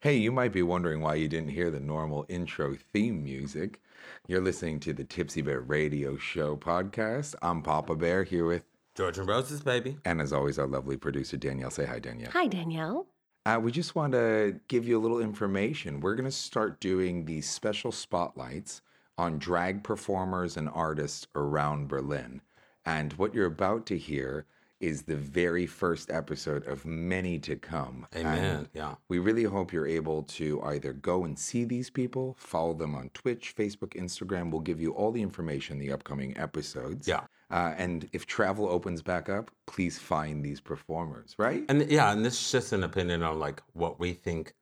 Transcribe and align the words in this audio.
Hey, 0.00 0.16
you 0.16 0.32
might 0.32 0.52
be 0.52 0.62
wondering 0.62 1.02
why 1.02 1.16
you 1.16 1.28
didn't 1.28 1.50
hear 1.50 1.70
the 1.70 1.78
normal 1.78 2.24
intro 2.30 2.74
theme 2.74 3.22
music. 3.22 3.82
You're 4.26 4.40
listening 4.40 4.80
to 4.80 4.94
the 4.94 5.04
Tipsy 5.04 5.42
Bear 5.42 5.60
Radio 5.60 6.16
Show 6.16 6.56
podcast. 6.56 7.34
I'm 7.42 7.60
Papa 7.62 7.94
Bear 7.96 8.24
here 8.24 8.46
with, 8.46 8.62
George 8.94 9.18
N 9.18 9.26
Roses, 9.26 9.60
baby. 9.60 9.98
and 10.06 10.20
as 10.22 10.32
always, 10.32 10.58
our 10.58 10.66
lovely 10.66 10.96
producer 10.96 11.36
Danielle. 11.36 11.70
Say 11.70 11.84
hi, 11.84 11.98
Danielle. 11.98 12.30
Hi, 12.32 12.46
Danielle. 12.46 13.08
Uh, 13.44 13.60
we 13.62 13.70
just 13.70 13.94
want 13.94 14.12
to 14.14 14.58
give 14.68 14.88
you 14.88 14.98
a 14.98 15.02
little 15.02 15.20
information. 15.20 16.00
We're 16.00 16.14
going 16.14 16.24
to 16.24 16.30
start 16.30 16.80
doing 16.80 17.26
these 17.26 17.48
special 17.48 17.92
spotlights 17.92 18.80
on 19.18 19.38
drag 19.38 19.84
performers 19.84 20.56
and 20.56 20.70
artists 20.72 21.26
around 21.34 21.88
Berlin. 21.88 22.40
And 22.86 23.12
what 23.14 23.34
you're 23.34 23.46
about 23.46 23.84
to 23.86 23.98
hear 23.98 24.46
is 24.80 25.02
the 25.02 25.16
very 25.16 25.66
first 25.66 26.10
episode 26.10 26.66
of 26.66 26.84
many 26.86 27.38
to 27.38 27.54
come. 27.54 28.06
Amen. 28.16 28.38
And 28.44 28.68
Yeah. 28.72 28.94
we 29.08 29.18
really 29.18 29.44
hope 29.44 29.72
you're 29.72 29.86
able 29.86 30.22
to 30.24 30.62
either 30.62 30.94
go 30.94 31.24
and 31.24 31.38
see 31.38 31.64
these 31.64 31.90
people, 31.90 32.34
follow 32.38 32.72
them 32.72 32.94
on 32.94 33.10
Twitch, 33.10 33.54
Facebook, 33.54 33.90
Instagram. 33.94 34.50
We'll 34.50 34.62
give 34.62 34.80
you 34.80 34.92
all 34.92 35.12
the 35.12 35.22
information 35.22 35.74
in 35.78 35.86
the 35.86 35.92
upcoming 35.92 36.36
episodes. 36.38 37.06
Yeah. 37.06 37.26
Uh, 37.50 37.74
and 37.76 38.08
if 38.12 38.26
travel 38.26 38.68
opens 38.68 39.02
back 39.02 39.28
up, 39.28 39.50
please 39.66 39.98
find 39.98 40.42
these 40.42 40.60
performers, 40.60 41.34
right? 41.38 41.64
And 41.68 41.90
yeah, 41.90 42.12
and 42.12 42.24
this 42.24 42.40
is 42.40 42.50
just 42.50 42.72
an 42.72 42.82
opinion 42.82 43.22
on 43.22 43.38
like 43.38 43.62
what 43.74 44.00
we 44.00 44.14
think 44.14 44.54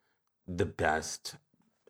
the 0.49 0.67
best, 0.67 1.37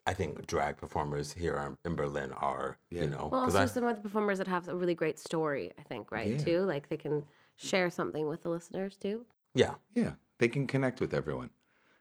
I 0.06 0.12
think, 0.12 0.46
drag 0.46 0.76
performers 0.76 1.32
here 1.32 1.76
in 1.84 1.94
Berlin 1.94 2.32
are. 2.32 2.76
Yeah. 2.90 3.02
You 3.04 3.10
know, 3.10 3.28
well, 3.32 3.42
also 3.42 3.62
I, 3.62 3.66
some 3.66 3.84
of 3.84 3.96
the 3.96 4.02
performers 4.02 4.36
that 4.38 4.48
have 4.48 4.68
a 4.68 4.74
really 4.74 4.94
great 4.94 5.18
story, 5.18 5.72
I 5.78 5.82
think, 5.82 6.10
right? 6.12 6.28
Yeah. 6.32 6.38
Too, 6.38 6.60
like 6.62 6.88
they 6.90 6.96
can 6.98 7.24
share 7.58 7.90
something 7.90 8.26
with 8.28 8.42
the 8.42 8.48
listeners 8.48 8.96
too. 8.96 9.26
yeah, 9.54 9.74
Yeah, 9.94 10.12
they 10.38 10.48
can 10.48 10.66
connect 10.66 11.00
with 11.00 11.12
everyone. 11.12 11.50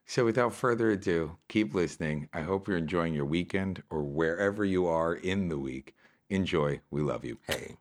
So, 0.05 0.23
without 0.23 0.53
further 0.53 0.91
ado, 0.91 1.37
keep 1.49 1.73
listening. 1.73 2.29
I 2.31 2.41
hope 2.41 2.67
you're 2.67 2.77
enjoying 2.77 3.13
your 3.13 3.25
weekend 3.25 3.83
or 3.89 4.03
wherever 4.03 4.63
you 4.63 4.87
are 4.87 5.13
in 5.13 5.49
the 5.49 5.57
week. 5.59 5.95
Enjoy. 6.29 6.79
We 6.91 7.01
love 7.01 7.25
you. 7.25 7.39
hey, 7.47 7.75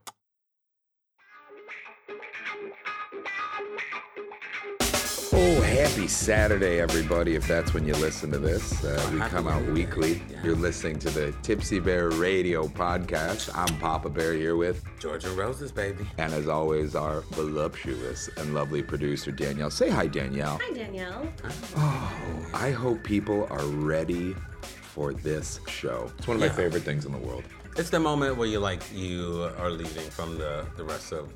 Oh, 5.38 5.60
happy 5.60 6.08
Saturday, 6.08 6.80
everybody, 6.80 7.34
if 7.34 7.46
that's 7.46 7.74
when 7.74 7.86
you 7.86 7.92
listen 7.96 8.30
to 8.30 8.38
this. 8.38 8.82
Uh, 8.82 9.10
we 9.12 9.18
come 9.20 9.46
out 9.46 9.62
weekly. 9.66 10.22
You're 10.42 10.56
listening 10.56 10.98
to 11.00 11.10
the 11.10 11.32
Tipsy 11.42 11.78
Bear 11.78 12.08
Radio 12.10 12.66
podcast. 12.66 13.50
I'm 13.54 13.76
Papa 13.78 14.08
Bear 14.08 14.32
here 14.32 14.56
with, 14.56 14.82
George 14.98 15.26
N 15.26 15.36
Roses, 15.36 15.70
baby. 15.72 16.06
and 16.16 16.32
as 16.32 16.48
always, 16.48 16.94
our 16.94 17.20
voluptuous 17.32 18.30
and 18.38 18.54
lovely 18.54 18.82
producer, 18.82 19.30
Danielle. 19.30 19.70
Say 19.70 19.90
hi, 19.90 20.06
Danielle. 20.06 20.58
Hi, 20.62 20.72
Danielle. 20.72 21.28
Oh, 21.76 22.46
I 22.54 22.70
hope 22.70 23.02
people 23.04 23.46
are 23.50 23.66
ready 23.66 24.34
for 24.62 25.12
this 25.12 25.60
show. 25.68 26.10
It's 26.16 26.26
one 26.26 26.36
of 26.36 26.40
my 26.40 26.46
Yeah. 26.46 26.52
favorite 26.52 26.82
things 26.84 27.04
in 27.04 27.12
the 27.12 27.18
world. 27.18 27.44
It's 27.76 27.90
the 27.90 28.00
moment 28.00 28.38
where 28.38 28.48
you 28.48 28.58
like 28.58 28.80
you 28.94 29.50
are 29.58 29.68
leaving 29.70 30.08
from 30.10 30.38
the 30.38 30.64
the 30.78 30.84
rest 30.84 31.12
of 31.12 31.28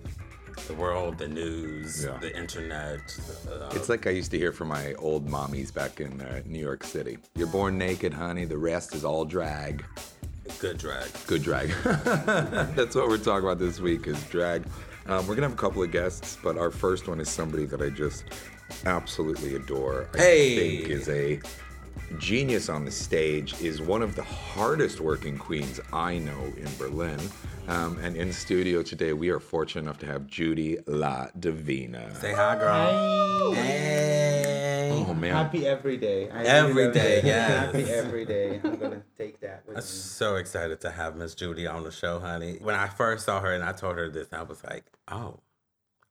the 0.66 0.74
world, 0.74 1.18
the 1.18 1.28
news, 1.28 2.04
Yeah. 2.04 2.18
the 2.18 2.36
internet. 2.36 3.00
Uh, 3.50 3.70
It's 3.74 3.88
like 3.88 4.06
I 4.06 4.10
used 4.10 4.30
to 4.32 4.38
hear 4.38 4.52
from 4.52 4.68
my 4.68 4.94
old 4.94 5.26
mommies 5.28 5.72
back 5.72 6.00
in 6.00 6.20
uh, 6.20 6.42
New 6.46 6.58
York 6.60 6.84
City. 6.84 7.18
You're 7.34 7.46
born 7.48 7.78
naked, 7.78 8.12
honey. 8.12 8.44
The 8.44 8.58
rest 8.58 8.94
is 8.94 9.04
all 9.04 9.24
drag. 9.24 9.84
good 10.58 10.78
drag. 10.78 11.08
Good 11.26 11.42
drag. 11.42 11.68
That's 12.76 12.94
what 12.94 13.08
we're 13.08 13.18
talking 13.18 13.44
about 13.44 13.58
this 13.58 13.80
week 13.80 14.06
is 14.06 14.22
drag. 14.24 14.64
Um, 15.06 15.26
we're 15.26 15.34
gonna 15.34 15.48
have 15.48 15.54
a 15.58 15.60
couple 15.60 15.82
of 15.82 15.90
guests, 15.90 16.38
but 16.42 16.56
our 16.58 16.70
first 16.70 17.08
one 17.08 17.20
is 17.20 17.28
somebody 17.28 17.64
that 17.66 17.80
I 17.80 17.88
just 17.90 18.24
absolutely 18.86 19.54
adore. 19.56 20.06
I 20.14 20.18
Hey! 20.18 20.78
think 20.78 20.90
is 20.90 21.08
a 21.08 21.40
genius 22.18 22.68
on 22.68 22.84
the 22.84 22.90
stage. 22.90 23.60
Is 23.60 23.80
one 23.80 24.02
of 24.02 24.14
the 24.16 24.22
hardest 24.22 25.00
working 25.00 25.38
queens 25.38 25.80
I 25.92 26.18
know 26.18 26.52
in 26.56 26.68
Berlin. 26.78 27.20
Um, 27.68 27.98
and 27.98 28.16
in 28.16 28.32
studio 28.32 28.82
today, 28.82 29.12
we 29.12 29.28
are 29.30 29.38
fortunate 29.38 29.82
enough 29.82 29.98
to 29.98 30.06
have 30.06 30.26
Judy 30.26 30.78
La 30.86 31.28
Divina. 31.38 32.14
Say 32.16 32.32
hi, 32.32 32.56
girl. 32.56 33.52
Hey. 33.54 35.04
Oh 35.06 35.14
man, 35.14 35.32
Happy 35.32 35.66
every 35.66 35.96
day. 35.96 36.28
I 36.30 36.42
Every 36.44 36.86
love 36.86 36.96
yes. 36.96 37.48
Happy 37.74 37.84
every 37.84 38.24
day. 38.24 38.60
I'm 38.62 38.76
gonna 38.76 39.02
take 39.16 39.40
that 39.40 39.62
with 39.66 39.76
I'm 39.76 39.82
me. 39.82 39.86
so 39.86 40.36
excited 40.36 40.80
to 40.82 40.90
have 40.90 41.16
Miss 41.16 41.34
Judy 41.34 41.66
on 41.66 41.84
the 41.84 41.90
show, 41.90 42.18
honey. 42.20 42.58
When 42.60 42.74
I 42.74 42.88
first 42.88 43.24
saw 43.24 43.40
her 43.40 43.52
and 43.52 43.62
I 43.64 43.72
told 43.72 43.96
her 43.96 44.08
this, 44.10 44.28
I 44.32 44.42
was 44.42 44.62
like, 44.64 44.84
oh, 45.08 45.40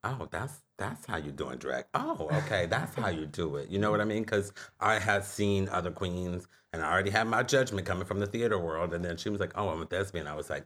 oh, 0.03 0.27
that's 0.31 0.61
that's 0.79 1.05
how 1.05 1.17
you 1.17 1.31
doing 1.31 1.57
drag. 1.57 1.85
Oh, 1.93 2.29
okay, 2.31 2.65
that's 2.65 2.95
how 2.95 3.09
you 3.09 3.25
do 3.25 3.57
it. 3.57 3.69
You 3.69 3.77
know 3.77 3.91
what 3.91 4.01
I 4.01 4.05
mean? 4.05 4.23
Because 4.23 4.53
I 4.79 4.97
had 4.97 5.23
seen 5.25 5.69
other 5.69 5.91
queens 5.91 6.47
and 6.73 6.81
I 6.81 6.91
already 6.91 7.11
had 7.11 7.27
my 7.27 7.43
judgment 7.43 7.85
coming 7.85 8.05
from 8.05 8.19
the 8.19 8.25
theater 8.25 8.57
world. 8.57 8.93
And 8.93 9.03
then 9.03 9.17
she 9.17 9.29
was 9.29 9.39
like, 9.39 9.51
oh, 9.55 9.69
I'm 9.69 9.81
a 9.81 9.85
thespian. 9.85 10.25
I 10.25 10.35
was 10.35 10.49
like, 10.49 10.65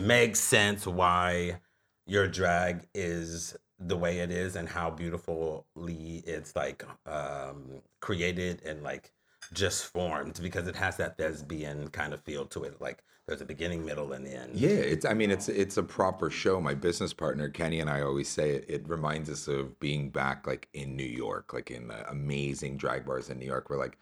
makes 0.00 0.40
sense 0.40 0.86
why 0.86 1.60
your 2.06 2.26
drag 2.26 2.88
is 2.94 3.56
the 3.78 3.96
way 3.96 4.18
it 4.18 4.30
is 4.30 4.56
and 4.56 4.68
how 4.68 4.90
beautifully 4.90 6.22
it's 6.26 6.54
like 6.54 6.84
um 7.06 7.82
created 8.00 8.62
and 8.64 8.82
like 8.82 9.12
just 9.52 9.86
formed 9.86 10.38
because 10.42 10.66
it 10.66 10.76
has 10.76 10.96
that 10.96 11.16
thespian 11.16 11.88
kind 11.88 12.12
of 12.12 12.20
feel 12.22 12.46
to 12.46 12.64
it 12.64 12.80
like 12.80 13.02
there's 13.26 13.40
a 13.40 13.44
beginning 13.44 13.84
middle 13.84 14.12
and 14.12 14.26
end 14.26 14.50
Yeah, 14.54 14.70
it's. 14.70 15.04
I 15.04 15.14
mean, 15.14 15.30
it's 15.30 15.48
it's 15.48 15.76
a 15.76 15.82
proper 15.82 16.28
show. 16.28 16.60
My 16.60 16.74
business 16.74 17.12
partner 17.12 17.48
Kenny 17.48 17.80
and 17.80 17.88
I 17.88 18.02
always 18.02 18.28
say 18.28 18.50
it. 18.50 18.64
It 18.68 18.88
reminds 18.88 19.30
us 19.30 19.46
of 19.46 19.78
being 19.78 20.10
back, 20.10 20.46
like 20.46 20.68
in 20.74 20.96
New 20.96 21.04
York, 21.04 21.52
like 21.52 21.70
in 21.70 21.88
the 21.88 22.10
amazing 22.10 22.76
drag 22.76 23.06
bars 23.06 23.30
in 23.30 23.38
New 23.38 23.46
York, 23.46 23.70
where 23.70 23.78
like 23.78 23.96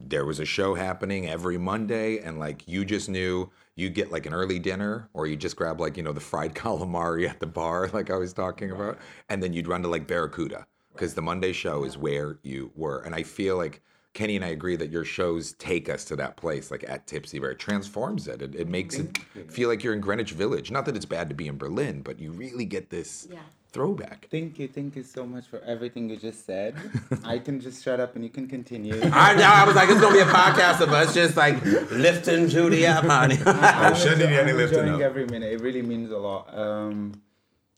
there 0.00 0.24
was 0.24 0.40
a 0.40 0.44
show 0.44 0.74
happening 0.74 1.28
every 1.28 1.56
Monday, 1.56 2.18
and 2.18 2.40
like 2.40 2.66
you 2.66 2.84
just 2.84 3.08
knew 3.08 3.48
you 3.76 3.90
get 3.90 4.10
like 4.10 4.26
an 4.26 4.34
early 4.34 4.58
dinner, 4.58 5.08
or 5.14 5.28
you 5.28 5.36
just 5.36 5.54
grab 5.54 5.80
like 5.80 5.96
you 5.96 6.02
know 6.02 6.12
the 6.12 6.20
fried 6.20 6.54
calamari 6.56 7.28
at 7.28 7.38
the 7.38 7.46
bar, 7.46 7.88
like 7.92 8.10
I 8.10 8.16
was 8.16 8.32
talking 8.32 8.72
about, 8.72 8.98
and 9.28 9.40
then 9.40 9.52
you'd 9.52 9.68
run 9.68 9.82
to 9.82 9.88
like 9.88 10.08
Barracuda 10.08 10.66
because 10.92 11.14
the 11.14 11.22
Monday 11.22 11.52
show 11.52 11.84
is 11.84 11.96
where 11.96 12.38
you 12.42 12.72
were, 12.74 13.00
and 13.02 13.14
I 13.14 13.22
feel 13.22 13.56
like. 13.56 13.82
Kenny 14.14 14.36
and 14.36 14.44
I 14.44 14.48
agree 14.48 14.76
that 14.76 14.90
your 14.90 15.04
shows 15.04 15.52
take 15.54 15.88
us 15.88 16.04
to 16.06 16.16
that 16.16 16.36
place, 16.36 16.70
like 16.70 16.84
at 16.88 17.06
Tipsy 17.06 17.40
Bear. 17.40 17.50
It 17.50 17.58
transforms 17.58 18.28
it. 18.28 18.40
It, 18.42 18.54
it 18.54 18.68
makes 18.68 18.94
it 18.94 19.18
feel 19.48 19.68
like 19.68 19.82
you're 19.82 19.92
in 19.92 20.00
Greenwich 20.00 20.30
Village. 20.32 20.70
Not 20.70 20.86
that 20.86 20.94
it's 20.96 21.04
bad 21.04 21.28
to 21.30 21.34
be 21.34 21.48
in 21.48 21.58
Berlin, 21.58 22.00
but 22.00 22.20
you 22.20 22.30
really 22.30 22.64
get 22.64 22.90
this 22.90 23.26
Yeah. 23.28 23.40
throwback. 23.72 24.28
Thank 24.30 24.60
you, 24.60 24.68
thank 24.68 24.94
you 24.94 25.02
so 25.02 25.26
much 25.26 25.46
for 25.48 25.58
everything 25.62 26.08
you 26.08 26.16
just 26.16 26.46
said. 26.46 26.76
I 27.24 27.40
can 27.40 27.60
just 27.60 27.82
shut 27.82 27.98
up 27.98 28.14
and 28.14 28.22
you 28.22 28.30
can 28.30 28.46
continue. 28.46 29.00
I, 29.12 29.34
I 29.34 29.64
was 29.66 29.74
like, 29.74 29.88
it's 29.88 30.00
gonna 30.00 30.14
be 30.14 30.20
a 30.20 30.26
podcast 30.26 30.80
of 30.80 30.90
us 30.92 31.12
just 31.12 31.36
like 31.36 31.60
lifting 31.90 32.46
Judy 32.48 32.86
up, 32.86 33.04
honey. 33.04 33.36
I'm 33.46 33.96
shouldn't 33.96 34.22
enjoy- 34.22 34.36
any 34.36 34.50
I'm 34.52 34.56
lifting 34.58 34.78
enjoying 34.78 34.94
up. 34.94 35.00
every 35.10 35.26
minute. 35.26 35.52
It 35.54 35.60
really 35.60 35.82
means 35.82 36.12
a 36.12 36.18
lot. 36.18 36.56
Um, 36.56 37.20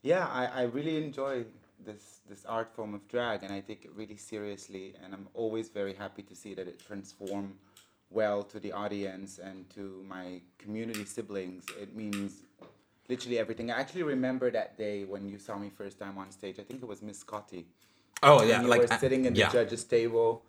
yeah, 0.03 0.27
I, 0.27 0.45
I 0.45 0.61
really 0.65 1.03
enjoy 1.03 1.45
this 1.87 2.19
this 2.29 2.45
art 2.45 2.69
form 2.75 2.93
of 2.93 3.07
drag, 3.07 3.43
and 3.43 3.51
I 3.51 3.61
take 3.61 3.81
it 3.85 3.91
really 3.95 4.17
seriously. 4.17 4.93
And 5.01 5.13
I'm 5.15 5.27
always 5.33 5.69
very 5.69 5.95
happy 6.03 6.23
to 6.23 6.35
see 6.35 6.53
that 6.53 6.67
it 6.67 6.77
transform 6.89 7.55
well 8.09 8.43
to 8.43 8.59
the 8.59 8.71
audience 8.71 9.39
and 9.39 9.57
to 9.71 10.03
my 10.07 10.41
community 10.59 11.05
siblings. 11.05 11.63
It 11.81 11.95
means 11.95 12.43
literally 13.09 13.39
everything. 13.39 13.71
I 13.71 13.79
actually 13.79 14.03
remember 14.03 14.51
that 14.51 14.77
day 14.77 15.05
when 15.05 15.27
you 15.27 15.39
saw 15.39 15.57
me 15.57 15.69
first 15.69 15.97
time 15.97 16.17
on 16.17 16.29
stage. 16.31 16.59
I 16.59 16.63
think 16.63 16.83
it 16.83 16.87
was 16.87 17.01
Miss 17.01 17.23
Kotti. 17.23 17.63
oh 18.21 18.43
yeah, 18.43 18.61
you 18.61 18.67
like 18.67 18.81
were 18.81 18.97
sitting 19.05 19.25
in 19.25 19.33
the 19.33 19.47
judges' 19.57 19.83
table. 19.83 20.43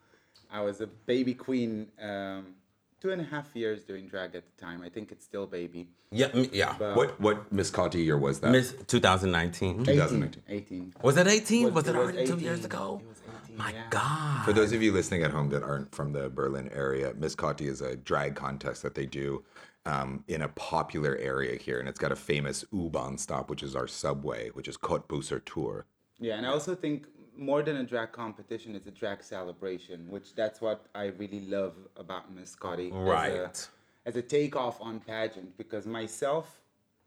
I 0.51 0.61
was 0.63 0.81
a 0.81 0.87
baby 0.87 1.35
queen, 1.35 1.89
um, 2.01 2.55
two 3.01 3.11
and 3.11 3.21
a 3.21 3.25
half 3.25 3.55
years 3.55 3.85
doing 3.85 4.07
drag 4.07 4.35
at 4.35 4.45
the 4.45 4.61
time. 4.65 4.83
I 4.83 4.89
think 4.89 5.13
it's 5.13 5.25
still 5.25 5.47
baby. 5.47 5.89
Yeah, 6.11 6.29
yeah. 6.53 6.75
But 6.79 6.97
What 6.97 7.21
what 7.21 7.53
Miss 7.53 7.71
Kotti 7.71 8.05
year 8.05 8.19
was 8.19 8.41
that? 8.41 8.51
Miss 8.51 8.75
2019. 8.87 9.81
18, 9.83 9.85
2019. 9.85 10.43
18. 10.49 10.95
Was 11.03 11.17
it 11.17 11.27
18? 11.27 11.65
Was, 11.65 11.75
Was- 11.75 11.87
it 11.89 11.91
it 11.95 11.99
was 11.99 12.09
already 12.11 12.27
two 12.27 12.39
years 12.39 12.65
ago? 12.65 13.01
It 13.03 13.09
was 13.09 13.21
18, 13.47 13.57
My 13.57 13.71
yeah. 13.73 13.83
God. 13.91 14.45
For 14.45 14.53
those 14.53 14.73
of 14.73 14.83
you 14.83 14.93
listening 14.93 15.23
at 15.23 15.31
home 15.31 15.49
that 15.51 15.63
aren't 15.63 15.95
from 15.95 16.13
the 16.13 16.29
Berlin 16.31 16.71
area, 16.73 17.13
Miss 17.17 17.35
Kotti 17.37 17.67
is 17.69 17.81
a 17.81 17.97
drag 17.97 18.35
contest 18.35 18.83
that 18.83 18.95
they 18.95 19.07
do 19.07 19.45
um, 19.87 20.25
in 20.29 20.43
a 20.43 20.49
popular 20.49 21.17
area 21.17 21.57
here, 21.59 21.79
and 21.81 21.89
it's 21.89 21.99
got 21.99 22.13
a 22.13 22.17
famous 22.17 22.65
U-Bahn 22.73 23.17
stop, 23.17 23.49
which 23.49 23.63
is 23.63 23.75
our 23.77 23.87
subway, 23.87 24.51
which 24.51 24.69
is 24.69 24.77
Kottbusser 24.77 25.45
Tor. 25.45 25.87
Yeah, 26.19 26.37
and 26.37 26.45
I 26.47 26.51
also 26.51 26.75
think 26.75 27.07
more 27.39 27.63
than 27.63 27.77
a 27.77 27.85
drag 27.85 28.13
competition, 28.13 28.75
it's 28.75 28.87
a 28.87 28.91
drag 28.91 29.23
celebration, 29.23 30.07
which 30.11 30.35
that's 30.35 30.61
what 30.61 30.87
I 30.95 31.07
really 31.07 31.47
love 31.47 31.75
about 31.97 32.35
Miss 32.35 32.55
Kotti. 32.57 32.91
Right. 32.93 33.33
As 33.33 33.69
a, 34.05 34.09
as 34.09 34.17
a 34.17 34.23
takeoff 34.23 34.81
on 34.81 35.01
pageant, 35.01 35.57
because 35.57 35.87
myself, 35.87 36.61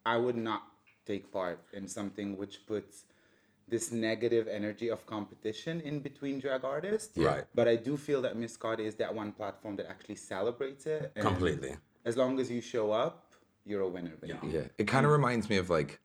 I 0.06 0.18
would 0.18 0.38
not 0.38 0.64
take 1.06 1.32
part 1.32 1.60
in 1.74 1.88
something 1.88 2.38
which 2.38 2.66
puts 2.66 3.06
this 3.68 3.92
negative 3.92 4.48
energy 4.48 4.90
of 4.90 5.06
competition 5.06 5.82
in 5.82 6.00
between 6.00 6.40
drag 6.40 6.64
artists. 6.64 7.18
Right. 7.18 7.46
But 7.54 7.68
I 7.68 7.76
do 7.76 7.98
feel 7.98 8.22
that 8.24 8.36
Miss 8.36 8.58
Kotti 8.58 8.86
is 8.86 8.96
that 8.96 9.14
one 9.14 9.32
platform 9.32 9.76
that 9.78 9.90
actually 9.90 10.16
celebrates 10.16 10.86
it. 10.86 11.14
Completely. 11.16 11.76
As 12.06 12.18
long 12.18 12.40
as 12.40 12.50
you 12.50 12.62
show 12.62 12.92
up, 12.92 13.34
you're 13.66 13.82
a 13.82 13.88
winner, 13.88 14.16
baby. 14.20 14.40
Yeah, 14.50 14.62
it 14.78 14.88
kind 14.88 15.06
of 15.06 15.12
reminds 15.12 15.50
me 15.50 15.58
of 15.58 15.70
like 15.70 16.00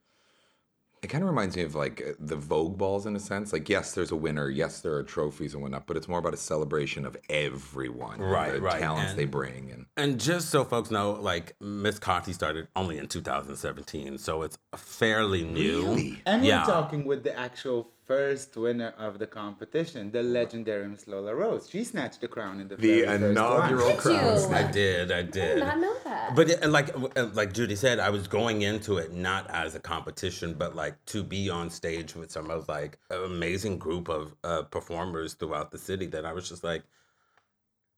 It 1.06 1.10
kind 1.10 1.22
of 1.22 1.30
reminds 1.30 1.56
me 1.56 1.62
of 1.62 1.76
like 1.76 2.02
uh, 2.04 2.14
the 2.18 2.34
Vogue 2.34 2.76
balls 2.76 3.06
in 3.06 3.14
a 3.14 3.20
sense. 3.20 3.52
Like, 3.52 3.68
yes, 3.68 3.92
there's 3.92 4.10
a 4.10 4.16
winner, 4.16 4.50
yes, 4.50 4.80
there 4.80 4.94
are 4.94 5.04
trophies 5.04 5.54
and 5.54 5.62
whatnot, 5.62 5.86
but 5.86 5.96
it's 5.96 6.08
more 6.08 6.18
about 6.18 6.34
a 6.34 6.36
celebration 6.36 7.06
of 7.06 7.16
everyone, 7.30 8.18
Right, 8.18 8.54
the 8.54 8.60
right, 8.60 8.80
talents 8.80 9.14
they 9.14 9.24
bring, 9.24 9.70
and 9.70 9.86
And 9.96 10.18
just 10.18 10.50
so 10.50 10.64
folks 10.64 10.90
know, 10.90 11.12
like 11.12 11.54
Miss 11.60 12.00
Kotti 12.00 12.34
started 12.34 12.66
only 12.74 12.98
in 12.98 13.06
2017, 13.06 14.18
so 14.18 14.42
it's 14.42 14.58
a 14.72 14.76
fairly 14.76 15.44
new. 15.44 15.82
Really? 15.82 16.22
And 16.26 16.44
yeah. 16.44 16.62
we're 16.62 16.72
talking 16.72 17.04
with 17.04 17.22
the 17.22 17.38
actual 17.38 17.92
first 18.06 18.56
winner 18.56 18.94
of 18.98 19.18
the 19.18 19.26
competition, 19.26 20.10
the 20.12 20.22
legendary 20.22 20.88
Miss 20.88 21.06
Lola 21.08 21.34
Rose. 21.34 21.68
She 21.68 21.84
snatched 21.84 22.20
the 22.20 22.28
crown 22.28 22.60
in 22.60 22.68
the 22.68 22.76
the 22.76 23.02
very 23.02 23.18
first 23.18 23.22
inaugural 23.32 23.86
one. 23.86 23.96
Did 23.96 23.98
crown. 23.98 24.34
you? 24.34 24.38
snatch. 24.38 24.68
I 24.68 24.70
did, 24.72 25.12
I 25.12 25.18
I 25.18 25.22
did. 25.22 25.32
did 25.32 25.58
not 25.58 25.78
know 25.78 25.96
that. 26.04 26.34
But 26.34 26.50
it, 26.50 26.66
like 26.68 26.90
uh, 27.16 27.26
like 27.34 27.52
Judy 27.52 27.76
said, 27.76 27.98
I 28.00 28.10
was 28.10 28.28
going 28.28 28.62
into 28.62 28.98
it 28.98 29.12
not 29.12 29.50
as 29.50 29.74
a 29.74 29.80
competition, 29.80 30.54
but 30.54 30.76
like 30.76 31.04
to 31.06 31.22
be 31.24 31.50
on 31.50 31.70
stage 31.70 32.14
with 32.14 32.30
some 32.30 32.50
of 32.50 32.68
like 32.68 32.98
an 33.10 33.24
amazing 33.24 33.78
group 33.78 34.08
of 34.08 34.34
uh, 34.44 34.62
performers 34.64 35.34
throughout 35.34 35.70
the 35.70 35.78
city. 35.78 36.06
That 36.06 36.24
I 36.24 36.32
was 36.32 36.48
just 36.48 36.64
like, 36.64 36.82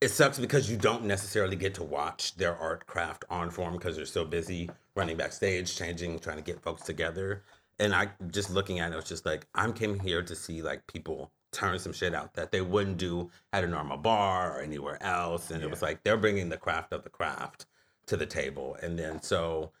it 0.01 0.09
sucks 0.09 0.39
because 0.39 0.69
you 0.71 0.77
don't 0.77 1.05
necessarily 1.05 1.55
get 1.55 1.75
to 1.75 1.83
watch 1.83 2.35
their 2.37 2.55
art 2.57 2.87
craft 2.87 3.25
on 3.29 3.51
form 3.51 3.73
because 3.73 3.95
they're 3.95 4.05
so 4.05 4.25
busy 4.25 4.69
running 4.95 5.17
backstage, 5.17 5.75
changing, 5.75 6.19
trying 6.19 6.37
to 6.37 6.43
get 6.43 6.61
folks 6.61 6.83
together. 6.83 7.43
And 7.79 7.95
I 7.95 8.09
just 8.31 8.49
looking 8.49 8.79
at 8.79 8.91
it, 8.91 8.93
it 8.93 8.97
was 8.97 9.05
just 9.05 9.25
like 9.25 9.47
I'm 9.55 9.73
came 9.73 9.99
here 9.99 10.21
to 10.21 10.35
see 10.35 10.61
like 10.61 10.87
people 10.87 11.31
turn 11.51 11.79
some 11.79 11.93
shit 11.93 12.13
out 12.13 12.33
that 12.35 12.51
they 12.51 12.61
wouldn't 12.61 12.97
do 12.97 13.31
at 13.53 13.63
a 13.63 13.67
normal 13.67 13.97
bar 13.97 14.57
or 14.57 14.61
anywhere 14.61 15.01
else. 15.01 15.49
And 15.49 15.63
it 15.63 15.69
was 15.69 15.81
like 15.81 16.03
they're 16.03 16.17
bringing 16.17 16.49
the 16.49 16.57
craft 16.57 16.93
of 16.93 17.03
the 17.03 17.09
craft 17.09 17.65
to 18.07 18.17
the 18.17 18.25
table. 18.25 18.77
And 18.81 18.99
then 18.99 19.21
so, 19.21 19.71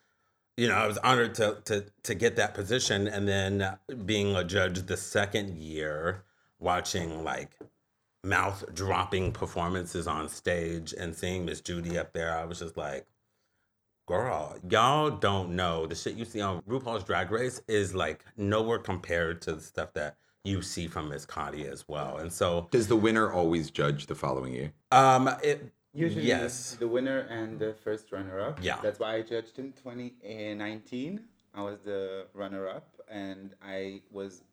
you 0.57 0.67
know, 0.67 0.75
I 0.75 0.87
was 0.87 0.97
honored 0.99 1.35
to 1.35 1.57
to 1.65 1.85
to 2.03 2.15
get 2.15 2.35
that 2.37 2.53
position. 2.53 3.07
And 3.07 3.27
then 3.27 3.77
being 4.05 4.35
a 4.35 4.43
judge 4.43 4.85
the 4.85 4.97
second 4.97 5.57
year, 5.57 6.23
watching 6.59 7.23
like 7.23 7.51
mouth 8.23 8.63
dropping 8.73 9.31
performances 9.31 10.07
on 10.07 10.27
stage 10.29 10.93
and 10.93 11.15
seeing 11.15 11.45
Miss 11.45 11.61
Judy 11.61 11.97
up 11.97 12.13
there, 12.13 12.37
I 12.37 12.45
was 12.45 12.59
just 12.59 12.77
like, 12.77 13.07
girl, 14.09 14.57
y'all 14.67 15.11
don't 15.11 15.51
know 15.55 15.85
the 15.85 15.93
shit 15.93 16.15
you 16.15 16.25
see 16.25 16.41
on 16.41 16.63
RuPaul's 16.63 17.03
Drag 17.03 17.29
Race 17.29 17.61
is 17.67 17.93
like 17.93 18.25
nowhere 18.37 18.79
compared 18.79 19.39
to 19.43 19.53
the 19.53 19.61
stuff 19.61 19.93
that 19.93 20.17
you 20.43 20.63
see 20.63 20.87
from 20.87 21.09
Miss 21.09 21.27
Kotti 21.27 21.71
as 21.71 21.87
well. 21.87 22.17
And 22.17 22.33
so, 22.33 22.67
Does 22.71 22.87
the 22.87 22.95
winner 22.95 23.31
always 23.31 23.69
judge 23.69 24.07
the 24.07 24.15
following 24.15 24.53
year? 24.53 24.73
um, 24.91 25.29
it 25.43 25.71
Usually, 25.93 26.25
yes, 26.25 26.75
the 26.79 26.87
winner 26.87 27.19
and 27.29 27.59
the 27.59 27.73
first 27.83 28.11
runner-up. 28.11 28.59
Yeah. 28.63 28.79
That's 28.81 28.99
why 28.99 29.15
I 29.15 29.21
judged 29.21 29.59
in 29.59 29.73
2019. 29.73 31.19
I 31.53 31.61
was 31.61 31.79
the 31.79 32.27
runner-up, 32.33 32.87
and 33.09 33.53
I 33.63 34.01
was 34.11 34.43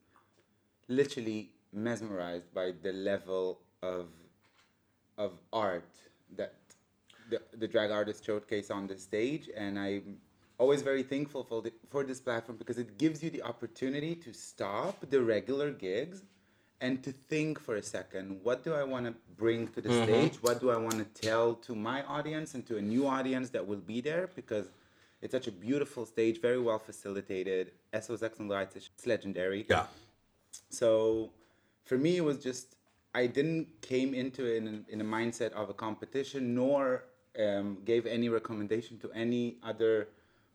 literally 0.89 1.51
mesmerized 1.73 2.53
by 2.53 2.73
the 2.83 2.93
level 2.93 3.61
of 3.83 4.09
of 5.19 5.33
art 5.53 5.95
that 6.37 6.55
the, 7.31 7.41
the 7.59 7.69
drag 7.69 7.91
artist 7.91 8.25
showcase 8.25 8.71
on 8.71 8.87
the 8.87 8.99
stage 8.99 9.49
and 9.57 9.79
i'm 9.79 10.17
always 10.59 10.81
very 10.81 11.03
thankful 11.03 11.45
for, 11.45 11.61
the, 11.61 11.73
for 11.91 12.03
this 12.03 12.21
platform 12.21 12.57
because 12.57 12.79
it 12.79 12.97
gives 12.97 13.23
you 13.23 13.29
the 13.31 13.43
opportunity 13.43 14.15
to 14.15 14.33
stop 14.33 15.05
the 15.11 15.21
regular 15.21 15.71
gigs 15.71 16.23
and 16.81 17.03
to 17.03 17.13
think 17.13 17.61
for 17.61 17.77
a 17.77 17.83
second 17.83 18.39
what 18.43 18.65
do 18.65 18.73
i 18.75 18.83
want 18.83 19.05
to 19.07 19.15
bring 19.37 19.69
to 19.69 19.81
the 19.81 19.89
mm-hmm. 19.89 20.05
stage? 20.05 20.35
What 20.43 20.61
do 20.61 20.71
i 20.71 20.77
want 20.77 20.99
to 20.99 21.05
tell 21.21 21.55
to 21.55 21.75
my 21.75 22.03
audience 22.05 22.55
and 22.55 22.67
to 22.67 22.79
a 22.79 22.83
new 22.83 23.07
audience 23.07 23.51
that 23.51 23.67
will 23.67 23.85
be 23.95 24.01
there? 24.01 24.29
Because 24.35 24.67
it's 25.23 25.33
such 25.33 25.47
a 25.47 25.53
beautiful 25.53 26.07
stage 26.07 26.41
very 26.41 26.61
well 26.61 26.79
facilitated. 26.79 27.73
Sos 28.01 28.23
excellent 28.23 28.51
lights 28.51 28.77
it's 28.77 29.07
legendary. 29.07 29.67
Yeah, 29.69 29.87
so 30.71 31.31
for 31.85 31.97
me, 31.97 32.19
it 32.19 32.25
was 32.25 32.39
just 32.43 32.77
I 33.15 33.27
didn't 33.27 33.67
came 33.81 34.15
into 34.15 34.45
it 34.45 34.59
in 34.59 34.85
in 34.89 35.01
a 35.01 35.05
mindset 35.05 35.53
of 35.53 35.71
a 35.71 35.75
competition, 35.75 36.55
nor 36.55 37.05
um, 37.39 37.79
gave 37.85 38.07
any 38.07 38.29
recommendation 38.29 38.99
to 38.99 39.11
any 39.13 39.57
other 39.63 40.09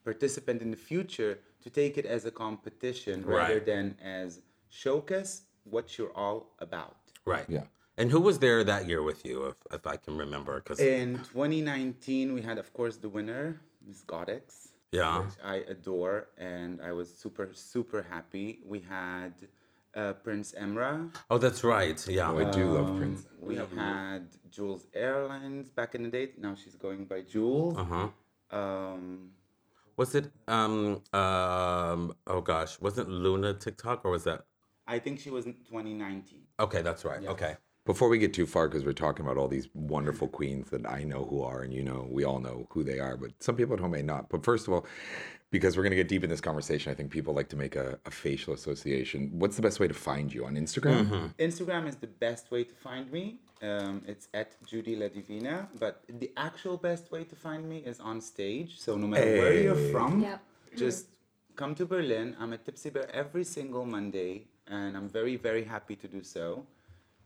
participant 0.04 0.62
in 0.62 0.70
the 0.70 0.76
future 0.76 1.38
to 1.62 1.70
take 1.70 1.96
it 1.96 2.06
as 2.06 2.24
a 2.24 2.30
competition 2.30 3.24
rather 3.24 3.60
than 3.60 3.96
as 4.02 4.40
showcase 4.68 5.42
what 5.64 5.96
you're 5.96 6.16
all 6.16 6.50
about. 6.58 6.96
right, 7.24 7.46
Yeah. 7.48 7.64
And 7.98 8.10
who 8.10 8.20
was 8.20 8.38
there 8.38 8.64
that 8.64 8.88
year 8.88 9.02
with 9.02 9.24
you, 9.24 9.46
if 9.46 9.56
if 9.70 9.86
I 9.86 9.96
can 9.96 10.16
remember? 10.16 10.54
Because 10.60 10.80
In 10.80 11.18
2019, 11.18 12.32
we 12.32 12.40
had, 12.40 12.56
of 12.58 12.72
course, 12.72 12.96
the 12.96 13.08
winner, 13.08 13.60
Miss 13.86 14.02
Godex. 14.02 14.68
Yeah. 14.92 15.20
Which 15.20 15.34
I 15.44 15.56
adore, 15.68 16.28
and 16.38 16.80
I 16.80 16.92
was 16.92 17.08
super, 17.14 17.50
super 17.52 18.02
happy. 18.02 18.60
We 18.64 18.80
had 18.80 19.34
uh, 19.94 20.12
Prince 20.14 20.54
Emra. 20.58 21.10
oh, 21.30 21.38
that's 21.38 21.62
right, 21.64 22.06
yeah. 22.08 22.30
Oh, 22.30 22.38
I 22.38 22.50
do 22.50 22.64
love 22.66 22.96
Prince. 22.96 23.26
We 23.40 23.56
had 23.56 24.28
Jules 24.50 24.86
Airlines 24.94 25.70
back 25.70 25.94
in 25.94 26.02
the 26.02 26.08
day. 26.08 26.30
Now 26.38 26.54
she's 26.54 26.74
going 26.76 27.04
by 27.06 27.22
Jules. 27.22 27.76
Uh 27.76 27.84
huh. 27.84 28.08
Um, 28.56 29.30
Was 29.96 30.14
it 30.14 30.30
um 30.48 31.02
um 31.12 32.14
oh 32.26 32.40
gosh, 32.40 32.80
wasn't 32.80 33.08
Luna 33.08 33.54
TikTok 33.54 34.04
or 34.04 34.10
was 34.10 34.24
that? 34.24 34.46
I 34.86 34.98
think 34.98 35.20
she 35.20 35.30
was 35.30 35.46
in 35.46 35.54
2019. 35.54 36.40
Okay, 36.60 36.82
that's 36.82 37.04
right. 37.04 37.24
Okay. 37.26 37.56
Before 37.84 38.08
we 38.08 38.18
get 38.18 38.32
too 38.32 38.46
far, 38.46 38.68
because 38.68 38.84
we're 38.84 38.92
talking 38.92 39.24
about 39.26 39.36
all 39.36 39.48
these 39.48 39.68
wonderful 39.74 40.28
queens 40.28 40.70
that 40.70 40.88
I 40.88 41.02
know 41.02 41.24
who 41.24 41.42
are, 41.42 41.62
and 41.62 41.74
you 41.74 41.82
know, 41.82 42.06
we 42.08 42.22
all 42.22 42.38
know 42.38 42.66
who 42.70 42.84
they 42.84 43.00
are, 43.00 43.16
but 43.16 43.32
some 43.40 43.56
people 43.56 43.74
at 43.74 43.80
home 43.80 43.90
may 43.90 44.02
not. 44.02 44.28
But 44.28 44.44
first 44.44 44.68
of 44.68 44.72
all, 44.72 44.86
because 45.50 45.76
we're 45.76 45.82
going 45.82 45.90
to 45.90 45.96
get 45.96 46.06
deep 46.06 46.22
in 46.22 46.30
this 46.30 46.40
conversation, 46.40 46.92
I 46.92 46.94
think 46.94 47.10
people 47.10 47.34
like 47.34 47.48
to 47.48 47.56
make 47.56 47.74
a, 47.74 47.98
a 48.06 48.10
facial 48.10 48.54
association. 48.54 49.30
What's 49.32 49.56
the 49.56 49.62
best 49.62 49.80
way 49.80 49.88
to 49.88 49.94
find 49.94 50.32
you 50.32 50.44
on 50.46 50.54
Instagram? 50.54 51.34
Instagram 51.40 51.88
is 51.88 51.96
the 51.96 52.06
best 52.06 52.52
way 52.52 52.62
to 52.62 52.74
find 52.74 53.10
me. 53.10 53.40
Um, 53.60 54.02
it's 54.06 54.28
at 54.32 54.50
Judy 54.64 54.94
LaDivina, 54.96 55.66
but 55.80 56.04
the 56.08 56.30
actual 56.36 56.76
best 56.76 57.10
way 57.10 57.24
to 57.24 57.34
find 57.34 57.68
me 57.68 57.78
is 57.78 57.98
on 57.98 58.20
stage. 58.20 58.78
So 58.78 58.96
no 58.96 59.08
matter 59.08 59.26
where 59.40 59.54
you're 59.60 59.90
from, 59.90 60.20
Yep. 60.22 60.40
just 60.76 61.06
come 61.56 61.74
to 61.74 61.84
Berlin. 61.84 62.36
I'm 62.38 62.52
at 62.52 62.64
Tipsy 62.64 62.90
Bear 62.90 63.12
every 63.12 63.44
single 63.44 63.84
Monday, 63.84 64.46
and 64.68 64.96
I'm 64.96 65.08
very, 65.08 65.34
very 65.34 65.64
happy 65.64 65.96
to 65.96 66.06
do 66.06 66.22
so. 66.22 66.64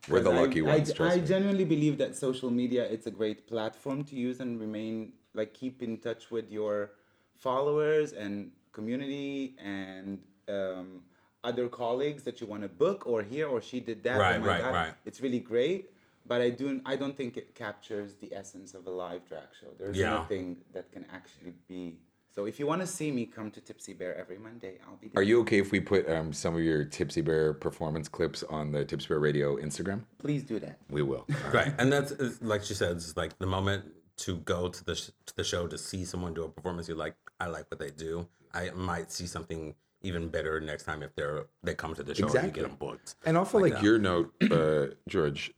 We're 0.08 0.20
the 0.20 0.30
I- 0.30 0.40
lucky 0.42 0.60
I, 0.62 0.76
ones, 0.76 0.92
trust 0.92 1.16
I 1.16 1.20
genuinely 1.20 1.64
believe 1.64 1.98
that 1.98 2.14
social 2.16 2.50
media 2.50 2.84
it's 2.84 3.06
a 3.06 3.10
great 3.10 3.46
platform 3.46 4.04
to 4.04 4.14
use 4.16 4.40
and 4.40 4.60
remain 4.60 5.12
like 5.34 5.52
keep 5.54 5.82
in 5.82 5.98
touch 5.98 6.30
with 6.30 6.50
your 6.50 6.92
followers 7.36 8.12
and 8.12 8.50
community 8.72 9.56
and 9.62 10.18
um, 10.48 11.02
other 11.44 11.68
colleagues 11.68 12.22
that 12.24 12.40
you 12.40 12.46
want 12.46 12.62
to 12.62 12.68
book 12.68 13.06
or 13.06 13.22
here 13.22 13.46
or 13.48 13.60
she 13.60 13.80
did 13.80 14.02
that. 14.04 14.16
oh 14.16 14.20
Right, 14.20 14.40
right, 14.42 14.60
God. 14.62 14.74
right. 14.74 14.94
It's 15.04 15.20
really 15.20 15.40
great, 15.40 15.90
but 16.26 16.40
I 16.40 16.50
do 16.50 16.80
I 16.86 16.96
don't 16.96 17.16
think 17.16 17.36
it 17.36 17.54
captures 17.54 18.14
the 18.22 18.32
essence 18.34 18.74
of 18.74 18.86
a 18.86 18.90
live 18.90 19.26
drag 19.28 19.48
show. 19.60 19.68
There's 19.78 19.96
Yeah. 19.96 20.10
nothing 20.10 20.56
that 20.72 20.90
can 20.92 21.04
actually 21.12 21.54
be. 21.68 21.98
So 22.37 22.45
if 22.45 22.61
you 22.61 22.66
want 22.66 22.83
to 22.83 22.87
see 22.87 23.11
me, 23.11 23.25
come 23.25 23.50
to 23.52 23.62
Tipsy 23.62 23.95
Bear 23.95 24.14
every 24.14 24.37
Monday. 24.37 24.75
I'll 24.87 24.97
be 24.97 25.09
there. 25.09 25.21
Are 25.21 25.25
you 25.25 25.40
okay 25.40 25.59
if 25.59 25.73
we 25.73 25.81
put 25.81 26.07
um, 26.11 26.35
some 26.35 26.55
of 26.55 26.61
your 26.61 26.85
Tipsy 26.85 27.23
Bear 27.23 27.55
performance 27.55 28.09
clips 28.11 28.43
on 28.50 28.73
the 28.73 28.85
Tipsy 28.85 29.09
Bear 29.09 29.21
Radio 29.21 29.57
Instagram? 29.57 30.02
Please 30.19 30.43
do 30.43 30.61
that. 30.61 30.78
We 30.90 31.00
will. 31.00 31.26
Right, 31.52 31.73
and 31.78 31.90
that's 31.90 32.12
like 32.43 32.62
she 32.62 32.75
said, 32.75 32.97
it's 32.97 33.16
like 33.16 33.38
the 33.38 33.47
moment 33.47 33.87
to 34.19 34.37
go 34.38 34.69
to 34.69 34.85
the 34.85 34.95
sh- 34.95 35.11
to 35.25 35.37
the 35.37 35.45
show 35.45 35.66
to 35.66 35.78
see 35.78 36.05
someone 36.05 36.35
do 36.35 36.45
a 36.45 36.49
performance. 36.49 36.88
You're 36.88 36.99
like, 36.99 37.14
I 37.40 37.47
like 37.47 37.71
what 37.71 37.78
they 37.81 37.90
do. 37.90 38.28
I 38.52 38.69
might 38.71 39.11
see 39.11 39.26
something 39.26 39.75
even 40.02 40.28
better 40.28 40.61
next 40.61 40.83
time 40.83 41.02
if 41.02 41.14
they're 41.14 41.47
they 41.62 41.75
come 41.75 41.95
to 41.95 42.02
the 42.02 42.14
show 42.14 42.25
and 42.26 42.35
you 42.35 42.38
Exactly. 42.40 42.62
get 42.62 42.69
them 42.69 42.76
booked. 42.78 43.14
And 43.25 43.38
also, 43.38 43.59
like, 43.59 43.75
that. 43.75 43.83
your 43.83 43.99
note, 43.99 44.35
uh, 44.50 44.88
George, 45.09 45.55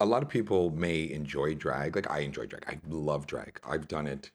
a 0.00 0.06
lot 0.06 0.24
of 0.24 0.28
people 0.28 0.70
may 0.70 1.08
enjoy 1.08 1.54
drag. 1.54 1.94
Like, 1.94 2.10
I 2.10 2.20
enjoy 2.20 2.46
drag. 2.46 2.64
I 2.66 2.80
love 2.88 3.28
drag. 3.28 3.60
I've 3.62 3.86
done 3.86 4.08
it 4.08 4.32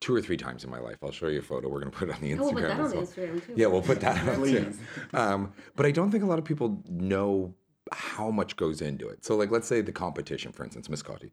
two 0.00 0.14
or 0.14 0.20
three 0.20 0.36
times 0.36 0.64
in 0.64 0.70
my 0.70 0.78
life. 0.78 0.96
I'll 1.02 1.10
show 1.10 1.28
you 1.28 1.38
a 1.38 1.42
photo. 1.42 1.68
We're 1.68 1.80
going 1.80 1.92
to 1.92 1.98
put 1.98 2.08
it 2.08 2.14
on 2.14 2.20
the 2.20 2.32
Instagram. 2.32 2.40
Oh, 2.40 2.44
we'll 2.44 2.52
put 2.54 2.62
that 2.62 2.70
as 2.70 2.78
on 2.78 2.90
the 2.90 2.96
well. 2.96 3.06
Instagram 3.06 3.46
too. 3.46 3.52
Yeah, 3.56 3.66
we'll 3.66 3.82
put 3.82 4.00
that 4.00 4.28
up 4.28 4.44
too. 4.44 4.72
Um, 5.14 5.52
but 5.74 5.86
I 5.86 5.90
don't 5.90 6.10
think 6.10 6.22
a 6.22 6.26
lot 6.26 6.38
of 6.38 6.44
people 6.44 6.82
know 6.88 7.54
how 7.92 8.30
much 8.30 8.56
goes 8.56 8.82
into 8.82 9.08
it. 9.08 9.24
So, 9.24 9.36
like, 9.36 9.50
let's 9.50 9.68
say 9.68 9.80
the 9.80 9.92
competition, 9.92 10.52
for 10.52 10.64
instance, 10.64 10.88
Miss 10.88 11.02
Kotti. 11.02 11.30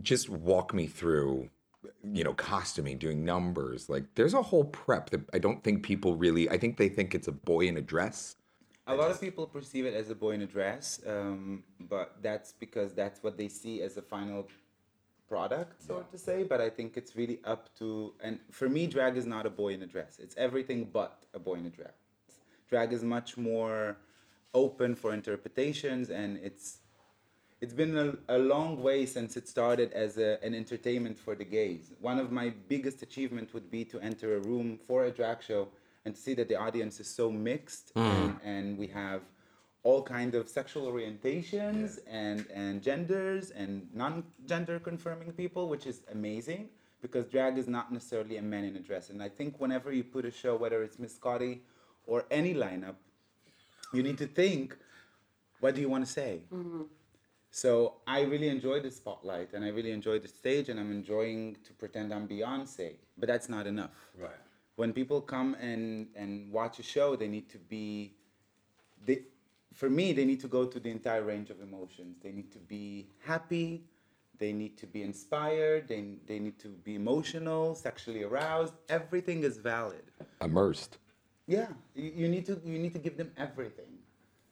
Just 0.00 0.28
walk 0.28 0.72
me 0.72 0.86
through, 0.86 1.48
you 2.04 2.22
know, 2.22 2.34
costuming, 2.34 2.98
doing 2.98 3.24
numbers. 3.24 3.88
Like, 3.88 4.04
there's 4.14 4.34
a 4.34 4.42
whole 4.42 4.64
prep 4.64 5.10
that 5.10 5.22
I 5.32 5.38
don't 5.38 5.64
think 5.64 5.82
people 5.82 6.16
really. 6.16 6.48
I 6.48 6.58
think 6.58 6.76
they 6.76 6.88
think 6.88 7.14
it's 7.14 7.28
a 7.28 7.32
boy 7.32 7.66
in 7.66 7.76
a 7.76 7.82
dress. 7.82 8.36
A 8.86 8.94
lot 8.94 9.10
of 9.10 9.20
people 9.20 9.46
perceive 9.46 9.84
it 9.86 9.94
as 9.94 10.10
a 10.10 10.14
boy 10.14 10.32
in 10.32 10.42
a 10.42 10.46
dress, 10.46 11.00
um, 11.06 11.62
but 11.78 12.16
that's 12.22 12.52
because 12.52 12.92
that's 12.92 13.22
what 13.22 13.36
they 13.36 13.46
see 13.46 13.82
as 13.82 13.94
the 13.94 14.02
final 14.02 14.48
product, 15.30 15.80
so 15.88 16.04
to 16.12 16.18
say. 16.18 16.38
But 16.42 16.60
I 16.60 16.68
think 16.68 16.96
it's 17.00 17.14
really 17.20 17.38
up 17.44 17.62
to, 17.78 18.12
and 18.26 18.34
for 18.50 18.68
me, 18.76 18.82
drag 18.96 19.16
is 19.16 19.26
not 19.34 19.46
a 19.46 19.54
boy 19.62 19.70
in 19.76 19.82
a 19.88 19.90
dress. 19.94 20.12
It's 20.24 20.36
everything 20.36 20.80
but 20.92 21.14
a 21.32 21.38
boy 21.38 21.56
in 21.62 21.66
a 21.72 21.74
dress. 21.80 21.98
Drag 22.68 22.92
is 22.92 23.02
much 23.16 23.30
more 23.36 23.96
open 24.52 24.90
for 24.94 25.10
interpretations, 25.20 26.10
and 26.10 26.30
it's 26.48 26.66
it's 27.62 27.74
been 27.74 27.96
a, 28.06 28.36
a 28.36 28.38
long 28.38 28.82
way 28.82 29.00
since 29.04 29.36
it 29.36 29.46
started 29.46 29.92
as 29.92 30.16
a, 30.16 30.42
an 30.46 30.54
entertainment 30.54 31.16
for 31.18 31.34
the 31.40 31.44
gays. 31.44 31.92
One 32.00 32.18
of 32.18 32.32
my 32.32 32.48
biggest 32.68 33.02
achievements 33.02 33.52
would 33.54 33.70
be 33.70 33.84
to 33.92 34.00
enter 34.00 34.28
a 34.38 34.40
room 34.40 34.78
for 34.86 35.04
a 35.04 35.10
drag 35.10 35.42
show 35.42 35.68
and 36.04 36.14
to 36.14 36.20
see 36.20 36.34
that 36.34 36.48
the 36.48 36.56
audience 36.56 37.00
is 37.00 37.08
so 37.20 37.30
mixed 37.30 37.94
mm. 37.94 38.02
and, 38.02 38.36
and 38.42 38.78
we 38.78 38.86
have 38.86 39.20
all 39.82 40.02
kind 40.02 40.34
of 40.34 40.48
sexual 40.48 40.90
orientations 40.90 41.98
and 42.06 42.46
and 42.52 42.82
genders 42.82 43.50
and 43.50 43.88
non-gender 43.94 44.78
confirming 44.78 45.32
people 45.32 45.68
which 45.68 45.86
is 45.86 46.02
amazing 46.12 46.68
because 47.00 47.24
drag 47.26 47.56
is 47.56 47.66
not 47.66 47.90
necessarily 47.92 48.36
a 48.36 48.42
man 48.42 48.64
in 48.64 48.76
a 48.76 48.80
dress 48.80 49.10
and 49.10 49.22
i 49.22 49.28
think 49.28 49.58
whenever 49.58 49.92
you 49.92 50.04
put 50.04 50.24
a 50.24 50.30
show 50.30 50.56
whether 50.56 50.82
it's 50.82 50.98
miss 50.98 51.18
kotti 51.18 51.60
or 52.06 52.26
any 52.30 52.54
lineup 52.54 52.96
you 53.92 54.02
need 54.02 54.18
to 54.18 54.26
think 54.26 54.76
what 55.60 55.74
do 55.74 55.80
you 55.80 55.88
want 55.88 56.04
to 56.04 56.10
say 56.10 56.40
mm-hmm. 56.52 56.82
so 57.50 57.94
I 58.06 58.22
really 58.22 58.48
enjoy 58.48 58.80
the 58.80 58.90
spotlight 58.90 59.52
and 59.54 59.64
I 59.64 59.68
really 59.68 59.92
enjoy 59.92 60.18
the 60.18 60.28
stage 60.28 60.68
and 60.68 60.78
I'm 60.80 60.90
enjoying 60.90 61.56
to 61.66 61.72
pretend 61.72 62.12
I'm 62.12 62.26
Beyonce. 62.28 62.94
But 63.18 63.26
that's 63.28 63.48
not 63.48 63.66
enough. 63.66 63.96
Right. 64.18 64.42
When 64.76 64.92
people 64.92 65.20
come 65.20 65.54
and, 65.60 66.08
and 66.16 66.50
watch 66.52 66.78
a 66.78 66.82
show, 66.82 67.16
they 67.16 67.28
need 67.28 67.48
to 67.50 67.58
be 67.58 68.14
they 69.04 69.22
for 69.80 69.88
me 69.88 70.12
they 70.12 70.26
need 70.26 70.40
to 70.40 70.46
go 70.58 70.66
to 70.66 70.78
the 70.78 70.90
entire 70.90 71.22
range 71.22 71.48
of 71.48 71.58
emotions. 71.62 72.18
They 72.22 72.32
need 72.32 72.52
to 72.52 72.58
be 72.58 73.08
happy, 73.32 73.82
they 74.38 74.52
need 74.52 74.76
to 74.76 74.86
be 74.86 75.02
inspired, 75.02 75.88
they, 75.88 76.02
they 76.26 76.38
need 76.38 76.58
to 76.58 76.68
be 76.68 76.96
emotional, 76.96 77.74
sexually 77.74 78.22
aroused. 78.22 78.74
Everything 78.90 79.42
is 79.42 79.56
valid. 79.56 80.04
Immersed. 80.42 80.98
Yeah, 81.46 81.68
you, 81.94 82.12
you 82.20 82.28
need 82.28 82.44
to 82.50 82.60
you 82.62 82.78
need 82.78 82.92
to 82.92 82.98
give 83.06 83.16
them 83.16 83.30
everything, 83.38 83.92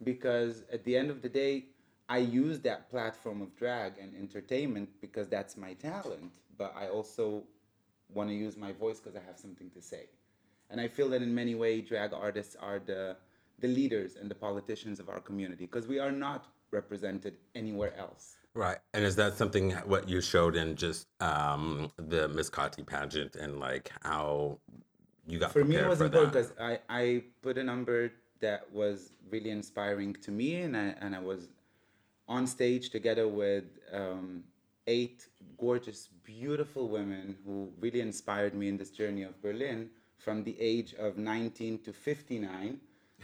because 0.03 0.65
at 0.73 0.83
the 0.85 0.97
end 0.97 1.11
of 1.11 1.21
the 1.21 1.29
day, 1.43 1.67
I 2.09 2.19
use 2.19 2.59
that 2.61 2.89
platform 2.89 3.43
of 3.43 3.55
drag 3.55 3.99
and 4.03 4.11
entertainment 4.25 4.89
because 5.03 5.29
that's 5.29 5.59
my 5.59 5.75
talent. 5.75 6.33
But 6.57 6.75
I 6.75 6.89
also 6.89 7.45
want 8.17 8.31
to 8.31 8.35
use 8.35 8.57
my 8.57 8.73
voice 8.73 8.99
because 8.99 9.15
I 9.15 9.25
have 9.31 9.39
something 9.39 9.69
to 9.77 9.83
say, 9.83 10.05
and 10.71 10.81
I 10.81 10.89
feel 10.89 11.09
that 11.11 11.21
in 11.21 11.35
many 11.35 11.55
ways, 11.55 11.87
drag 11.87 12.15
artists 12.15 12.57
are 12.69 12.79
the 12.93 13.17
the 13.61 13.69
leaders 13.69 14.17
and 14.17 14.31
the 14.31 14.35
politicians 14.35 15.01
of 15.01 15.09
our 15.09 15.21
community 15.21 15.67
because 15.67 15.87
we 15.87 15.99
are 15.99 16.13
not 16.13 16.47
represented 16.71 17.37
anywhere 17.55 17.97
else. 17.99 18.37
Right. 18.55 18.79
And 18.95 19.05
is 19.05 19.17
that 19.17 19.37
something 19.37 19.73
what 19.87 20.09
you 20.09 20.21
showed 20.21 20.57
in 20.57 20.77
just 20.77 21.07
um, 21.21 21.91
the 21.97 22.29
Miss 22.29 22.51
Kotti 22.51 22.87
pageant 22.87 23.37
and 23.37 23.61
like 23.61 23.91
how 24.03 24.59
you 25.27 25.39
got 25.39 25.53
for 25.53 25.65
me 25.65 25.77
it 25.77 25.87
was 25.87 26.01
important 26.01 26.33
because 26.33 26.53
I, 26.61 26.79
I 26.89 27.23
put 27.43 27.59
a 27.59 27.65
number 27.65 28.11
that 28.41 28.73
was 28.73 29.13
really 29.31 29.51
inspiring 29.51 30.15
to 30.15 30.31
me 30.31 30.63
and 30.63 30.77
I, 30.77 30.95
and 31.01 31.15
I 31.15 31.21
was 31.21 31.49
on 32.29 32.47
stage 32.47 32.91
together 32.91 33.29
with 33.29 33.65
um, 33.93 34.45
eight 34.87 35.27
gorgeous 35.59 36.09
beautiful 36.25 36.89
women 36.89 37.37
who 37.45 37.71
really 37.81 38.01
inspired 38.01 38.55
me 38.55 38.69
in 38.69 38.77
this 38.77 38.91
journey 38.91 39.23
of 39.23 39.41
berlin 39.43 39.91
from 40.19 40.45
the 40.45 40.57
age 40.61 40.95
of 40.95 41.17
19 41.17 41.79
to 41.81 41.93
59 41.93 42.79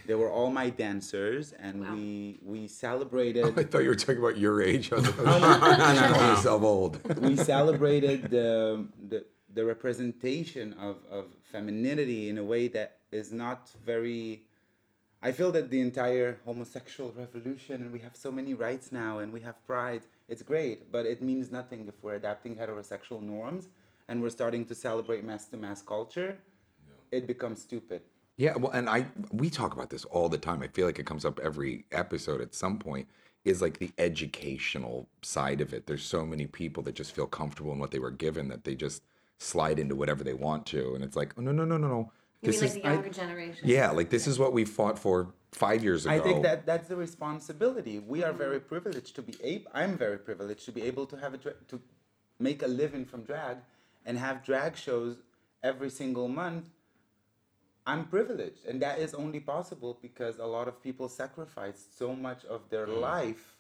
they 0.07 0.15
were 0.15 0.31
all 0.31 0.51
my 0.51 0.71
dancers 0.71 1.53
and 1.53 1.81
we 1.95 2.39
we 2.43 2.65
oh, 2.65 2.67
celebrated 2.67 3.59
I 3.59 3.65
thought 3.65 3.83
you 3.83 3.89
were 3.89 3.95
talking 3.95 4.19
about 4.19 4.39
your 4.39 4.63
age. 4.63 4.85
I 4.93 4.97
was 4.97 5.07
like, 5.07 5.19
oh, 5.21 5.25
no, 5.25 5.39
no, 5.39 5.59
oh, 5.63 5.93
you 5.93 6.15
call 6.15 6.29
yourself 6.31 6.63
old. 6.63 7.19
we 7.21 7.37
celebrated 7.55 8.31
the, 8.31 8.87
the 9.09 9.25
the 9.53 9.65
representation 9.65 10.73
of, 10.75 10.97
of 11.11 11.27
femininity 11.43 12.29
in 12.29 12.39
a 12.39 12.45
way 12.45 12.69
that 12.69 12.99
is 13.13 13.33
not 13.33 13.71
very 13.85 14.43
I 15.23 15.33
feel 15.33 15.51
that 15.53 15.71
the 15.71 15.81
entire 15.81 16.39
homosexual 16.45 17.11
revolution 17.17 17.81
and 17.81 17.91
we 17.91 18.01
have 18.01 18.15
so 18.15 18.31
many 18.31 18.53
rights 18.53 18.93
now 18.93 19.21
and 19.21 19.33
we 19.33 19.41
have 19.41 19.57
pride, 19.67 20.03
it's 20.29 20.43
great, 20.43 20.93
but 20.93 21.07
it 21.07 21.23
means 21.23 21.51
nothing 21.51 21.87
if 21.89 21.95
we're 22.03 22.17
adapting 22.17 22.57
heterosexual 22.57 23.23
norms 23.23 23.69
and 24.09 24.21
we're 24.21 24.29
starting 24.29 24.67
to 24.67 24.75
celebrate 24.75 25.25
mass 25.25 25.47
to 25.47 25.57
mass 25.57 25.81
culture. 25.81 26.37
It 27.11 27.27
becomes 27.27 27.63
stupid. 27.63 28.03
Yeah, 28.37 28.57
well, 28.57 28.73
and 28.73 28.88
I 28.88 29.07
we 29.33 29.49
talk 29.50 29.75
about 29.75 29.91
this 29.91 30.05
all 30.07 30.29
the 30.29 30.38
time. 30.38 30.62
I 30.62 30.69
feel 30.69 30.87
like 30.87 30.99
it 30.99 31.07
comes 31.07 31.25
up 31.25 31.38
every 31.41 31.85
episode 31.93 32.41
at 32.41 32.55
some 32.55 32.79
point. 32.79 33.09
Is 33.45 33.61
like 33.61 33.79
the 33.79 33.93
educational 33.99 35.07
side 35.23 35.61
of 35.61 35.75
it. 35.75 35.87
There's 35.87 36.03
so 36.03 36.25
many 36.25 36.47
people 36.47 36.83
that 36.85 36.95
just 36.95 37.14
feel 37.14 37.26
comfortable 37.26 37.73
in 37.73 37.79
what 37.79 37.91
they 37.91 37.99
were 37.99 38.11
given 38.11 38.49
that 38.49 38.64
they 38.64 38.75
just 38.75 39.03
slide 39.38 39.79
into 39.79 39.95
whatever 39.95 40.25
they 40.25 40.33
want 40.33 40.64
to, 40.67 40.95
and 40.95 41.05
it's 41.05 41.14
like, 41.14 41.35
oh, 41.37 41.43
no, 41.43 41.53
no, 41.53 41.64
no, 41.64 41.76
no, 41.76 41.88
no. 41.88 42.12
You 42.41 42.53
This 42.53 42.61
mean 42.61 42.71
is 42.71 42.75
like 42.76 42.83
the 42.83 42.88
younger 42.88 43.11
generation? 43.11 43.69
yeah, 43.69 43.91
like 43.91 44.11
this 44.11 44.26
is 44.26 44.38
what 44.38 44.53
we 44.53 44.64
fought 44.64 44.99
for 44.99 45.35
five 45.53 45.85
years 45.85 46.07
ago. 46.07 46.14
I 46.14 46.21
think 46.21 46.43
that 46.43 46.67
that's 46.67 46.88
the 46.88 46.97
responsibility. 46.97 47.99
We 47.99 48.25
are 48.25 48.31
mm-hmm. 48.31 48.38
very 48.38 48.61
privileged 48.61 49.14
to 49.17 49.23
be 49.23 49.35
able. 49.43 49.71
I'm 49.75 49.97
very 49.97 50.19
privileged 50.19 50.64
to 50.67 50.73
be 50.73 50.83
able 50.83 51.07
to 51.07 51.17
have 51.17 51.35
a 51.35 51.38
dra- 51.38 51.55
to 51.69 51.81
make 52.38 52.62
a 52.62 52.67
living 52.67 53.05
from 53.05 53.23
drag 53.23 53.59
and 54.05 54.19
have 54.19 54.45
drag 54.45 54.76
shows 54.76 55.17
every 55.62 55.91
single 55.91 56.29
month. 56.29 56.64
I'm 57.87 58.07
privileged, 58.07 58.64
and 58.67 58.81
that 58.83 58.99
is 58.99 59.14
only 59.14 59.41
possible 59.41 59.99
because 60.00 60.38
a 60.38 60.47
lot 60.47 60.69
of 60.69 60.83
people 60.83 61.09
sacrificed 61.09 61.99
so 61.99 62.17
much 62.17 62.45
of 62.47 62.69
their 62.71 62.87
mm. 62.87 63.00
life, 63.00 63.57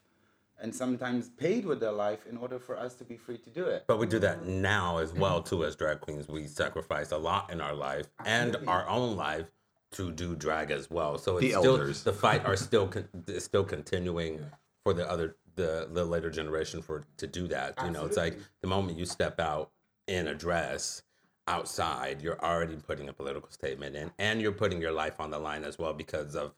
and 0.60 0.74
sometimes 0.74 1.28
paid 1.28 1.66
with 1.66 1.80
their 1.80 1.92
life 1.92 2.26
in 2.30 2.36
order 2.36 2.58
for 2.58 2.78
us 2.78 2.94
to 2.94 3.04
be 3.04 3.16
free 3.16 3.38
to 3.38 3.50
do 3.50 3.64
it. 3.66 3.84
But 3.86 3.98
we 3.98 4.06
do 4.06 4.18
that 4.20 4.46
now 4.46 4.98
as 4.98 5.10
mm-hmm. 5.10 5.20
well 5.20 5.42
too 5.42 5.64
as 5.64 5.76
drag 5.76 6.00
queens. 6.00 6.28
We 6.28 6.46
sacrifice 6.46 7.10
a 7.10 7.18
lot 7.18 7.52
in 7.52 7.60
our 7.60 7.74
life 7.74 8.06
and 8.24 8.56
our 8.66 8.88
own 8.88 9.16
life 9.16 9.50
to 9.92 10.10
do 10.10 10.34
drag 10.36 10.70
as 10.70 10.90
well. 10.90 11.18
So 11.18 11.36
it's 11.36 11.46
The 11.46 11.60
still 11.60 11.76
elders. 11.78 12.02
the 12.02 12.12
fight 12.12 12.44
are 12.44 12.56
still 12.68 12.88
con- 12.88 13.08
is 13.26 13.44
still 13.44 13.64
continuing 13.64 14.40
for 14.84 14.92
the 14.92 15.08
other 15.10 15.36
the 15.56 15.88
the 15.90 16.04
later 16.04 16.30
generation 16.30 16.82
for 16.82 17.04
to 17.16 17.26
do 17.26 17.46
that. 17.48 17.74
You 17.84 17.90
know, 17.90 18.06
it's 18.06 18.16
like 18.16 18.38
the 18.60 18.68
moment 18.68 18.98
you 18.98 19.06
step 19.06 19.38
out 19.40 19.70
in 20.06 20.28
a 20.28 20.34
dress 20.34 21.02
outside, 21.46 22.22
you're 22.22 22.40
already 22.40 22.76
putting 22.76 23.08
a 23.08 23.12
political 23.12 23.50
statement 23.50 23.96
in 23.96 24.10
and 24.18 24.40
you're 24.40 24.52
putting 24.52 24.80
your 24.80 24.92
life 24.92 25.20
on 25.20 25.30
the 25.30 25.38
line 25.38 25.64
as 25.64 25.78
well 25.78 25.92
because 25.92 26.34
of 26.34 26.52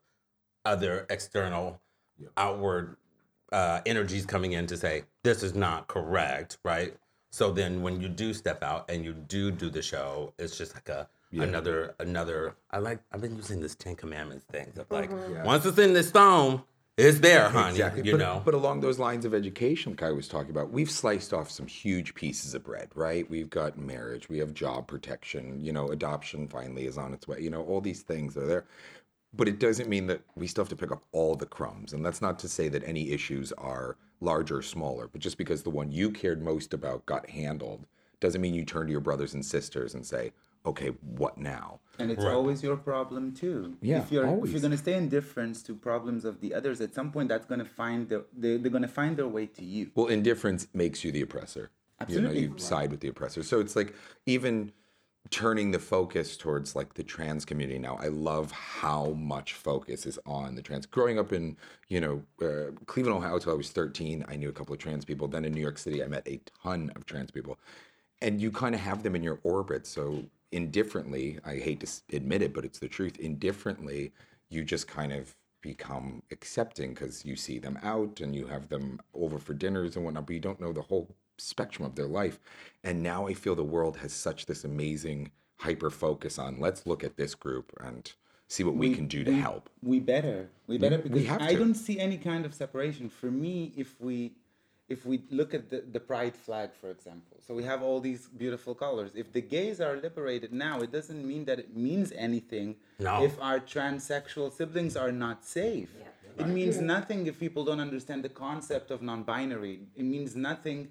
other 0.64 1.06
external 1.10 1.80
outward 2.36 2.96
uh, 3.52 3.80
energies 3.86 4.26
coming 4.26 4.52
in 4.52 4.66
to 4.66 4.76
say 4.76 5.04
this 5.22 5.42
is 5.42 5.54
not 5.54 5.86
correct, 5.88 6.58
right? 6.64 6.94
So 7.30 7.52
then 7.52 7.82
when 7.82 8.00
you 8.00 8.08
do 8.08 8.32
step 8.32 8.62
out 8.62 8.90
and 8.90 9.04
you 9.04 9.12
do 9.12 9.50
do 9.50 9.70
the 9.70 9.82
show, 9.82 10.32
it's 10.38 10.56
just 10.56 10.74
like 10.74 10.88
a 10.88 11.08
another 11.32 11.94
another. 12.00 12.56
I 12.70 12.78
like 12.78 13.00
I've 13.12 13.20
been 13.20 13.36
using 13.36 13.60
this 13.60 13.74
Ten 13.74 13.94
Commandments 13.94 14.44
thing 14.50 14.72
of 14.76 14.90
like 14.90 15.10
once 15.44 15.66
it's 15.66 15.78
in 15.78 15.92
the 15.92 16.02
stone, 16.02 16.62
it's 16.96 17.18
there, 17.18 17.48
honey. 17.50 17.70
Exactly. 17.70 18.02
You 18.04 18.12
but, 18.12 18.18
know. 18.18 18.42
but 18.44 18.54
along 18.54 18.80
those 18.80 18.98
lines 18.98 19.24
of 19.24 19.34
education, 19.34 19.92
like 19.92 20.02
I 20.02 20.12
was 20.12 20.28
talking 20.28 20.50
about, 20.50 20.70
we've 20.70 20.90
sliced 20.90 21.32
off 21.34 21.50
some 21.50 21.66
huge 21.66 22.14
pieces 22.14 22.54
of 22.54 22.64
bread, 22.64 22.88
right? 22.94 23.28
We've 23.28 23.50
got 23.50 23.76
marriage, 23.76 24.28
we 24.28 24.38
have 24.38 24.54
job 24.54 24.86
protection, 24.86 25.62
you 25.62 25.72
know, 25.72 25.88
adoption 25.88 26.48
finally 26.48 26.86
is 26.86 26.96
on 26.96 27.12
its 27.12 27.28
way, 27.28 27.40
you 27.40 27.50
know, 27.50 27.62
all 27.64 27.80
these 27.80 28.02
things 28.02 28.36
are 28.36 28.46
there. 28.46 28.64
But 29.34 29.48
it 29.48 29.58
doesn't 29.58 29.90
mean 29.90 30.06
that 30.06 30.22
we 30.34 30.46
still 30.46 30.64
have 30.64 30.70
to 30.70 30.76
pick 30.76 30.90
up 30.90 31.02
all 31.12 31.34
the 31.34 31.44
crumbs. 31.44 31.92
And 31.92 32.04
that's 32.04 32.22
not 32.22 32.38
to 32.38 32.48
say 32.48 32.68
that 32.68 32.84
any 32.84 33.10
issues 33.10 33.52
are 33.52 33.98
larger 34.20 34.58
or 34.58 34.62
smaller, 34.62 35.08
but 35.08 35.20
just 35.20 35.36
because 35.36 35.62
the 35.62 35.70
one 35.70 35.92
you 35.92 36.10
cared 36.10 36.42
most 36.42 36.72
about 36.72 37.04
got 37.04 37.28
handled 37.28 37.84
doesn't 38.20 38.40
mean 38.40 38.54
you 38.54 38.64
turn 38.64 38.86
to 38.86 38.92
your 38.92 39.00
brothers 39.00 39.34
and 39.34 39.44
sisters 39.44 39.94
and 39.94 40.06
say, 40.06 40.32
okay, 40.66 40.88
what 41.00 41.38
now? 41.38 41.80
And 41.98 42.10
it's 42.10 42.24
always 42.24 42.62
your 42.62 42.76
problem 42.76 43.32
too. 43.32 43.76
Yeah, 43.80 44.02
if 44.02 44.12
you're 44.12 44.44
if 44.44 44.50
you're 44.50 44.60
gonna 44.60 44.76
stay 44.76 44.94
indifferent 44.94 45.64
to 45.64 45.74
problems 45.74 46.24
of 46.24 46.40
the 46.40 46.52
others, 46.52 46.80
at 46.80 46.94
some 46.94 47.10
point 47.10 47.28
that's 47.30 47.46
gonna 47.46 47.64
find 47.64 48.08
the 48.08 48.26
they, 48.36 48.58
they're 48.58 48.70
gonna 48.70 48.86
find 48.86 49.16
their 49.16 49.28
way 49.28 49.46
to 49.46 49.64
you. 49.64 49.90
Well, 49.94 50.06
indifference 50.06 50.68
makes 50.74 51.04
you 51.04 51.12
the 51.12 51.22
oppressor. 51.22 51.70
Absolutely. 52.00 52.40
You 52.40 52.48
know, 52.48 52.54
you 52.54 52.58
side 52.58 52.90
with 52.90 53.00
the 53.00 53.08
oppressor. 53.08 53.42
So 53.42 53.60
it's 53.60 53.74
like 53.74 53.94
even 54.26 54.72
turning 55.30 55.70
the 55.70 55.78
focus 55.78 56.36
towards 56.36 56.76
like 56.76 56.94
the 56.94 57.02
trans 57.02 57.44
community 57.44 57.78
now. 57.78 57.96
I 58.00 58.08
love 58.08 58.52
how 58.52 59.10
much 59.10 59.54
focus 59.54 60.06
is 60.06 60.18
on 60.26 60.54
the 60.54 60.62
trans. 60.62 60.86
Growing 60.86 61.18
up 61.18 61.32
in, 61.32 61.56
you 61.88 62.00
know, 62.00 62.22
uh, 62.40 62.70
Cleveland, 62.86 63.18
Ohio 63.18 63.38
till 63.38 63.52
I 63.52 63.56
was 63.56 63.70
13, 63.70 64.24
I 64.28 64.36
knew 64.36 64.48
a 64.48 64.52
couple 64.52 64.72
of 64.74 64.78
trans 64.78 65.04
people. 65.04 65.26
Then 65.28 65.44
in 65.44 65.52
New 65.52 65.60
York 65.60 65.78
City, 65.78 66.02
I 66.02 66.06
met 66.06 66.26
a 66.28 66.40
ton 66.62 66.92
of 66.94 67.06
trans 67.06 67.30
people. 67.30 67.58
And 68.22 68.40
you 68.40 68.50
kind 68.50 68.74
of 68.74 68.80
have 68.80 69.02
them 69.02 69.16
in 69.16 69.22
your 69.22 69.40
orbit. 69.42 69.86
So 69.86 70.24
indifferently, 70.56 71.38
I 71.44 71.56
hate 71.56 71.80
to 71.80 72.16
admit 72.16 72.42
it, 72.42 72.54
but 72.54 72.64
it's 72.64 72.78
the 72.78 72.88
truth. 72.88 73.18
Indifferently, 73.18 74.12
you 74.48 74.64
just 74.64 74.88
kind 74.88 75.12
of 75.12 75.34
become 75.60 76.22
accepting 76.30 76.94
because 76.94 77.24
you 77.24 77.36
see 77.36 77.58
them 77.58 77.78
out 77.82 78.20
and 78.20 78.34
you 78.34 78.46
have 78.46 78.68
them 78.68 79.00
over 79.14 79.38
for 79.38 79.52
dinners 79.52 79.96
and 79.96 80.04
whatnot, 80.04 80.26
but 80.26 80.32
you 80.32 80.40
don't 80.40 80.60
know 80.60 80.72
the 80.72 80.82
whole 80.82 81.14
spectrum 81.38 81.84
of 81.84 81.94
their 81.94 82.06
life. 82.06 82.40
And 82.84 83.02
now 83.02 83.26
I 83.26 83.34
feel 83.34 83.54
the 83.54 83.64
world 83.64 83.98
has 83.98 84.12
such 84.12 84.46
this 84.46 84.64
amazing 84.64 85.30
hyper 85.58 85.90
focus 85.90 86.38
on 86.38 86.60
let's 86.60 86.86
look 86.86 87.02
at 87.02 87.16
this 87.16 87.34
group 87.34 87.72
and 87.80 88.12
see 88.48 88.62
what 88.62 88.76
we, 88.76 88.94
can 88.94 89.06
do 89.06 89.24
to 89.24 89.32
help. 89.32 89.68
We 89.82 90.00
better. 90.00 90.48
We 90.66 90.78
better 90.78 90.98
we 90.98 91.08
because 91.08 91.26
have 91.26 91.42
I 91.42 91.54
don't 91.54 91.74
see 91.74 91.98
any 91.98 92.18
kind 92.18 92.46
of 92.46 92.54
separation. 92.54 93.08
For 93.08 93.30
me, 93.30 93.72
if 93.76 94.00
we 94.00 94.32
if 94.88 95.04
we 95.04 95.22
look 95.30 95.52
at 95.52 95.68
the, 95.70 95.82
the 95.92 95.98
pride 95.98 96.36
flag, 96.36 96.70
for 96.80 96.90
example, 96.90 97.38
so 97.46 97.54
we 97.54 97.64
have 97.64 97.82
all 97.82 98.00
these 98.00 98.28
beautiful 98.28 98.74
colors. 98.74 99.12
If 99.14 99.32
the 99.32 99.40
gays 99.40 99.80
are 99.80 99.96
liberated 99.96 100.52
now, 100.52 100.80
it 100.80 100.92
doesn't 100.92 101.26
mean 101.26 101.44
that 101.46 101.58
it 101.58 101.76
means 101.76 102.12
anything 102.16 102.76
No. 102.98 103.24
if 103.24 103.40
our 103.40 103.58
transsexual 103.58 104.52
siblings 104.52 104.96
are 104.96 105.12
not 105.12 105.44
safe. 105.44 105.90
It 106.38 106.48
means 106.48 106.80
nothing 106.80 107.26
if 107.26 107.40
people 107.40 107.64
don't 107.64 107.80
understand 107.80 108.22
the 108.22 108.28
concept 108.28 108.90
of 108.90 109.00
non 109.00 109.22
binary. 109.22 109.80
It 109.96 110.04
means 110.04 110.36
nothing 110.36 110.88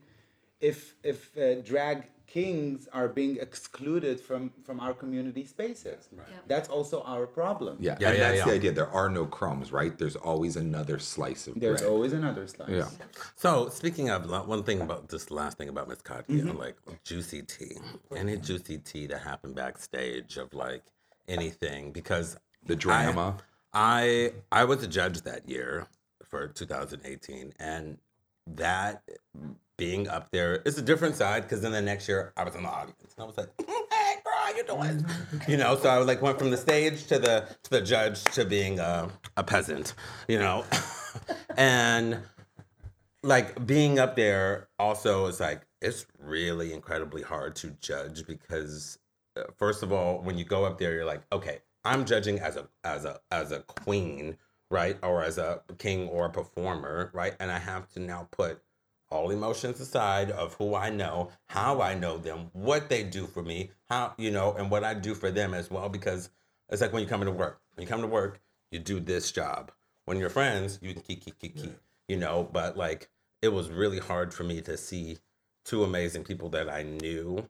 if 0.61 0.95
if 1.03 1.35
uh, 1.37 1.55
drag 1.61 2.03
kings 2.27 2.87
are 2.91 3.07
being 3.07 3.37
excluded 3.39 4.19
from 4.19 4.51
from 4.65 4.79
our 4.79 4.93
community 4.93 5.45
spaces. 5.45 6.09
That's 6.47 6.67
also 6.69 7.01
our 7.03 7.27
problem. 7.27 7.77
Yeah, 7.79 7.97
Yeah, 7.99 8.09
and 8.09 8.17
yeah, 8.17 8.23
that's 8.27 8.39
yeah. 8.39 8.45
the 8.45 8.51
idea. 8.53 8.71
There 8.71 8.89
are 8.89 9.09
no 9.09 9.25
crumbs, 9.25 9.71
right? 9.71 9.95
There's 9.97 10.15
always 10.15 10.55
another 10.55 10.97
slice 10.99 11.47
of 11.47 11.59
There's 11.59 11.81
bread. 11.81 11.91
always 11.91 12.13
another 12.13 12.47
slice. 12.47 12.69
Yeah. 12.69 12.89
So 13.35 13.69
speaking 13.69 14.09
of 14.09 14.27
one 14.47 14.63
thing 14.63 14.81
about 14.81 15.09
this 15.09 15.29
last 15.29 15.57
thing 15.57 15.69
about 15.69 15.87
Miss 15.87 16.01
Kotti, 16.01 16.41
Mm-hmm. 16.41 16.57
like 16.57 16.77
juicy 17.03 17.43
tea, 17.43 17.77
any 18.15 18.37
juicy 18.37 18.79
tea 18.79 19.05
that 19.07 19.19
happened 19.21 19.55
backstage 19.55 20.37
of 20.37 20.53
like 20.53 20.83
anything 21.27 21.91
because 21.91 22.37
The 22.65 22.75
drama. 22.75 23.37
I 23.71 24.33
I 24.51 24.63
was 24.65 24.81
a 24.83 24.87
judge 24.87 25.21
that 25.21 25.47
year 25.47 25.87
for 26.23 26.47
2018, 26.47 27.53
and 27.59 27.97
that 28.47 29.03
being 29.77 30.07
up 30.07 30.31
there 30.31 30.61
is 30.65 30.77
a 30.77 30.81
different 30.81 31.15
side 31.15 31.43
because 31.43 31.61
then 31.61 31.71
the 31.71 31.81
next 31.81 32.07
year 32.07 32.33
I 32.37 32.43
was 32.43 32.55
in 32.55 32.63
the 32.63 32.69
audience 32.69 33.13
and 33.17 33.23
I 33.23 33.27
was 33.27 33.37
like, 33.37 33.49
"Hey, 33.59 34.15
girl, 34.23 34.33
how 34.41 34.55
you 34.55 34.63
doing?" 34.63 35.05
you 35.47 35.57
know, 35.57 35.75
so 35.77 35.89
I 35.89 35.97
was 35.97 36.07
like 36.07 36.21
went 36.21 36.39
from 36.39 36.51
the 36.51 36.57
stage 36.57 37.05
to 37.07 37.19
the 37.19 37.47
to 37.63 37.69
the 37.69 37.81
judge 37.81 38.23
to 38.25 38.45
being 38.45 38.79
a, 38.79 39.09
a 39.37 39.43
peasant, 39.43 39.93
you 40.27 40.39
know, 40.39 40.65
and 41.57 42.19
like 43.25 43.65
being 43.65 43.97
up 43.97 44.15
there 44.15 44.67
also 44.77 45.25
is 45.25 45.39
like 45.39 45.65
it's 45.81 46.05
really 46.19 46.71
incredibly 46.73 47.23
hard 47.23 47.55
to 47.55 47.71
judge 47.81 48.25
because 48.27 48.99
uh, 49.35 49.43
first 49.57 49.83
of 49.83 49.91
all 49.91 50.21
when 50.21 50.37
you 50.37 50.45
go 50.45 50.63
up 50.63 50.77
there 50.77 50.93
you're 50.93 51.05
like 51.05 51.21
okay 51.31 51.59
i'm 51.83 52.05
judging 52.05 52.39
as 52.39 52.55
a 52.55 52.67
as 52.83 53.03
a 53.03 53.19
as 53.31 53.51
a 53.51 53.59
queen 53.61 54.37
right 54.69 54.97
or 55.01 55.23
as 55.23 55.37
a 55.39 55.59
king 55.79 56.07
or 56.09 56.25
a 56.25 56.29
performer 56.29 57.09
right 57.13 57.35
and 57.39 57.51
i 57.51 57.57
have 57.57 57.89
to 57.89 57.99
now 57.99 58.27
put 58.31 58.61
all 59.09 59.31
emotions 59.31 59.79
aside 59.79 60.31
of 60.31 60.53
who 60.55 60.75
i 60.75 60.89
know 60.89 61.29
how 61.47 61.81
i 61.81 61.93
know 61.93 62.17
them 62.17 62.49
what 62.53 62.89
they 62.89 63.03
do 63.03 63.25
for 63.27 63.43
me 63.43 63.69
how 63.89 64.13
you 64.17 64.31
know 64.31 64.53
and 64.53 64.69
what 64.71 64.83
i 64.83 64.93
do 64.93 65.13
for 65.13 65.31
them 65.31 65.53
as 65.53 65.69
well 65.69 65.89
because 65.89 66.29
it's 66.69 66.81
like 66.81 66.91
when 66.91 67.03
you 67.03 67.07
come 67.07 67.21
into 67.21 67.31
work. 67.31 67.61
When 67.75 67.83
you 67.83 67.87
come 67.87 68.01
to 68.01 68.07
work 68.07 68.39
you 68.71 68.79
do 68.79 68.99
this 68.99 69.31
job. 69.31 69.71
When 70.05 70.17
you're 70.17 70.29
friends 70.29 70.79
you 70.81 70.93
can 70.93 71.01
keep 71.01 71.23
keep 71.23 71.39
keep 71.39 71.55
keep 71.55 71.79
you 72.07 72.17
know 72.17 72.47
but 72.51 72.77
like 72.77 73.09
it 73.41 73.49
was 73.49 73.69
really 73.69 73.99
hard 73.99 74.33
for 74.33 74.43
me 74.43 74.61
to 74.61 74.77
see 74.77 75.17
two 75.63 75.83
amazing 75.83 76.23
people 76.23 76.49
that 76.49 76.69
i 76.69 76.83
knew 76.83 77.47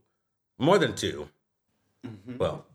more 0.57 0.77
than 0.77 0.95
2 0.95 1.27
mm-hmm. 2.05 2.38
well 2.38 2.65
if 2.69 2.75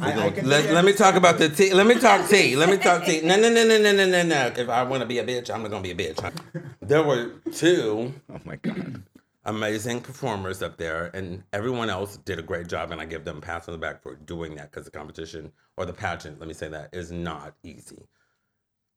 I- 0.00 0.12
I 0.12 0.40
let, 0.42 0.72
let 0.72 0.84
me 0.84 0.92
talk 0.92 1.14
about 1.14 1.38
the 1.38 1.48
tea. 1.48 1.72
Let 1.72 1.86
me 1.86 1.94
talk 1.94 2.28
tea. 2.30 2.56
Let 2.56 2.68
me 2.68 2.76
talk 2.76 3.04
tea. 3.04 3.20
No, 3.22 3.36
no, 3.36 3.48
no, 3.48 3.64
no, 3.64 3.78
no, 3.78 3.92
no, 3.92 4.06
no, 4.06 4.22
no. 4.22 4.52
If 4.56 4.68
I 4.68 4.82
want 4.82 5.02
to 5.02 5.06
be 5.06 5.18
a 5.18 5.24
bitch, 5.24 5.50
I'm 5.50 5.62
gonna 5.62 5.80
be 5.80 5.92
a 5.92 5.94
bitch. 5.94 6.32
There 6.80 7.02
were 7.02 7.32
two 7.52 8.12
Oh 8.32 8.40
my 8.44 8.56
god. 8.56 9.02
amazing 9.44 10.00
performers 10.00 10.62
up 10.62 10.76
there, 10.76 11.10
and 11.14 11.44
everyone 11.52 11.90
else 11.90 12.16
did 12.18 12.38
a 12.38 12.42
great 12.42 12.68
job, 12.68 12.90
and 12.90 13.00
I 13.00 13.04
give 13.04 13.24
them 13.24 13.38
a 13.38 13.40
pat 13.40 13.68
on 13.68 13.72
the 13.72 13.78
back 13.78 14.02
for 14.02 14.14
doing 14.16 14.56
that 14.56 14.70
because 14.70 14.84
the 14.84 14.90
competition 14.90 15.52
or 15.76 15.86
the 15.86 15.92
pageant, 15.92 16.38
let 16.38 16.48
me 16.48 16.54
say 16.54 16.68
that, 16.68 16.90
is 16.92 17.12
not 17.12 17.54
easy. 17.62 18.06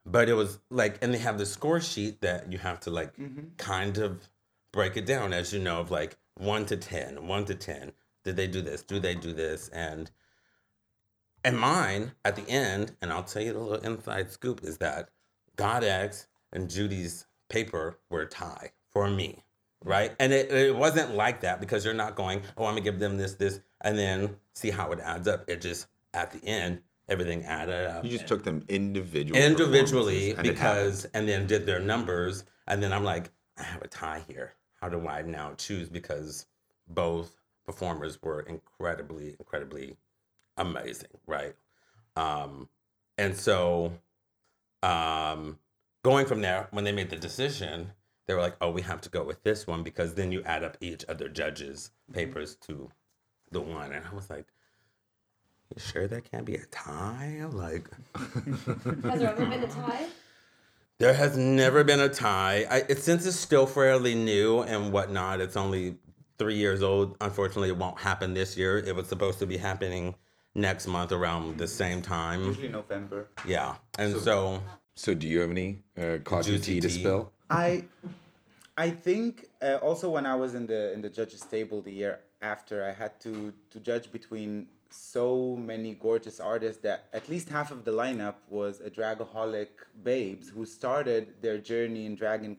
But 0.06 0.30
it 0.30 0.34
was 0.34 0.60
like, 0.70 1.00
and 1.02 1.14
they 1.14 1.18
have 1.18 1.38
the 1.38 1.46
score 1.46 1.82
sheet 1.82 2.22
that 2.22 2.52
you 2.52 2.58
have 2.60 2.80
to 2.82 2.92
like 2.92 3.16
mm-hmm. 3.18 3.48
kind 3.58 3.98
of 3.98 4.28
break 4.72 4.98
it 4.98 5.06
down, 5.06 5.34
as 5.34 5.54
you 5.54 5.60
know, 5.60 5.80
of 5.80 5.90
like 5.90 6.18
one 6.36 6.66
to 6.68 6.78
10, 6.78 7.28
one 7.28 7.46
to 7.46 7.56
10. 7.56 7.92
Did 8.26 8.36
they 8.36 8.48
do 8.48 8.62
this? 8.62 8.82
Do 8.84 9.00
they 9.00 9.16
do 9.16 9.32
this? 9.32 9.70
And 9.70 10.12
and 11.44 11.58
mine 11.58 12.12
at 12.26 12.36
the 12.36 12.48
end, 12.50 12.94
and 13.02 13.14
I'll 13.14 13.24
tell 13.24 13.42
you 13.42 13.54
the 13.54 13.60
little 13.60 13.86
inside 13.86 14.32
scoop 14.32 14.64
is 14.64 14.80
that 14.80 15.10
God 15.56 15.84
X 15.84 16.28
and 16.52 16.70
Judy's 16.70 17.28
paper 17.50 18.00
were 18.10 18.22
a 18.22 18.28
tie 18.28 18.72
for 18.92 19.10
me, 19.10 19.44
right? 19.84 20.14
And 20.20 20.34
it, 20.34 20.52
it 20.52 20.76
wasn't 20.76 21.16
like 21.16 21.42
that 21.42 21.62
because 21.62 21.86
you're 21.86 21.94
not 21.94 22.16
going, 22.16 22.42
oh, 22.58 22.66
I'm 22.66 22.72
gonna 22.72 22.82
give 22.82 23.00
them 23.00 23.18
this, 23.18 23.36
this, 23.36 23.62
and 23.82 23.98
then 23.98 24.36
see 24.56 24.72
how 24.72 24.92
it 24.92 25.00
adds 25.00 25.28
up. 25.28 25.48
It 25.48 25.62
just 25.62 25.88
at 26.16 26.32
the 26.32 26.44
end, 26.46 26.82
everything 27.08 27.44
added 27.46 27.88
up 27.88 28.04
You 28.04 28.10
just 28.10 28.28
took 28.28 28.44
them 28.44 28.64
individually. 28.68 29.40
individually 29.42 30.32
and 30.32 30.44
because 30.44 31.06
and 31.14 31.28
then 31.30 31.46
did 31.46 31.66
their 31.66 31.80
numbers 31.80 32.46
and 32.68 32.82
then 32.82 32.92
i'm 32.92 33.04
like 33.04 33.30
i 33.60 33.64
have 33.64 33.84
a 33.84 33.88
tie 33.88 34.24
here 34.28 34.54
how 34.82 34.90
do 34.90 35.08
i 35.08 35.22
now 35.22 35.54
choose 35.56 35.88
because 35.88 36.48
both 36.88 37.40
performers 37.66 38.22
were 38.22 38.42
incredibly 38.42 39.36
incredibly 39.40 39.98
amazing 40.58 41.10
right 41.28 41.56
um 42.16 42.70
and 43.18 43.36
so 43.36 43.92
um 44.84 45.58
going 46.04 46.26
from 46.26 46.42
there 46.42 46.68
when 46.72 46.84
they 46.84 46.92
made 46.92 47.10
the 47.10 47.16
decision 47.16 47.92
they 48.28 48.34
were 48.34 48.42
like 48.42 48.56
oh 48.62 48.70
we 48.70 48.82
have 48.82 49.02
to 49.02 49.10
go 49.10 49.24
with 49.24 49.44
this 49.44 49.68
one 49.68 49.84
because 49.84 50.14
then 50.14 50.32
you 50.32 50.42
add 50.44 50.64
up 50.64 50.78
each 50.80 51.04
of 51.06 51.18
their 51.18 51.30
judges 51.30 51.92
papers 52.14 52.56
to 52.56 52.90
the 53.52 53.62
one 53.62 53.92
and 53.92 54.06
i 54.06 54.16
was 54.16 54.30
like 54.30 54.46
you 55.74 55.82
sure 55.82 56.08
there 56.08 56.22
can't 56.22 56.46
be 56.46 56.56
a 56.56 56.66
tie 56.68 57.44
like 57.52 57.90
Has 58.16 59.20
there 59.20 59.32
ever 59.32 59.46
been 59.46 59.64
a 59.64 59.68
tie? 59.68 60.06
There 60.98 61.14
has 61.14 61.38
never 61.38 61.84
been 61.84 62.00
a 62.00 62.08
tie. 62.08 62.66
I, 62.70 62.78
it, 62.88 63.00
since 63.00 63.26
it's 63.26 63.36
still 63.36 63.66
fairly 63.66 64.16
new 64.16 64.62
and 64.62 64.94
whatnot, 64.94 65.42
it's 65.42 65.58
only 65.58 65.98
three 66.38 66.56
years 66.56 66.82
old. 66.84 67.18
Unfortunately, 67.22 67.70
it 67.70 67.78
won't 67.78 68.00
happen 68.00 68.34
this 68.34 68.58
year. 68.58 68.78
It 68.78 68.96
was 68.96 69.08
supposed 69.08 69.40
to 69.40 69.46
be 69.46 69.58
happening 69.58 70.16
next 70.54 70.88
month 70.88 71.12
around 71.12 71.58
the 71.58 71.68
same 71.68 72.02
time. 72.02 72.44
Usually 72.44 72.70
November. 72.70 73.28
Yeah. 73.46 73.76
And 73.98 74.16
so, 74.18 74.62
So, 74.96 75.14
do 75.14 75.28
you 75.28 75.42
have 75.42 75.52
any 75.52 75.80
uh, 75.98 76.20
cottage 76.24 76.48
Juicy 76.48 76.76
tea 76.76 76.80
to 76.82 76.90
spill? 76.90 77.32
I 77.50 77.84
I 78.78 78.90
think 78.90 79.50
uh, 79.62 79.76
also 79.82 80.10
when 80.10 80.26
I 80.26 80.36
was 80.36 80.56
in 80.56 80.68
the 80.68 80.94
in 80.94 81.02
the 81.02 81.10
judges 81.10 81.42
table 81.42 81.82
the 81.82 81.92
year 81.92 82.20
after, 82.42 82.86
I 82.86 82.92
had 82.92 83.20
to 83.22 83.54
to 83.72 83.80
judge 83.80 84.12
between 84.12 84.68
so 84.90 85.58
many 85.58 85.96
gorgeous 85.96 86.40
artists 86.40 86.82
that 86.82 87.06
at 87.12 87.28
least 87.28 87.50
half 87.50 87.72
of 87.72 87.84
the 87.84 87.92
lineup 87.92 88.36
was 88.50 88.80
a 88.80 88.90
dragaholic 88.90 89.68
babes 90.04 90.48
who 90.50 90.66
started 90.66 91.34
their 91.42 91.58
journey 91.58 92.06
in 92.06 92.16
drag 92.16 92.46
in, 92.46 92.56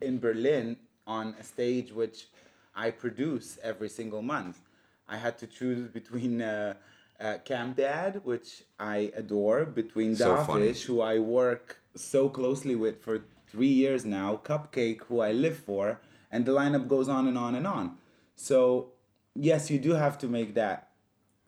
in 0.00 0.20
Berlin 0.20 0.76
on 1.06 1.34
a 1.40 1.42
stage 1.42 1.92
which 1.92 2.28
I 2.74 2.90
produce 2.90 3.58
every 3.62 3.88
single 3.88 4.22
month. 4.22 4.60
I 5.08 5.16
had 5.18 5.38
to 5.38 5.46
choose 5.46 5.88
between 5.88 6.40
uh, 6.40 6.74
uh, 7.20 7.38
Cam 7.44 7.72
Dad, 7.74 8.20
which 8.24 8.64
I 8.78 9.12
adore, 9.14 9.64
between 9.64 10.16
So. 10.16 10.34
Davish, 10.36 10.84
who 10.84 11.00
I 11.00 11.18
work 11.18 11.78
so 11.94 12.28
closely 12.28 12.74
with 12.74 13.02
for 13.02 13.20
three 13.48 13.66
years 13.84 14.04
now, 14.04 14.40
Cupcake, 14.42 15.02
who 15.08 15.20
I 15.20 15.32
live 15.32 15.58
for, 15.58 16.00
and 16.30 16.46
the 16.46 16.52
lineup 16.52 16.88
goes 16.88 17.08
on 17.08 17.28
and 17.28 17.36
on 17.36 17.54
and 17.54 17.66
on. 17.66 17.98
So, 18.34 18.92
yes, 19.34 19.70
you 19.70 19.78
do 19.78 19.92
have 19.92 20.16
to 20.18 20.26
make 20.28 20.54
that 20.54 20.88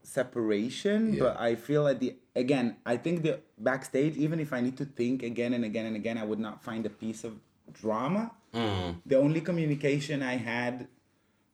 separation, 0.02 1.14
Yeah. 1.14 1.20
but 1.24 1.40
I 1.40 1.54
feel 1.54 1.86
at 1.88 1.98
the 2.00 2.16
again, 2.36 2.76
I 2.84 2.96
think 2.98 3.22
the 3.22 3.40
backstage, 3.58 4.16
even 4.16 4.38
if 4.40 4.52
I 4.52 4.60
need 4.60 4.76
to 4.78 4.84
think 4.84 5.22
again 5.22 5.54
and 5.54 5.64
again 5.64 5.86
and 5.86 5.96
again, 5.96 6.18
I 6.18 6.24
would 6.24 6.38
not 6.48 6.62
find 6.62 6.84
a 6.84 6.90
piece 6.90 7.24
of 7.24 7.32
drama. 7.72 8.32
The 8.52 9.16
only 9.18 9.40
communication 9.40 10.22
I 10.22 10.36
had 10.36 10.86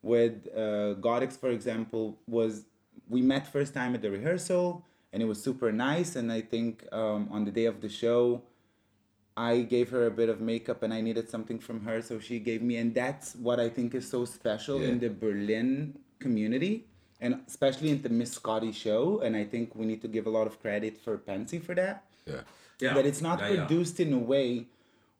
with 0.03 0.49
uh, 0.55 0.95
Godix, 1.01 1.39
for 1.39 1.51
example, 1.51 2.19
was 2.27 2.65
we 3.09 3.23
met 3.23 3.47
first 3.47 3.75
time 3.75 3.95
at 3.95 4.03
the 4.03 4.11
rehearsal 4.11 4.85
and 5.13 5.23
it 5.23 5.27
was 5.27 5.43
super 5.43 5.73
nice. 5.73 6.17
And 6.17 6.31
I 6.33 6.41
think 6.41 6.87
um, 6.93 7.29
on 7.31 7.45
the 7.45 7.51
day 7.51 7.67
of 7.67 7.81
the 7.81 7.89
show, 7.89 8.43
I 9.37 9.63
gave 9.63 9.91
her 9.91 10.07
a 10.07 10.11
bit 10.11 10.29
of 10.29 10.41
makeup 10.41 10.83
and 10.83 10.93
I 10.93 11.01
needed 11.01 11.29
something 11.31 11.59
from 11.59 11.85
her, 11.85 12.03
so 12.03 12.19
she 12.19 12.39
gave 12.39 12.63
me. 12.63 12.77
And 12.77 12.95
that's 12.95 13.35
what 13.37 13.59
I 13.61 13.69
think 13.69 13.95
is 13.95 14.09
so 14.09 14.25
special 14.25 14.83
in 14.83 14.99
the 15.01 15.09
Berlin 15.09 15.99
community 16.19 16.87
and 17.23 17.41
especially 17.47 17.91
in 17.91 18.03
the 18.03 18.09
Miss 18.09 18.39
Kotti 18.39 18.75
show. 18.75 19.21
And 19.21 19.37
I 19.37 19.45
think 19.45 19.75
we 19.75 19.87
need 19.87 20.03
to 20.03 20.09
give 20.09 20.27
a 20.27 20.31
lot 20.31 20.47
of 20.47 20.61
credit 20.61 20.99
for 20.99 21.19
Pansy 21.19 21.59
for 21.59 21.75
that 21.75 22.05
Yeah. 22.27 22.41
yeah. 22.81 22.95
that 22.95 23.07
it's 23.07 23.21
not 23.21 23.41
Yeah, 23.41 23.49
yeah. 23.49 23.65
produced 23.67 24.01
in 24.01 24.13
a 24.13 24.19
way 24.19 24.67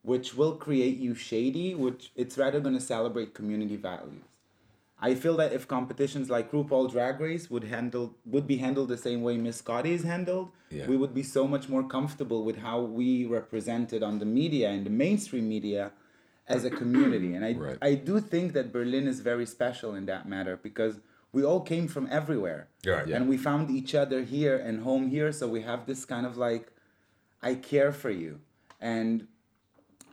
which 0.03 0.33
will 0.35 0.55
create 0.55 0.97
you 0.97 1.13
shady, 1.13 1.75
which 1.75 2.11
it's 2.15 2.37
rather 2.37 2.59
going 2.59 2.73
to 2.75 2.81
celebrate 2.81 3.33
community 3.35 3.75
values. 3.75 4.23
I 5.03 5.15
feel 5.15 5.35
that 5.37 5.51
if 5.51 5.67
competitions 5.67 6.29
like 6.29 6.51
RuPaul 6.51 6.91
Drag 6.91 7.19
Race 7.19 7.49
would 7.49 7.63
handle 7.63 8.15
would 8.25 8.45
be 8.45 8.57
handled 8.57 8.89
the 8.89 8.97
same 8.97 9.21
way 9.23 9.35
Miss 9.37 9.61
Kotti 9.61 9.87
is 9.99 10.03
handled, 10.03 10.51
Yeah. 10.69 10.87
we 10.87 10.95
would 10.95 11.13
be 11.13 11.23
so 11.23 11.47
much 11.47 11.67
more 11.69 11.83
comfortable 11.83 12.43
with 12.45 12.57
how 12.57 12.81
we 12.81 13.25
represented 13.25 14.03
on 14.03 14.19
the 14.19 14.25
media 14.25 14.69
and 14.69 14.85
the 14.85 14.91
mainstream 14.91 15.49
media 15.49 15.91
as 16.47 16.63
a 16.65 16.69
community. 16.69 17.33
And 17.35 17.43
I 17.43 17.53
Right. 17.53 17.77
I 17.81 17.95
do 17.95 18.19
think 18.19 18.53
that 18.53 18.71
Berlin 18.71 19.07
is 19.07 19.19
very 19.21 19.45
special 19.57 19.95
in 19.95 20.05
that 20.05 20.27
matter 20.27 20.55
because 20.69 20.99
we 21.33 21.41
all 21.43 21.61
came 21.61 21.87
from 21.87 22.05
everywhere. 22.11 22.67
Right. 22.85 23.07
Yeah. 23.07 23.15
And 23.15 23.27
we 23.27 23.37
found 23.37 23.71
each 23.71 23.95
other 23.95 24.21
here 24.35 24.55
and 24.67 24.81
home 24.89 25.07
here, 25.15 25.31
so 25.31 25.47
we 25.47 25.61
have 25.61 25.85
this 25.91 26.05
kind 26.05 26.25
of 26.29 26.37
like 26.37 26.65
I 27.41 27.55
care 27.55 27.91
for 27.91 28.11
you. 28.11 28.39
And 28.79 29.27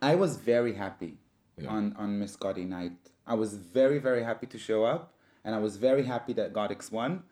I 0.00 0.14
was 0.14 0.36
very 0.36 0.74
happy 0.84 1.18
Yeah. 1.58 1.74
on, 1.76 1.92
on 2.02 2.18
Miss 2.20 2.36
Kotti 2.36 2.66
night. 2.66 2.96
I 3.28 3.34
was 3.34 3.54
very, 3.54 3.98
very 3.98 4.24
happy 4.24 4.46
to 4.46 4.58
show 4.58 4.84
up. 4.84 5.14
And 5.44 5.54
I 5.54 5.58
was 5.58 5.76
very 5.76 6.04
happy 6.04 6.32
that 6.34 6.52
Godix 6.52 6.90
won. 6.90 7.22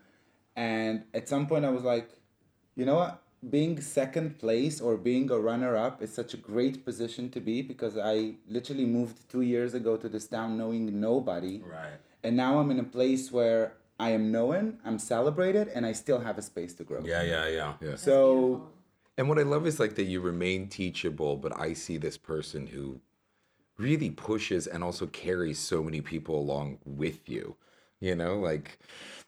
And 0.55 1.03
at 1.13 1.29
some 1.29 1.47
point 1.47 1.65
I 1.65 1.71
was 1.71 1.83
like, 1.83 2.09
you 2.77 2.85
know 2.85 2.97
what? 2.97 3.23
being 3.51 3.81
second 3.81 4.39
place 4.39 4.81
or 4.81 4.97
being 4.97 5.31
a 5.31 5.39
runner 5.39 5.77
up 5.77 6.03
is 6.03 6.13
such 6.13 6.35
a 6.35 6.37
great 6.37 6.85
position 6.85 7.31
to 7.31 7.41
be 7.41 7.63
because 7.63 7.97
I 7.97 8.35
literally 8.49 8.87
moved 8.87 9.29
two 9.29 9.43
years 9.43 9.75
ago 9.75 9.97
to 9.97 10.09
this 10.09 10.27
town 10.27 10.57
knowing 10.57 11.01
nobody. 11.01 11.63
Right. 11.63 11.99
And 12.25 12.37
now 12.37 12.59
I'm 12.59 12.71
in 12.71 12.81
a 12.81 12.85
place 12.85 13.31
where 13.31 13.75
I 14.01 14.11
am 14.11 14.33
known, 14.33 14.79
I'm 14.85 14.99
celebrated, 14.99 15.69
and 15.69 15.87
I 15.87 15.93
still 15.93 16.21
have 16.21 16.39
a 16.39 16.43
space 16.43 16.75
to 16.75 16.85
grow. 16.85 17.03
Yeah, 17.05 17.23
yeah, 17.23 17.49
yeah. 17.49 17.75
Yeah. 17.81 17.97
So 17.97 18.69
And 19.17 19.29
what 19.29 19.39
I 19.39 19.43
love 19.43 19.67
is 19.67 19.79
like 19.79 19.95
that 19.95 20.05
you 20.05 20.21
remain 20.21 20.69
teachable, 20.69 21.37
but 21.37 21.59
I 21.59 21.73
see 21.73 21.99
this 21.99 22.17
person 22.17 22.67
who 22.67 23.01
really 23.79 24.11
pushes 24.11 24.67
and 24.67 24.83
also 24.83 25.07
carries 25.07 25.59
so 25.59 25.83
many 25.83 26.01
people 26.01 26.39
along 26.39 26.79
with 26.85 27.29
you. 27.29 27.57
You 28.01 28.15
know, 28.15 28.39
like 28.39 28.79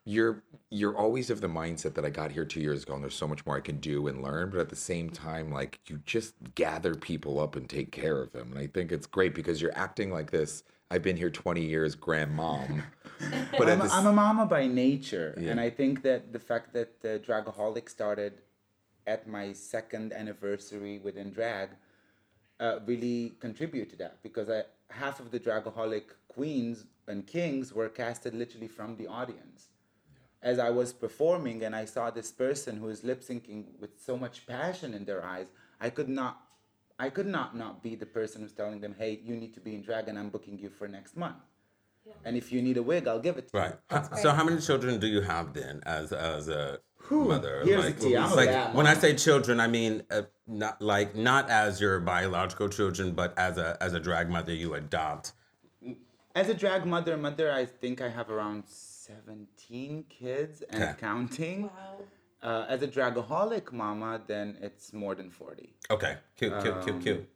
you're 0.04 0.42
you're 0.70 0.96
always 0.96 1.30
of 1.30 1.40
the 1.40 1.48
mindset 1.48 1.94
that 1.94 2.04
I 2.04 2.11
got 2.11 2.30
here 2.32 2.44
two 2.44 2.61
years 2.61 2.82
ago 2.82 2.94
and 2.94 3.02
there's 3.02 3.14
so 3.14 3.26
much 3.26 3.44
more 3.46 3.56
I 3.56 3.61
can 3.61 3.78
do 3.78 4.06
and 4.08 4.22
learn, 4.22 4.50
but 4.50 4.61
at 4.61 4.68
the 4.68 4.76
same 4.76 5.08
time, 5.08 5.50
like 5.50 5.80
you 5.87 6.00
just 6.04 6.34
gather 6.54 6.94
people 6.94 7.40
up 7.40 7.56
and 7.56 7.68
take 7.68 7.92
care 7.92 8.20
of 8.20 8.32
them. 8.32 8.50
And 8.52 8.58
I 8.61 8.66
think 8.66 8.92
it's 8.92 9.06
great 9.06 9.34
because 9.34 9.62
you're 9.62 9.76
acting 9.76 10.12
like 10.12 10.30
this. 10.30 10.64
I've 10.90 11.02
been 11.02 11.16
here 11.16 11.30
20 11.30 11.62
years, 11.62 11.96
grandmom. 11.96 12.82
But 13.58 13.68
I'm, 13.68 13.80
a, 13.80 13.88
I'm 13.88 14.06
a 14.06 14.12
mama 14.12 14.46
by 14.46 14.66
nature, 14.66 15.34
Yeah. 15.38 15.50
and 15.50 15.61
I 15.61 15.70
think 15.70 16.02
that 16.02 16.32
the 16.32 16.38
fact 16.38 16.72
that 16.74 16.92
uh, 17.04 17.08
Dragaholic 17.18 17.88
started 17.88 18.34
at 19.06 19.26
my 19.26 19.52
second 19.52 20.12
anniversary 20.12 20.98
within 20.98 21.30
drag 21.30 21.70
uh, 22.61 22.79
really 22.87 23.35
contribute 23.40 23.90
to 23.90 23.97
that 23.97 24.23
because 24.23 24.49
I, 24.51 24.62
half 24.90 25.21
of 25.21 25.31
the 25.31 25.40
Dragaholic 25.40 26.05
queens 26.29 26.85
and 27.07 27.27
kings 27.27 27.73
were 27.73 27.88
casted 27.88 28.35
literally 28.35 28.68
from 28.68 28.97
the 28.97 29.07
audience. 29.07 29.68
As 30.42 30.59
I 30.59 30.71
was 30.71 30.92
performing 30.92 31.64
and 31.64 31.75
I 31.75 31.85
saw 31.85 32.11
this 32.11 32.31
person 32.31 32.77
who 32.77 32.88
is 32.88 33.03
lip 33.03 33.23
syncing 33.23 33.64
with 33.81 34.01
so 34.01 34.16
much 34.16 34.47
passion 34.47 34.94
in 34.94 35.05
their 35.05 35.25
eyes, 35.25 35.49
I 35.81 35.90
could 35.90 36.09
not, 36.09 36.42
I 36.99 37.11
could 37.11 37.27
not 37.27 37.57
not 37.57 37.83
be 37.83 37.97
the 37.97 38.07
person 38.07 38.42
who's 38.42 38.53
telling 38.53 38.81
them, 38.81 38.94
"Hey, 38.97 39.21
you 39.25 39.35
need 39.37 39.53
to 39.55 39.61
be 39.61 39.75
in 39.75 39.83
drag, 39.83 40.09
and 40.09 40.18
I'm 40.18 40.29
booking 40.31 40.59
you 40.59 40.71
for 40.71 40.87
next 40.87 41.16
month." 41.16 41.42
And 42.25 42.37
if 42.37 42.53
you 42.53 42.62
need 42.62 42.77
a 42.77 42.83
wig, 42.83 43.09
I'll 43.09 43.21
give 43.21 43.37
it 43.37 43.49
to 43.49 43.57
you. 43.57 43.61
Right. 43.64 43.75
Ho- 43.90 44.09
So 44.23 44.31
how 44.31 44.44
many 44.44 44.61
children 44.61 44.99
do 45.01 45.07
you 45.07 45.23
have 45.23 45.55
then 45.55 45.81
as 45.87 46.12
as 46.12 46.49
a 46.49 46.79
mother? 47.11 47.62
Here's 47.64 47.94
the 47.94 48.01
tea, 48.09 48.16
I'm 48.16 48.35
like 48.35 48.49
bad 48.51 48.75
when 48.75 48.87
I 48.87 48.94
say 48.94 49.14
children, 49.14 49.61
I 49.61 49.66
mean 49.68 50.03
uh, 50.11 50.23
not 50.47 50.81
like 50.81 51.14
not 51.16 51.51
as 51.51 51.81
your 51.81 52.01
biological 52.01 52.68
children, 52.68 53.12
but 53.12 53.37
as 53.38 53.59
a 53.59 53.77
as 53.81 53.92
a 53.94 54.01
drag 54.01 54.31
mother 54.31 54.55
you 54.55 54.75
adopt. 54.75 55.33
As 56.35 56.49
a 56.49 56.55
drag 56.55 56.87
mother, 56.87 57.16
mother, 57.16 57.51
I 57.53 57.64
think 57.64 58.01
I 58.01 58.09
have 58.09 58.31
around 58.31 58.62
17 58.68 60.05
kids 60.09 60.62
and 60.71 60.83
Okay. 60.83 60.94
counting. 61.01 61.62
Wow. 61.64 61.99
Uh, 62.40 62.66
as 62.68 62.83
a 62.83 62.87
dragaholic 62.87 63.73
mama, 63.73 64.21
then 64.29 64.57
it's 64.61 64.92
more 64.92 65.16
than 65.16 65.31
40. 65.31 65.75
Okay. 65.90 66.18
Cute, 66.37 66.53
cute, 66.62 66.75
Um, 66.75 66.83
cute, 66.85 67.01
cute. 67.03 67.29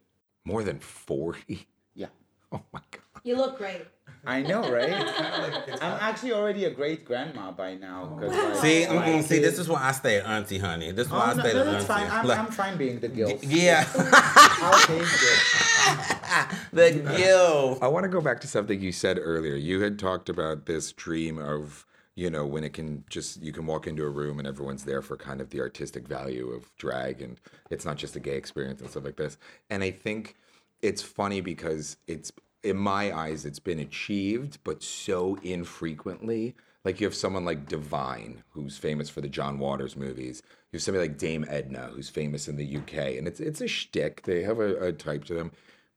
more 0.45 0.63
than 0.63 0.79
40. 0.79 1.67
Yeah. 1.95 2.07
Oh 2.53 2.61
my 2.71 2.81
god. 2.91 3.12
You 3.23 3.37
look 3.37 3.57
great. 3.57 3.85
I 4.25 4.41
know, 4.41 4.69
right? 4.71 4.91
I'm 5.81 5.97
actually 5.99 6.33
already 6.33 6.65
a 6.65 6.69
great 6.71 7.03
grandma 7.05 7.51
by 7.51 7.75
now. 7.75 8.13
Oh. 8.15 8.19
Cause 8.19 8.31
like, 8.31 8.55
See, 8.57 8.85
my 8.87 8.93
mm-mm, 9.07 9.23
see, 9.23 9.39
this 9.39 9.59
is 9.59 9.67
why 9.67 9.81
I 9.83 9.91
stay 9.91 10.21
auntie, 10.21 10.57
honey. 10.59 10.91
This 10.91 11.07
is 11.07 11.11
why 11.13 11.19
Oh, 11.19 11.31
I 11.31 11.33
no, 11.33 11.39
stay 11.41 11.53
no, 11.53 11.63
the 11.65 11.71
auntie. 11.71 11.85
fine. 11.85 12.11
I'm, 12.11 12.25
Like- 12.27 12.39
I'm 12.39 12.47
fine 12.51 12.77
being 12.77 12.99
the 12.99 13.07
guilt. 13.09 13.43
yeah, 13.43 13.85
I'll 13.95 14.87
take 14.87 15.01
it. 15.01 16.57
the 16.71 17.15
guilt. 17.17 17.79
I 17.81 17.87
want 17.87 18.03
to 18.05 18.09
go 18.09 18.21
back 18.21 18.39
to 18.41 18.47
something 18.47 18.79
you 18.81 18.91
said 18.91 19.19
earlier. 19.21 19.55
You 19.55 19.81
had 19.81 19.99
talked 19.99 20.29
about 20.29 20.65
this 20.65 20.91
dream 20.93 21.37
of, 21.37 21.85
you 22.15 22.29
know, 22.29 22.45
when 22.45 22.63
it 22.63 22.73
can 22.73 23.03
just, 23.09 23.41
you 23.41 23.51
can 23.51 23.65
walk 23.65 23.87
into 23.87 24.03
a 24.03 24.09
room 24.09 24.39
and 24.39 24.47
everyone's 24.47 24.85
there 24.85 25.01
for 25.01 25.17
kind 25.17 25.41
of 25.41 25.49
the 25.49 25.59
artistic 25.59 26.07
value 26.07 26.49
of 26.49 26.73
drag 26.77 27.21
and 27.21 27.39
it's 27.69 27.85
not 27.85 27.97
just 27.97 28.15
a 28.15 28.19
gay 28.19 28.35
experience 28.37 28.79
and 28.81 28.89
stuff 28.89 29.03
like 29.03 29.17
this. 29.17 29.37
And 29.69 29.83
I 29.83 29.91
think 29.91 30.35
it's 30.81 31.01
funny 31.01 31.41
because 31.41 31.97
it's, 32.07 32.31
in 32.63 32.77
my 32.77 33.15
eyes, 33.15 33.45
it's 33.45 33.59
been 33.59 33.79
achieved, 33.79 34.59
but 34.63 34.81
so 34.81 35.37
infrequently. 35.43 36.55
Like 36.85 36.99
you 36.99 37.07
have 37.07 37.15
someone 37.15 37.45
like 37.45 37.67
Divine, 37.67 38.43
who's 38.49 38.77
famous 38.77 39.09
for 39.09 39.21
the 39.21 39.29
John 39.29 39.59
Waters 39.59 39.95
movies. 39.95 40.41
You 40.71 40.77
have 40.77 40.83
somebody 40.83 41.07
like 41.07 41.17
Dame 41.17 41.45
Edna, 41.47 41.89
who's 41.93 42.09
famous 42.09 42.47
in 42.47 42.57
the 42.57 42.77
UK, 42.77 43.17
and 43.17 43.27
it's 43.27 43.39
it's 43.39 43.61
a 43.61 43.67
shtick. 43.67 44.23
They 44.23 44.43
have 44.43 44.59
a, 44.59 44.87
a 44.87 44.91
type 44.91 45.25
to 45.25 45.33
them, 45.33 45.51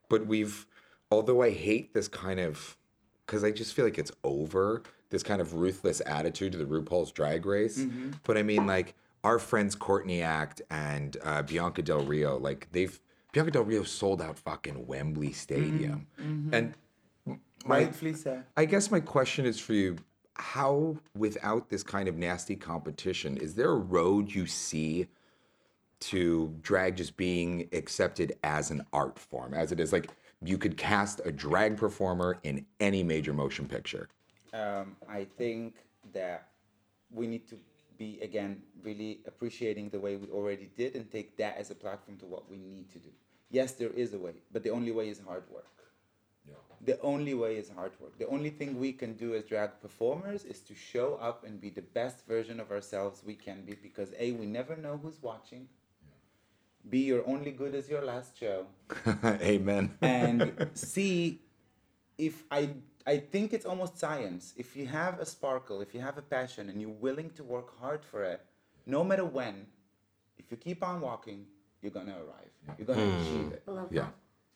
but 0.09 0.27
we've. 0.27 0.67
Although 1.09 1.41
I 1.41 1.51
hate 1.51 1.95
this 1.95 2.09
kind 2.09 2.41
of, 2.41 2.77
because 3.25 3.45
I 3.45 3.53
just 3.53 3.75
feel 3.75 3.85
like 3.85 3.97
it's 3.97 4.11
over 4.25 4.83
this 5.11 5.23
kind 5.23 5.41
of 5.41 5.55
ruthless 5.55 6.03
attitude 6.05 6.51
to 6.53 6.59
the 6.59 6.65
RuPaul's 6.65 7.13
Drag 7.13 7.47
Race. 7.47 7.85
But 8.25 8.37
I 8.37 8.43
mean, 8.43 8.67
like 8.67 8.95
our 9.23 9.39
friends 9.39 9.77
Courtney 9.77 10.23
Act 10.23 10.63
and 10.69 11.17
uh, 11.25 11.43
Bianca 11.43 11.83
Del 11.83 12.01
Rio, 12.03 12.39
like 12.39 12.69
they've 12.73 12.99
Bianca 13.33 13.51
Del 13.51 13.65
Rio 13.65 13.83
sold 13.83 14.23
out 14.23 14.39
fucking 14.39 14.87
Wembley 14.87 15.33
Stadium, 15.33 16.07
and 16.19 16.75
my 17.65 17.81
Rightfully 17.85 18.15
so. 18.15 18.43
I 18.57 18.65
guess 18.65 18.91
my 18.91 19.01
question 19.01 19.45
is 19.45 19.59
for 19.59 19.73
you 19.73 19.97
how, 20.37 20.97
without 21.17 21.69
this 21.69 21.83
kind 21.83 22.09
of 22.09 22.17
nasty 22.17 22.57
competition, 22.57 23.37
is 23.37 23.55
there 23.55 23.71
a 23.71 23.77
road 23.77 24.33
you 24.33 24.47
see 24.47 25.09
to 25.99 26.55
drag 26.63 26.97
just 26.97 27.17
being 27.17 27.69
accepted 27.73 28.37
as 28.45 28.71
an 28.71 28.85
art 28.93 29.19
form, 29.19 29.55
as 29.55 29.73
it 29.73 29.81
is? 29.81 29.93
Like 29.93 30.11
you 30.43 30.59
could 30.59 30.77
cast 30.77 31.21
a 31.25 31.33
drag 31.33 31.77
performer 31.77 32.39
in 32.43 32.65
any 32.81 33.03
major 33.03 33.33
motion 33.33 33.67
picture. 33.67 34.09
um, 34.53 34.97
I 35.09 35.25
think 35.25 35.75
that 36.13 36.49
we 37.11 37.27
need 37.27 37.49
to 37.49 37.57
be 37.99 38.21
again 38.23 38.63
really 38.83 39.21
appreciating 39.27 39.91
the 39.91 40.01
way 40.01 40.17
we 40.17 40.29
already 40.29 40.69
did 40.77 40.95
and 40.97 41.11
take 41.11 41.37
that 41.37 41.57
as 41.59 41.71
a 41.71 41.75
platform 41.75 42.17
to 42.19 42.27
what 42.27 42.51
we 42.51 42.57
need 42.57 42.91
to 42.93 42.99
do. 42.99 43.11
Yes, 43.51 43.73
there 43.73 43.91
is 43.91 44.13
a 44.15 44.19
way, 44.19 44.35
but 44.53 44.63
the 44.63 44.71
only 44.71 44.93
way 44.93 45.09
is 45.09 45.21
hard 45.21 45.45
work. 45.51 45.67
Yeah. 46.49 46.55
The 46.85 47.01
only 47.01 47.35
way 47.35 47.57
is 47.57 47.71
hard 47.71 47.93
work. 48.01 48.19
The 48.19 48.27
only 48.29 48.51
thing 48.51 48.79
we 48.79 48.93
can 48.93 49.15
do 49.15 49.35
as 49.35 49.45
drag 49.45 49.81
performers 49.81 50.45
is 50.45 50.61
to 50.61 50.75
show 50.75 51.15
up 51.21 51.45
and 51.45 51.61
be 51.61 51.71
the 51.71 51.83
best 51.83 52.27
version 52.27 52.61
of 52.61 52.71
ourselves 52.71 53.23
we 53.25 53.35
can 53.35 53.63
be 53.65 53.75
because 53.75 54.11
A, 54.19 54.33
we 54.33 54.47
never 54.47 54.77
know 54.77 54.99
who's 55.03 55.23
watching. 55.23 55.69
B, 56.89 56.99
you're 57.05 57.27
only 57.29 57.51
good 57.51 57.75
as 57.75 57.89
your 57.89 58.05
last 58.05 58.39
show 58.39 58.67
Amen. 59.25 59.97
and 60.01 60.71
see 60.75 61.41
if 62.17 62.45
I 62.51 62.71
I 63.07 63.19
think 63.19 63.53
it's 63.53 63.65
almost 63.65 63.99
science. 63.99 64.53
If 64.57 64.77
you 64.77 64.87
have 64.87 65.21
a 65.21 65.27
sparkle, 65.27 65.81
if 65.81 65.95
you 65.95 66.01
have 66.01 66.19
a 66.19 66.23
passion 66.23 66.69
and 66.69 66.81
you're 66.81 66.91
willing 66.91 67.31
to 67.31 67.45
work 67.45 67.79
hard 67.79 68.05
for 68.05 68.25
it, 68.25 68.41
no 68.85 69.05
matter 69.05 69.25
when, 69.25 69.67
if 70.39 70.51
you 70.51 70.57
keep 70.57 70.83
on 70.83 71.01
walking, 71.01 71.47
you're 71.83 71.93
gonna 71.93 72.17
arrive. 72.17 72.79
You're 72.79 72.87
gonna 72.87 73.21
achieve 73.21 73.53
it. 73.53 73.63
Yeah. 73.91 74.09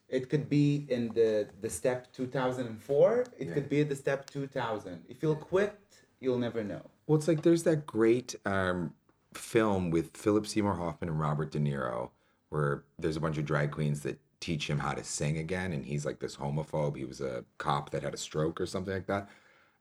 It 0.09 0.29
could 0.29 0.49
be 0.49 0.87
in 0.89 1.09
the 1.15 1.49
the 1.61 1.71
step 1.71 2.13
2004. 2.13 3.27
It 3.39 3.55
could 3.55 3.69
be 3.69 3.85
the 3.85 3.95
step 3.95 4.29
2000. 4.29 5.05
If 5.09 5.23
you'll 5.23 5.37
quit, 5.37 5.79
you'll 6.19 6.39
never 6.39 6.65
know. 6.65 6.83
Well, 7.07 7.19
it's 7.19 7.29
like 7.29 7.43
there's 7.43 7.63
that 7.65 7.87
great 7.87 8.35
um, 8.45 8.95
film 9.35 9.91
with 9.91 10.17
Philip 10.17 10.47
Seymour 10.47 10.75
Hoffman 10.75 11.09
and 11.11 11.21
Robert 11.21 11.53
De 11.53 11.61
Niro, 11.61 12.11
where 12.49 12.83
there's 12.99 13.17
a 13.17 13.21
bunch 13.21 13.39
of 13.39 13.45
drag 13.45 13.71
queens 13.71 14.01
that 14.01 14.19
teach 14.41 14.69
him 14.69 14.79
how 14.79 14.93
to 14.93 15.05
sing 15.05 15.39
again, 15.39 15.73
and 15.73 15.85
he's 15.85 16.05
like 16.07 16.19
this 16.19 16.37
homophobe. 16.37 16.97
He 16.97 17.05
was 17.05 17.21
a 17.21 17.45
cop 17.59 17.91
that 17.91 18.03
had 18.03 18.15
a 18.15 18.19
stroke 18.19 18.61
or 18.61 18.67
something 18.67 18.95
like 18.95 19.07
that. 19.07 19.29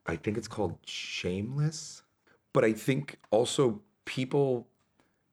I 0.06 0.15
think 0.15 0.38
it's 0.38 0.48
called 0.48 0.78
Shameless. 0.86 2.04
But 2.52 2.65
I 2.65 2.74
think 2.74 3.19
also 3.32 3.82
people 4.06 4.67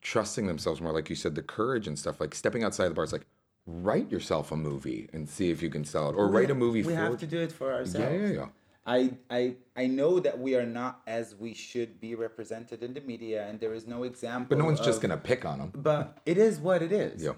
trusting 0.02 0.46
themselves 0.46 0.80
more, 0.80 0.92
like 0.92 1.08
you 1.10 1.16
said, 1.16 1.34
the 1.34 1.42
courage 1.42 1.88
and 1.88 1.98
stuff, 1.98 2.20
like 2.20 2.34
stepping 2.34 2.62
outside 2.62 2.88
the 2.88 2.94
bar. 2.94 3.04
It's 3.04 3.12
like 3.12 3.26
write 3.66 4.10
yourself 4.12 4.52
a 4.52 4.56
movie 4.56 5.08
and 5.12 5.28
see 5.28 5.50
if 5.50 5.62
you 5.62 5.70
can 5.70 5.84
sell 5.84 6.10
it, 6.10 6.14
or 6.14 6.28
write 6.28 6.50
a 6.50 6.54
movie 6.54 6.82
We 6.82 6.94
for 6.94 7.00
have 7.00 7.18
to 7.18 7.26
do 7.26 7.40
it 7.40 7.52
for 7.52 7.72
ourselves. 7.72 8.12
Yeah, 8.12 8.26
yeah, 8.28 8.34
yeah. 8.34 8.46
I, 8.88 9.14
I 9.28 9.56
I 9.74 9.86
know 9.88 10.20
that 10.20 10.38
we 10.38 10.54
are 10.54 10.64
not 10.64 11.00
as 11.08 11.34
we 11.34 11.54
should 11.54 12.00
be 12.00 12.14
represented 12.14 12.84
in 12.84 12.94
the 12.94 13.00
media, 13.00 13.48
and 13.48 13.58
there 13.58 13.74
is 13.74 13.86
no 13.86 14.04
example. 14.04 14.46
But 14.50 14.58
no 14.58 14.64
one's 14.64 14.80
just 14.80 15.00
gonna 15.00 15.16
pick 15.16 15.44
on 15.44 15.58
them. 15.58 15.72
But 15.74 16.18
it 16.24 16.38
is 16.38 16.60
what 16.60 16.82
it 16.82 16.92
is. 16.92 17.24
Yeah. 17.24 17.32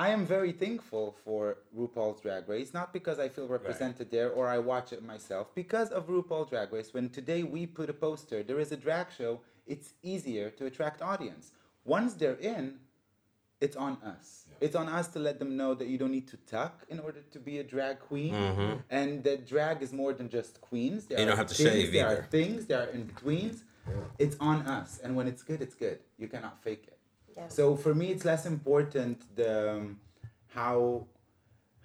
I 0.00 0.08
am 0.08 0.24
very 0.24 0.52
thankful 0.52 1.14
for 1.26 1.58
RuPaul's 1.78 2.22
Drag 2.22 2.48
Race, 2.48 2.72
not 2.72 2.90
because 2.90 3.18
I 3.18 3.28
feel 3.28 3.46
represented 3.46 4.10
there 4.10 4.30
or 4.30 4.48
I 4.48 4.56
watch 4.56 4.94
it 4.94 5.04
myself, 5.04 5.54
because 5.54 5.90
of 5.90 6.08
RuPaul 6.08 6.48
Drag 6.48 6.72
Race. 6.72 6.94
When 6.94 7.10
today 7.10 7.42
we 7.42 7.66
put 7.66 7.90
a 7.90 7.92
poster, 7.92 8.42
there 8.42 8.58
is 8.58 8.72
a 8.72 8.78
drag 8.78 9.08
show, 9.14 9.42
it's 9.66 9.92
easier 10.02 10.48
to 10.52 10.64
attract 10.64 11.02
audience. 11.02 11.52
Once 11.84 12.14
they're 12.14 12.40
in, 12.54 12.76
it's 13.60 13.76
on 13.76 13.98
us. 14.02 14.46
It's 14.62 14.74
on 14.74 14.88
us 14.88 15.08
to 15.08 15.18
let 15.18 15.38
them 15.38 15.54
know 15.58 15.74
that 15.74 15.86
you 15.86 15.98
don't 15.98 16.12
need 16.12 16.28
to 16.28 16.38
tuck 16.38 16.82
in 16.88 16.98
order 16.98 17.20
to 17.32 17.38
be 17.38 17.58
a 17.58 17.62
drag 17.62 18.00
queen, 18.00 18.32
mm-hmm. 18.32 18.76
and 18.88 19.22
that 19.24 19.46
drag 19.46 19.82
is 19.82 19.92
more 19.92 20.14
than 20.14 20.30
just 20.30 20.62
queens. 20.62 21.04
There 21.04 21.20
You 21.20 21.26
don't 21.26 21.36
have 21.36 21.48
to 21.48 21.54
things, 21.54 21.70
shave 21.70 21.92
There 21.92 22.06
either. 22.06 22.22
are 22.22 22.24
things, 22.24 22.64
there 22.64 22.80
are 22.84 22.90
in 22.90 23.04
betweens. 23.04 23.64
It's 24.18 24.36
on 24.40 24.62
us, 24.62 24.98
and 25.04 25.14
when 25.14 25.28
it's 25.28 25.42
good, 25.42 25.60
it's 25.60 25.74
good. 25.74 25.98
You 26.16 26.28
cannot 26.28 26.62
fake 26.62 26.84
it. 26.86 26.99
Yeah. 27.40 27.48
So 27.48 27.76
for 27.76 27.94
me, 27.94 28.06
it's 28.14 28.24
less 28.24 28.44
important 28.46 29.16
the 29.36 29.72
um, 29.72 30.00
how 30.54 31.06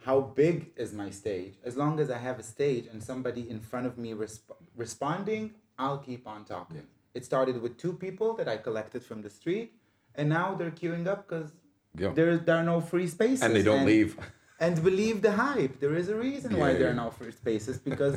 how 0.07 0.21
big 0.21 0.71
is 0.75 0.93
my 0.93 1.09
stage. 1.09 1.53
As 1.63 1.75
long 1.75 1.99
as 1.99 2.09
I 2.11 2.17
have 2.17 2.37
a 2.39 2.43
stage 2.43 2.85
and 2.91 3.01
somebody 3.01 3.49
in 3.49 3.59
front 3.59 3.85
of 3.87 3.97
me 3.97 4.13
resp- 4.13 4.55
responding, 4.75 5.43
I'll 5.79 5.97
keep 6.09 6.27
on 6.27 6.45
talking. 6.45 6.83
It 7.13 7.25
started 7.25 7.61
with 7.61 7.77
two 7.77 7.93
people 7.93 8.33
that 8.35 8.47
I 8.47 8.57
collected 8.57 9.01
from 9.03 9.21
the 9.21 9.29
street, 9.29 9.73
and 10.15 10.29
now 10.29 10.47
they're 10.57 10.75
queuing 10.81 11.07
up 11.07 11.27
because 11.27 11.49
Yeah. 11.97 12.11
there 12.17 12.37
there 12.47 12.57
are 12.61 12.67
no 12.75 12.79
free 12.91 13.07
spaces, 13.07 13.41
And 13.45 13.55
they 13.55 13.63
don't 13.71 13.85
leave. 13.85 14.11
And 14.65 14.81
believe 14.89 15.17
the 15.21 15.33
hype. 15.45 15.73
There 15.83 15.95
is 16.01 16.07
a 16.15 16.17
reason 16.27 16.51
why 16.61 16.69
Yeah, 16.71 16.79
there 16.79 16.89
are 16.93 16.99
no 17.05 17.09
free 17.19 17.33
spaces 17.43 17.77
because 17.89 18.15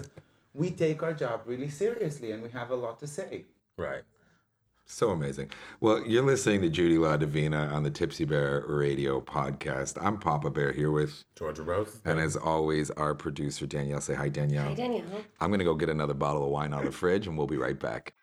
we 0.55 0.71
take 0.85 0.99
our 1.07 1.15
job 1.25 1.37
really 1.53 1.71
seriously 1.85 2.29
and 2.33 2.41
we 2.47 2.51
have 2.61 2.71
a 2.77 2.79
lot 2.85 2.97
to 3.03 3.09
say. 3.19 3.33
Right. 3.77 4.05
So 4.91 5.11
amazing. 5.11 5.51
Well, 5.81 6.03
you're 6.07 6.25
listening 6.25 6.63
to 6.63 6.71
Judy 6.71 6.97
LaDivina 6.97 7.71
on 7.73 7.83
the 7.83 7.91
Tipsy 7.91 8.25
Bear 8.25 8.65
Radio 8.67 9.21
podcast. 9.21 9.99
I'm 10.03 10.19
Papa 10.19 10.49
Bear 10.49 10.73
here 10.73 10.91
with, 10.91 11.25
Georgia 11.37 11.63
Rose. 11.63 12.01
and 12.07 12.19
as 12.19 12.37
always, 12.37 12.91
our 12.93 13.15
producer 13.15 13.67
Danielle. 13.67 14.01
Say 14.01 14.15
hi, 14.15 14.31
Danielle. 14.31 14.65
Hi, 14.65 14.75
Danielle. 14.75 15.05
I'm 15.41 15.51
gonna 15.51 15.65
go 15.65 15.75
get 15.75 15.91
another 15.91 16.15
bottle 16.15 16.43
of 16.43 16.49
wine 16.51 16.73
out 16.73 16.81
of 16.81 16.87
the 16.87 16.93
fridge, 16.93 17.27
and 17.27 17.37
we'll 17.37 17.47
be 17.47 17.59
right 17.59 17.79
back. 17.79 18.15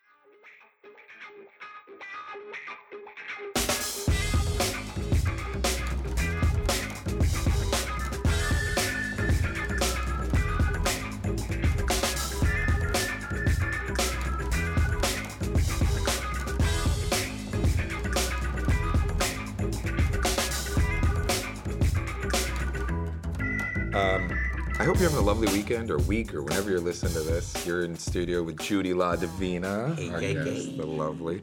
Hope 24.86 25.00
you're 25.00 25.10
having 25.10 25.24
a 25.24 25.26
lovely 25.26 25.52
weekend 25.52 25.90
or 25.90 25.98
week 25.98 26.32
or 26.32 26.44
whenever 26.44 26.70
you're 26.70 26.78
listening 26.78 27.14
to 27.14 27.22
this. 27.22 27.66
You're 27.66 27.84
in 27.84 27.96
studio 27.96 28.44
with 28.44 28.60
Judy 28.60 28.92
LaDivina, 28.92 30.12
our 30.12 30.20
hey, 30.20 30.34
guest, 30.34 30.68
hey. 30.68 30.76
the 30.76 30.86
lovely. 30.86 31.42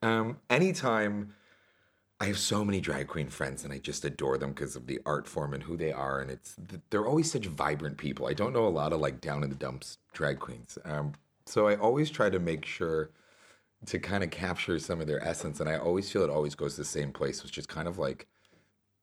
Um, 0.00 0.38
anytime 0.48 1.34
I 2.20 2.26
have 2.26 2.38
so 2.38 2.64
many 2.64 2.80
drag 2.80 3.08
queen 3.08 3.26
friends 3.30 3.64
and 3.64 3.72
I 3.72 3.78
just 3.78 4.04
adore 4.04 4.38
them 4.38 4.50
because 4.50 4.76
of 4.76 4.86
the 4.86 5.00
art 5.04 5.26
form 5.26 5.54
and 5.54 5.62
who 5.64 5.76
they 5.76 5.90
are, 5.90 6.20
and 6.20 6.30
it's 6.30 6.54
they're 6.90 7.04
always 7.04 7.32
such 7.32 7.46
vibrant 7.46 7.98
people. 7.98 8.28
I 8.28 8.32
don't 8.32 8.52
know 8.52 8.64
a 8.64 8.68
lot 8.68 8.92
of 8.92 9.00
like 9.00 9.20
down 9.20 9.42
in 9.42 9.48
the 9.48 9.56
dumps 9.56 9.98
drag 10.12 10.38
queens, 10.38 10.78
um, 10.84 11.14
so 11.46 11.66
I 11.66 11.74
always 11.74 12.10
try 12.10 12.30
to 12.30 12.38
make 12.38 12.64
sure 12.64 13.10
to 13.86 13.98
kind 13.98 14.22
of 14.22 14.30
capture 14.30 14.78
some 14.78 15.00
of 15.00 15.08
their 15.08 15.22
essence, 15.26 15.58
and 15.58 15.68
I 15.68 15.78
always 15.78 16.12
feel 16.12 16.22
it 16.22 16.30
always 16.30 16.54
goes 16.54 16.76
to 16.76 16.82
the 16.82 16.84
same 16.84 17.10
place, 17.10 17.42
which 17.42 17.58
is 17.58 17.66
kind 17.66 17.88
of 17.88 17.98
like 17.98 18.28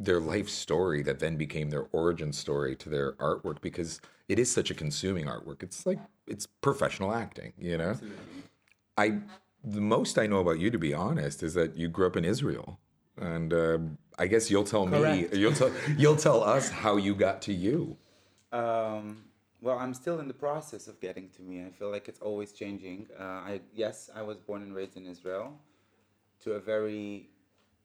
their 0.05 0.19
life 0.19 0.49
story 0.49 1.03
that 1.03 1.19
then 1.19 1.35
became 1.37 1.69
their 1.69 1.87
origin 1.91 2.33
story 2.33 2.75
to 2.75 2.89
their 2.89 3.13
artwork 3.13 3.61
because 3.61 4.01
it 4.27 4.39
is 4.39 4.51
such 4.51 4.71
a 4.71 4.73
consuming 4.73 5.25
artwork. 5.25 5.61
It's 5.63 5.85
like 5.85 5.99
it's 6.27 6.45
professional 6.47 7.13
acting, 7.13 7.53
you 7.57 7.77
know. 7.77 7.95
I 8.97 9.19
the 9.63 9.81
most 9.81 10.17
I 10.17 10.27
know 10.27 10.39
about 10.39 10.59
you, 10.59 10.71
to 10.71 10.79
be 10.79 10.93
honest, 10.93 11.43
is 11.43 11.53
that 11.53 11.77
you 11.77 11.87
grew 11.87 12.07
up 12.07 12.15
in 12.15 12.25
Israel, 12.25 12.79
and 13.17 13.53
uh, 13.53 13.77
I 14.17 14.27
guess 14.27 14.49
you'll 14.49 14.63
tell 14.63 14.87
Correct. 14.87 15.33
me, 15.33 15.39
you'll 15.39 15.53
tell 15.53 15.71
you'll 15.97 16.15
tell 16.15 16.43
us 16.43 16.69
how 16.69 16.97
you 16.97 17.13
got 17.13 17.41
to 17.43 17.53
you. 17.53 17.97
Um, 18.51 19.23
well, 19.61 19.77
I'm 19.77 19.93
still 19.93 20.19
in 20.19 20.27
the 20.27 20.33
process 20.33 20.87
of 20.87 20.99
getting 20.99 21.29
to 21.37 21.41
me. 21.43 21.63
I 21.63 21.69
feel 21.69 21.91
like 21.91 22.07
it's 22.07 22.19
always 22.19 22.51
changing. 22.51 23.07
Uh, 23.19 23.23
I 23.23 23.61
yes, 23.73 24.09
I 24.15 24.23
was 24.23 24.39
born 24.39 24.63
and 24.63 24.73
raised 24.73 24.97
in 24.97 25.05
Israel, 25.05 25.53
to 26.43 26.53
a 26.53 26.59
very 26.59 27.29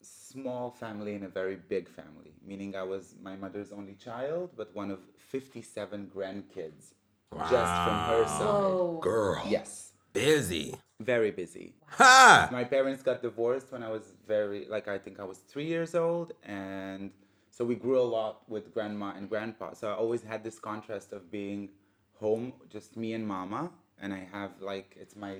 small 0.02 0.70
family 0.70 1.14
and 1.14 1.24
a 1.24 1.28
very 1.28 1.56
big 1.56 1.88
family. 1.88 2.32
Meaning, 2.46 2.76
I 2.76 2.82
was 2.82 3.14
my 3.22 3.36
mother's 3.36 3.72
only 3.72 3.94
child, 3.94 4.50
but 4.56 4.74
one 4.74 4.90
of 4.90 5.00
57 5.16 6.10
grandkids, 6.14 6.94
just 7.32 7.74
from 7.84 7.98
her 8.10 8.24
side. 8.26 8.42
Oh, 8.42 9.00
Girl, 9.02 9.42
Yes, 9.48 9.92
Busy. 10.12 10.74
very 11.00 11.30
busy. 11.30 11.74
Ha! 11.88 12.48
My 12.52 12.64
parents 12.64 13.02
got 13.02 13.20
divorced 13.22 13.70
when 13.72 13.82
I 13.82 13.90
was 13.90 14.12
very 14.26 14.66
like 14.68 14.88
I 14.88 14.98
think 14.98 15.20
I 15.20 15.24
was 15.24 15.38
three 15.38 15.66
years 15.66 15.94
old, 15.94 16.32
and 16.44 17.10
so 17.50 17.64
we 17.64 17.74
grew 17.74 17.98
a 18.00 18.08
lot 18.18 18.48
with 18.48 18.72
grandma 18.72 19.12
and 19.16 19.28
grandpa. 19.28 19.72
So 19.74 19.88
I 19.90 19.94
always 19.94 20.22
had 20.22 20.42
this 20.44 20.58
contrast 20.58 21.12
of 21.12 21.30
being 21.30 21.70
home, 22.14 22.52
just 22.70 22.96
me 22.96 23.12
and 23.12 23.26
mama, 23.26 23.70
and 24.00 24.12
I 24.14 24.26
have 24.32 24.52
like 24.60 24.96
it's 24.98 25.16
my 25.16 25.34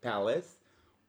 palace, 0.00 0.56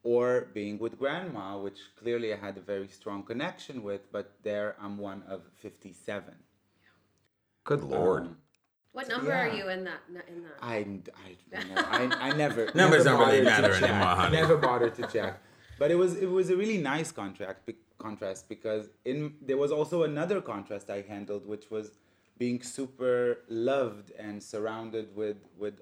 or 0.03 0.47
being 0.53 0.77
with 0.79 0.99
grandma, 0.99 1.57
which 1.57 1.79
clearly 1.99 2.33
I 2.33 2.37
had 2.37 2.57
a 2.57 2.61
very 2.61 2.87
strong 2.87 3.23
connection 3.23 3.83
with. 3.83 4.11
But 4.11 4.33
there 4.43 4.75
I'm 4.81 4.97
one 4.97 5.23
of 5.27 5.41
fifty-seven. 5.55 6.35
good 7.63 7.83
lord. 7.83 8.23
Um, 8.23 8.37
what 8.93 9.09
number 9.09 9.33
are 9.33 9.49
you 9.49 9.69
in 9.69 9.83
that? 9.85 10.01
In 10.27 10.43
that? 10.43 10.57
I, 10.61 10.75
I, 10.75 11.35
don't 11.51 11.69
know. 11.75 11.81
I, 11.87 12.29
I 12.29 12.33
never 12.33 12.69
Numbers 12.75 13.05
never 13.05 13.17
don't 13.17 13.27
really 13.27 13.43
bothered 13.43 13.55
to 13.55 13.61
matter 13.61 13.73
check. 13.79 13.89
anymore, 13.89 14.15
honey. 14.15 14.37
Never 14.37 14.57
bothered 14.69 14.95
to 14.95 15.07
check. 15.07 15.41
But 15.79 15.89
it 15.89 15.95
was 15.95 16.15
it 16.15 16.27
was 16.29 16.49
a 16.51 16.55
really 16.55 16.77
nice 16.77 17.11
contract 17.11 17.65
be, 17.65 17.75
contrast 17.97 18.47
because 18.49 18.89
in 19.05 19.33
there 19.41 19.57
was 19.57 19.71
also 19.71 20.03
another 20.03 20.41
contrast 20.41 20.89
I 20.91 21.01
handled, 21.01 21.47
which 21.47 21.71
was 21.71 21.97
being 22.37 22.61
super 22.61 23.39
loved 23.49 24.11
and 24.11 24.43
surrounded 24.43 25.15
with 25.15 25.37
with 25.57 25.81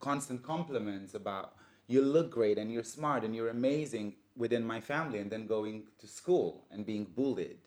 constant 0.00 0.42
compliments 0.42 1.14
about 1.14 1.54
you 1.86 2.02
look 2.02 2.30
great 2.30 2.58
and 2.58 2.72
you're 2.72 2.84
smart 2.84 3.24
and 3.24 3.34
you're 3.34 3.50
amazing 3.50 4.14
within 4.36 4.64
my 4.64 4.80
family, 4.80 5.18
and 5.18 5.30
then 5.30 5.46
going 5.46 5.84
to 5.98 6.06
school 6.06 6.64
and 6.70 6.86
being 6.86 7.04
bullied 7.04 7.58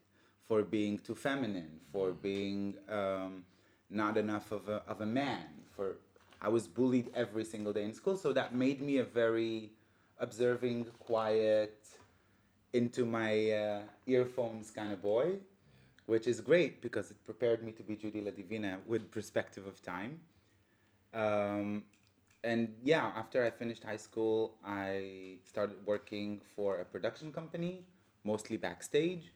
for 0.48 0.64
being 0.64 0.98
too 0.98 1.16
feminine, 1.16 1.80
for 1.92 2.12
being 2.12 2.76
um, 2.90 3.44
not 3.90 4.18
enough 4.18 4.52
of 4.52 4.68
a, 4.68 4.82
of 4.88 5.02
a 5.02 5.06
man. 5.06 5.46
For 5.76 5.98
I 6.42 6.50
was 6.50 6.68
bullied 6.68 7.12
every 7.16 7.44
single 7.44 7.74
day 7.74 7.84
in 7.84 7.94
school, 7.94 8.18
so 8.18 8.34
that 8.34 8.56
made 8.56 8.82
me 8.82 8.98
a 8.98 9.04
very 9.04 9.72
observing, 10.20 10.86
quiet, 11.00 11.86
into 12.74 13.06
my 13.06 13.52
uh, 13.52 13.80
earphones 14.06 14.70
kind 14.70 14.92
of 14.92 15.02
boy, 15.02 15.38
which 16.06 16.28
is 16.28 16.42
great 16.42 16.82
because 16.82 17.10
it 17.12 17.24
prepared 17.24 17.64
me 17.64 17.72
to 17.72 17.84
be 17.84 17.96
Judy 17.96 18.22
LaDivina 18.22 18.80
with 18.86 19.10
perspective 19.12 19.66
of 19.66 19.82
time. 19.82 20.20
Um, 21.14 21.84
and 22.46 22.74
yeah, 22.84 23.12
after 23.16 23.44
I 23.44 23.50
finished 23.50 23.84
high 23.84 23.98
school, 23.98 24.54
I 24.64 25.38
started 25.44 25.78
working 25.86 26.42
for 26.56 26.78
a 26.78 26.86
production 26.86 27.32
company, 27.32 27.84
mostly 28.24 28.58
backstage. 28.58 29.32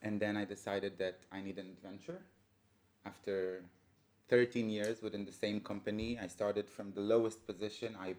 And 0.00 0.20
then 0.20 0.36
I 0.36 0.44
decided 0.44 0.98
that 0.98 1.18
I 1.30 1.40
need 1.40 1.58
an 1.58 1.68
adventure. 1.76 2.20
After 3.04 3.64
13 4.28 4.70
years 4.70 5.02
within 5.02 5.24
the 5.24 5.32
same 5.32 5.60
company, 5.60 6.18
I 6.20 6.28
started 6.28 6.68
from 6.68 6.92
the 6.92 7.00
lowest 7.00 7.46
position. 7.46 7.96
I 8.00 8.14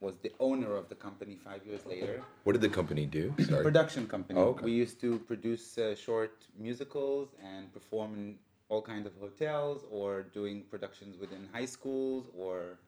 was 0.00 0.14
the 0.22 0.32
owner 0.38 0.74
of 0.76 0.88
the 0.88 0.94
company 0.94 1.36
five 1.36 1.66
years 1.66 1.84
later. 1.84 2.22
What 2.44 2.52
did 2.52 2.62
the 2.62 2.68
company 2.68 3.04
do? 3.04 3.34
Sorry. 3.40 3.64
Production 3.64 4.06
company. 4.06 4.38
Oh, 4.38 4.50
okay. 4.50 4.64
We 4.64 4.72
used 4.72 5.00
to 5.00 5.18
produce 5.20 5.76
uh, 5.76 5.96
short 5.96 6.46
musicals 6.56 7.34
and 7.42 7.72
perform 7.72 8.14
in 8.14 8.36
all 8.68 8.82
kinds 8.82 9.06
of 9.06 9.14
hotels 9.18 9.84
or 9.90 10.22
doing 10.22 10.62
productions 10.70 11.18
within 11.18 11.48
high 11.52 11.64
schools 11.64 12.28
or 12.36 12.78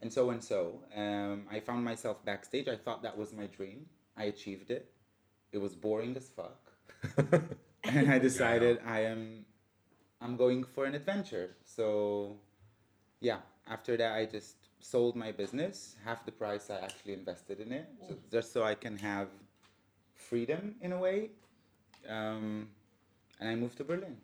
and 0.00 0.12
so 0.12 0.30
and 0.30 0.42
so. 0.42 0.80
Um, 0.96 1.46
I 1.50 1.60
found 1.60 1.84
myself 1.84 2.24
backstage. 2.24 2.68
I 2.68 2.76
thought 2.76 3.02
that 3.02 3.16
was 3.16 3.32
my 3.32 3.46
dream. 3.46 3.86
I 4.16 4.24
achieved 4.24 4.70
it. 4.70 4.90
It 5.52 5.58
was 5.58 5.74
boring 5.74 6.16
as 6.16 6.28
fuck. 6.28 6.72
and 7.84 8.10
I 8.10 8.18
decided 8.18 8.80
I 8.86 9.00
am 9.00 9.44
I'm 10.20 10.36
going 10.36 10.64
for 10.64 10.84
an 10.84 10.94
adventure. 10.94 11.56
So 11.64 12.36
yeah, 13.20 13.38
after 13.66 13.96
that 13.96 14.16
I 14.16 14.26
just 14.26 14.56
sold 14.80 15.16
my 15.16 15.32
business, 15.32 15.96
half 16.04 16.24
the 16.24 16.32
price 16.32 16.70
I 16.70 16.76
actually 16.76 17.14
invested 17.14 17.60
in 17.60 17.72
it, 17.72 17.88
so 18.08 18.16
just 18.30 18.52
so 18.52 18.62
I 18.62 18.74
can 18.74 18.96
have 18.98 19.28
freedom 20.14 20.74
in 20.80 20.92
a 20.92 20.98
way. 20.98 21.30
Um, 22.08 22.68
and 23.40 23.48
I 23.48 23.54
moved 23.54 23.76
to 23.78 23.84
Berlin 23.84 24.16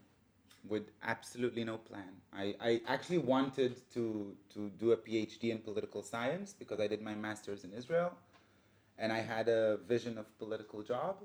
with 0.67 0.91
absolutely 1.03 1.65
no 1.65 1.77
plan. 1.77 2.13
I, 2.33 2.55
I 2.61 2.81
actually 2.87 3.19
wanted 3.19 3.81
to, 3.93 4.35
to 4.55 4.71
do 4.79 4.93
a 4.93 4.97
PhD 4.97 5.51
in 5.51 5.59
political 5.59 6.03
science 6.03 6.55
because 6.59 6.81
I 6.81 6.87
did 6.87 7.03
my 7.03 7.15
master's 7.15 7.65
in 7.65 7.73
Israel 7.73 8.13
and 8.99 9.13
I 9.13 9.21
had 9.21 9.49
a 9.49 9.79
vision 9.87 10.19
of 10.19 10.27
political 10.39 10.83
job. 10.83 11.17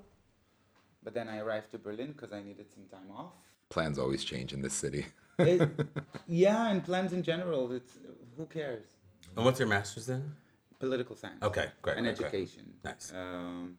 But 1.02 1.14
then 1.14 1.28
I 1.28 1.38
arrived 1.38 1.70
to 1.70 1.78
Berlin 1.78 2.12
because 2.12 2.32
I 2.32 2.42
needed 2.42 2.66
some 2.70 2.84
time 2.84 3.10
off. 3.16 3.32
Plans 3.70 3.98
always 3.98 4.22
change 4.22 4.52
in 4.52 4.60
this 4.60 4.74
city. 4.74 5.06
It, 5.38 5.70
yeah, 6.28 6.70
and 6.70 6.84
plans 6.84 7.14
in 7.14 7.22
general, 7.22 7.72
it's 7.72 7.94
who 8.36 8.44
cares? 8.46 8.88
And 9.34 9.44
what's 9.44 9.58
your 9.58 9.68
master's 9.68 10.10
in? 10.10 10.32
Political 10.78 11.16
science. 11.16 11.42
Okay, 11.42 11.68
great. 11.80 11.96
and 11.96 12.04
great, 12.04 12.18
great. 12.18 12.26
education. 12.26 12.74
Nice. 12.84 13.12
Um, 13.14 13.78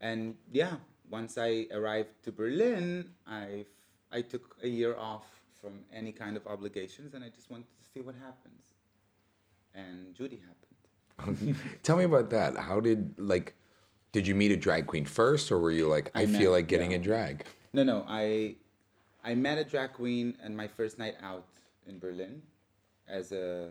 and 0.00 0.36
yeah, 0.50 0.76
once 1.10 1.36
I 1.36 1.66
arrived 1.72 2.22
to 2.24 2.32
Berlin, 2.32 3.10
I 3.26 3.66
I 4.12 4.22
took 4.22 4.56
a 4.62 4.68
year 4.68 4.96
off 4.96 5.24
from 5.60 5.80
any 5.92 6.12
kind 6.12 6.36
of 6.36 6.46
obligations, 6.46 7.14
and 7.14 7.22
I 7.24 7.28
just 7.28 7.50
wanted 7.50 7.66
to 7.78 7.84
see 7.92 8.00
what 8.00 8.14
happens. 8.16 8.62
And 9.74 10.14
Judy 10.14 10.40
happened. 10.48 11.56
Tell 11.82 11.96
me 11.96 12.04
about 12.04 12.30
that. 12.30 12.56
How 12.56 12.80
did 12.80 13.14
like 13.18 13.54
did 14.12 14.26
you 14.26 14.34
meet 14.34 14.50
a 14.50 14.56
drag 14.56 14.86
queen 14.86 15.04
first 15.04 15.52
or 15.52 15.58
were 15.58 15.70
you 15.70 15.86
like 15.86 16.10
I, 16.14 16.22
I 16.22 16.26
feel 16.26 16.50
met- 16.50 16.50
like 16.50 16.66
getting 16.66 16.90
yeah. 16.90 16.96
in 16.96 17.02
drag? 17.02 17.44
No, 17.72 17.82
no, 17.84 18.04
I 18.08 18.56
I 19.22 19.34
met 19.34 19.58
a 19.58 19.64
drag 19.64 19.92
queen 19.92 20.36
and 20.42 20.56
my 20.56 20.66
first 20.66 20.98
night 20.98 21.14
out 21.22 21.46
in 21.86 21.98
Berlin 21.98 22.42
as 23.06 23.32
a 23.32 23.68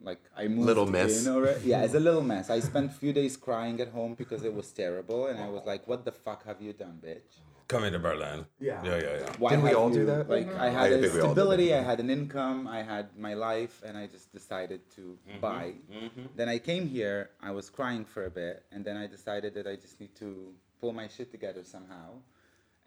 Like 0.00 0.20
I 0.36 0.46
moved 0.48 0.66
Little 0.66 0.86
mess. 0.86 1.26
already. 1.26 1.60
Yeah, 1.72 1.82
it's 1.84 1.94
a 1.94 2.00
little 2.00 2.22
mess. 2.22 2.48
I 2.48 2.60
spent 2.60 2.86
a 2.92 2.94
few 2.94 3.12
days 3.12 3.36
crying 3.36 3.80
at 3.80 3.88
home 3.88 4.14
because 4.14 4.44
it 4.44 4.54
was 4.54 4.68
terrible, 4.72 5.26
and 5.26 5.38
I 5.40 5.48
was 5.48 5.64
like, 5.66 5.82
"What 5.88 6.04
the 6.04 6.12
fuck 6.12 6.44
have 6.46 6.60
you 6.62 6.72
done, 6.74 7.00
bitch?" 7.04 7.32
Coming 7.68 7.92
to 7.92 7.98
Berlin. 7.98 8.46
Yeah. 8.60 8.82
Yeah, 8.84 8.96
yeah, 8.96 9.18
yeah. 9.20 9.32
Why 9.38 9.50
Didn't 9.50 9.64
we 9.64 9.70
have 9.70 9.78
all 9.78 9.90
do 9.90 10.06
that? 10.06 10.30
Like 10.30 10.54
I 10.54 10.68
I 10.68 10.70
had 10.70 10.92
a 10.92 11.00
think 11.00 11.14
we 11.14 11.20
all 11.20 11.28
did 11.28 11.32
stability. 11.32 11.74
I 11.74 11.78
mm-hmm. 11.78 11.86
had 11.90 12.00
an 12.00 12.10
income, 12.10 12.68
I 12.68 12.82
had 12.82 13.16
my 13.18 13.34
life, 13.34 13.82
and 13.84 13.98
I 13.98 14.06
just 14.06 14.32
decided 14.32 14.80
to 14.96 15.18
mm-hmm. 15.28 15.40
buy. 15.40 15.72
Mm-hmm. 15.92 16.26
Then 16.36 16.48
I 16.48 16.58
came 16.58 16.86
here, 16.86 17.30
I 17.42 17.50
was 17.50 17.68
crying 17.68 18.04
for 18.04 18.26
a 18.26 18.30
bit, 18.30 18.64
and 18.70 18.84
then 18.84 18.96
I 18.96 19.06
decided 19.08 19.54
that 19.54 19.66
I 19.66 19.74
just 19.74 19.98
need 20.00 20.14
to 20.16 20.52
pull 20.80 20.92
my 20.92 21.08
shit 21.08 21.32
together 21.32 21.64
somehow, 21.64 22.08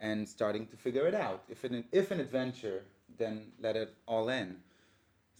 and 0.00 0.26
starting 0.26 0.66
to 0.68 0.76
figure 0.76 1.06
it 1.06 1.14
out. 1.14 1.42
If 1.48 1.64
an 1.64 1.84
if 1.92 2.10
an 2.10 2.20
adventure, 2.20 2.82
then 3.18 3.52
let 3.60 3.76
it 3.76 3.94
all 4.06 4.30
in. 4.30 4.56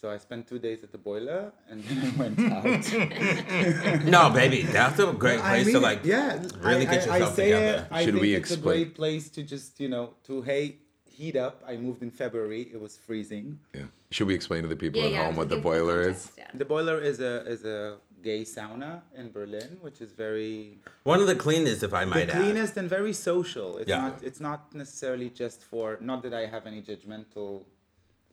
So 0.01 0.09
I 0.11 0.17
spent 0.17 0.47
two 0.49 0.59
days 0.59 0.83
at 0.83 0.93
the 0.93 0.99
boiler, 0.99 1.53
and 1.69 1.85
then 1.85 1.99
I 2.07 2.11
went 2.23 2.39
out. 2.57 4.05
No, 4.17 4.31
baby, 4.31 4.63
that's 4.63 4.99
a 4.99 5.13
great 5.13 5.41
I 5.41 5.49
place 5.51 5.67
mean 5.67 5.75
to 5.75 5.81
like 5.81 6.05
yeah, 6.05 6.41
really 6.63 6.87
I, 6.87 6.91
get 6.95 7.09
I, 7.09 7.15
I 7.15 7.19
yourself 7.19 7.35
say 7.37 7.45
together. 7.51 7.79
It, 7.79 7.87
I 7.91 8.05
Should 8.05 8.15
think 8.15 8.23
we 8.23 8.35
it's 8.35 8.51
a 8.51 8.57
great 8.57 8.95
place 8.95 9.29
to 9.31 9.43
just 9.43 9.79
you 9.79 9.89
know 9.89 10.15
to 10.25 10.41
hey 10.43 10.79
heat 11.05 11.37
up. 11.37 11.63
I 11.69 11.77
moved 11.77 12.03
in 12.03 12.11
February. 12.11 12.63
It 12.73 12.81
was 12.81 12.97
freezing. 12.97 13.59
Yeah. 13.75 13.83
Should 14.11 14.27
we 14.27 14.35
explain 14.35 14.63
to 14.63 14.69
the 14.69 14.77
people 14.77 15.01
Yeah, 15.01 15.07
at 15.09 15.13
yeah. 15.13 15.25
home 15.27 15.37
what 15.37 15.49
the 15.51 15.57
give 15.57 15.63
full 15.65 15.73
boiler 15.73 16.05
context, 16.05 16.31
is? 16.31 16.39
yeah. 16.39 16.51
The 16.55 16.65
boiler 16.65 16.99
is 16.99 17.21
a 17.21 17.35
is 17.47 17.65
a 17.67 17.99
gay 18.23 18.43
sauna 18.45 19.03
in 19.15 19.31
Berlin, 19.33 19.77
which 19.83 20.01
is 20.01 20.13
very 20.13 20.79
One 21.05 21.21
of 21.21 21.27
the 21.27 21.37
cleanest, 21.37 21.83
if 21.83 21.93
I 21.93 22.05
the 22.07 22.11
might 22.15 22.31
add. 22.31 22.41
cleanest 22.43 22.77
and 22.79 22.89
very 22.89 23.13
social. 23.13 23.77
It's 23.77 23.89
Yeah. 23.91 24.01
not 24.09 24.23
it's 24.23 24.41
not 24.41 24.75
necessarily 24.75 25.29
just 25.29 25.63
for 25.63 25.99
not 26.01 26.23
that 26.23 26.33
I 26.33 26.47
have 26.47 26.65
any 26.67 26.81
judgmental 26.81 27.65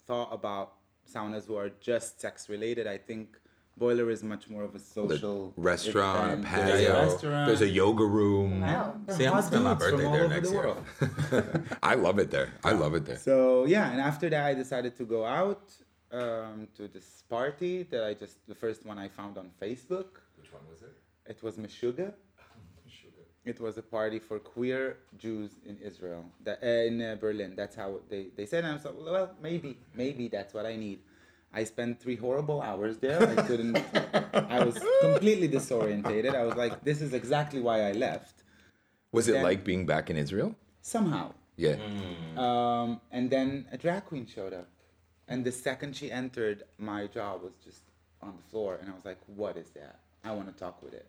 thought 0.08 0.32
about 0.32 0.74
saunas 1.08 1.46
who 1.48 1.56
are 1.56 1.70
just 1.80 2.22
sex 2.22 2.50
related. 2.50 2.88
I 2.88 2.98
think 2.98 3.38
boiler 3.78 4.10
is 4.10 4.24
much 4.24 4.50
more 4.50 4.64
of 4.64 4.74
a 4.76 4.80
The 4.80 4.84
social 4.84 5.54
restaurant, 5.56 6.30
a 6.30 6.34
event. 6.34 6.68
There's 6.68 6.86
patio. 6.86 6.94
restaurant. 7.12 7.48
There's 7.48 7.62
a 7.62 7.70
yoga 7.70 8.06
room. 8.06 8.62
Wow. 8.62 8.96
See, 9.10 9.26
I'm 9.26 9.34
Hot 9.34 9.44
spending 9.44 9.64
my 9.64 9.74
birthday 9.76 10.12
there 10.12 10.28
next 10.28 10.50
the 10.50 10.56
year. 10.56 11.64
I 11.84 11.96
love 11.96 12.18
it 12.20 12.32
there. 12.32 12.54
I 12.64 12.72
love 12.72 12.94
it 12.96 13.06
there. 13.06 13.18
So 13.18 13.66
yeah, 13.66 13.92
and 13.92 14.02
after 14.02 14.30
that, 14.30 14.46
I 14.46 14.54
decided 14.54 14.96
to 14.98 15.06
go 15.06 15.26
out 15.26 15.64
um, 16.12 16.68
to 16.76 16.88
this 16.88 17.24
party 17.30 17.84
that 17.84 18.04
I 18.04 18.14
just 18.14 18.46
the 18.48 18.56
first 18.56 18.86
one 18.86 18.98
I 18.98 19.08
found 19.08 19.38
on 19.38 19.52
Facebook. 19.62 20.10
Which 20.38 20.52
one 20.52 20.64
was 20.72 20.82
it? 20.82 20.96
It 21.32 21.44
was 21.44 21.56
Meschugge. 21.58 22.14
It 23.48 23.60
was 23.62 23.78
a 23.78 23.82
party 23.82 24.20
for 24.20 24.40
queer 24.40 24.98
Jews 25.18 25.52
in 25.66 25.78
Israel, 25.78 26.26
that, 26.44 26.60
uh, 26.62 26.68
in 26.90 27.02
uh, 27.02 27.16
Berlin. 27.20 27.54
That's 27.56 27.76
how 27.76 28.00
they, 28.10 28.28
they 28.36 28.46
said. 28.46 28.64
And 28.66 28.72
I 28.74 28.76
was 28.76 28.86
like, 28.86 28.96
well, 29.00 29.30
maybe, 29.42 29.78
maybe 29.96 30.28
that's 30.28 30.54
what 30.54 30.66
I 30.66 30.76
need. 30.76 31.00
I 31.54 31.64
spent 31.64 32.00
three 32.00 32.18
horrible 32.18 32.62
hours 32.62 32.98
there. 32.98 33.22
I 33.26 33.36
couldn't. 33.48 33.78
I 34.58 34.64
was 34.66 34.78
completely 35.02 35.48
disorientated. 35.48 36.36
I 36.36 36.44
was 36.44 36.56
like, 36.56 36.84
this 36.84 37.02
is 37.02 37.14
exactly 37.14 37.62
why 37.62 37.88
I 37.90 37.94
left. 37.94 38.44
Was 39.14 39.30
it 39.30 39.34
Then- 39.34 39.44
like 39.44 39.64
being 39.64 39.86
back 39.86 40.10
in 40.10 40.18
Israel? 40.18 40.54
Somehow, 40.82 41.34
Yeah. 41.58 41.76
um, 42.38 43.02
and 43.12 43.30
then 43.30 43.66
a 43.72 43.78
drag 43.78 44.06
queen 44.06 44.26
showed 44.26 44.54
up. 44.54 44.68
And 45.30 45.44
the 45.44 45.52
second 45.52 45.96
she 45.96 46.12
entered, 46.12 46.64
my 46.78 47.08
jaw 47.08 47.36
was 47.38 47.54
just 47.64 47.82
on 48.22 48.34
the 48.38 48.44
floor. 48.52 48.78
And 48.80 48.90
I 48.90 48.94
was 48.94 49.04
like, 49.04 49.18
what 49.26 49.58
is 49.58 49.70
that? 49.72 50.00
I 50.24 50.32
want 50.32 50.48
to 50.48 50.58
talk 50.58 50.82
with 50.82 50.94
it. 50.94 51.08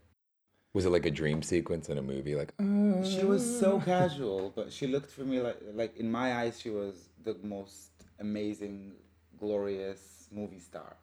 Was 0.75 0.85
it 0.85 0.91
like 0.91 1.07
a 1.07 1.11
dream 1.11 1.43
sequence 1.43 1.89
in 1.89 1.97
a 1.99 2.03
movie? 2.03 2.35
Like, 2.35 2.53
She 3.05 3.25
was 3.25 3.43
so 3.59 3.81
casual, 3.81 4.53
but 4.55 4.73
she 4.73 4.87
looked 4.87 5.11
for 5.11 5.23
me 5.23 5.41
like, 5.41 5.59
like 5.73 5.97
in 5.97 6.11
my 6.11 6.35
eyes, 6.35 6.61
she 6.61 6.71
was 6.71 7.09
the 7.25 7.37
most 7.43 7.91
amazing, 8.21 8.93
glorious 9.39 10.29
movie 10.31 10.59
star. 10.59 10.97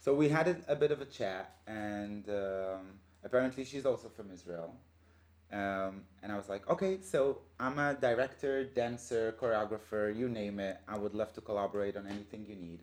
So 0.00 0.14
we 0.14 0.28
had 0.28 0.48
a, 0.48 0.56
a 0.68 0.74
bit 0.76 0.90
of 0.90 1.00
a 1.00 1.04
chat, 1.04 1.56
and 1.66 2.28
um, 2.28 2.98
apparently 3.24 3.64
she's 3.64 3.86
also 3.86 4.08
from 4.08 4.30
Israel. 4.32 4.74
Um, 5.52 6.02
and 6.22 6.32
I 6.32 6.36
was 6.36 6.48
like, 6.48 6.68
okay, 6.68 6.98
so 7.00 7.38
I'm 7.58 7.78
a 7.78 7.94
director, 7.94 8.64
dancer, 8.64 9.34
choreographer, 9.40 10.14
you 10.14 10.28
name 10.28 10.58
it. 10.58 10.78
I 10.88 10.98
would 10.98 11.14
love 11.14 11.32
to 11.34 11.40
collaborate 11.40 11.96
on 11.96 12.06
anything 12.06 12.44
you 12.48 12.56
need. 12.56 12.80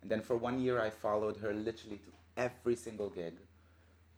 And 0.00 0.10
then 0.10 0.20
for 0.22 0.36
one 0.36 0.60
year, 0.60 0.80
I 0.80 0.90
followed 0.90 1.36
her 1.38 1.52
literally 1.52 1.98
to 1.98 2.10
every 2.36 2.76
single 2.76 3.10
gig, 3.10 3.34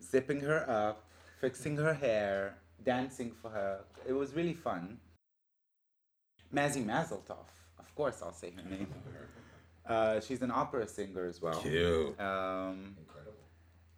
zipping 0.02 0.40
her 0.40 0.68
up, 0.70 1.06
fixing 1.40 1.76
her 1.76 1.94
hair, 1.94 2.56
dancing 2.84 3.30
for 3.30 3.50
her. 3.50 3.80
It 4.06 4.12
was 4.12 4.34
really 4.34 4.54
fun. 4.54 4.98
Mazzy 6.54 6.84
Mazeltov, 6.84 7.48
of 7.78 7.94
course, 7.94 8.22
I'll 8.22 8.32
say 8.32 8.50
her 8.50 8.68
name. 8.68 8.88
Uh, 9.86 10.20
she's 10.20 10.42
an 10.42 10.50
opera 10.50 10.86
singer 10.86 11.24
as 11.26 11.40
well. 11.40 11.60
Cute. 11.60 12.18
Um, 12.20 12.96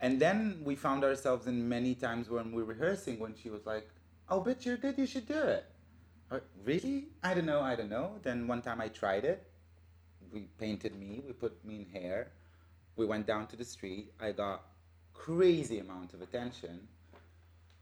and 0.00 0.20
then 0.20 0.60
we 0.64 0.74
found 0.76 1.04
ourselves 1.04 1.46
in 1.46 1.68
many 1.68 1.94
times 1.94 2.30
when 2.30 2.52
we 2.52 2.62
were 2.62 2.74
rehearsing 2.74 3.18
when 3.18 3.34
she 3.34 3.50
was 3.50 3.66
like, 3.66 3.88
"Oh, 4.28 4.40
bitch, 4.40 4.64
you're 4.64 4.76
good. 4.76 4.96
You 4.98 5.06
should 5.06 5.26
do 5.26 5.38
it." 5.38 5.64
Uh, 6.30 6.40
really? 6.64 7.08
I 7.22 7.34
don't 7.34 7.46
know. 7.46 7.60
I 7.60 7.74
don't 7.74 7.90
know. 7.90 8.12
Then 8.22 8.46
one 8.46 8.62
time 8.62 8.80
I 8.80 8.88
tried 8.88 9.24
it. 9.24 9.50
We 10.32 10.42
painted 10.58 10.94
me. 10.94 11.22
We 11.26 11.32
put 11.32 11.64
me 11.64 11.74
in 11.76 11.86
hair. 11.86 12.32
We 12.96 13.04
went 13.04 13.26
down 13.26 13.46
to 13.48 13.56
the 13.56 13.64
street. 13.64 14.12
I 14.20 14.32
got 14.32 14.62
crazy 15.12 15.80
amount 15.80 16.14
of 16.14 16.22
attention, 16.22 16.88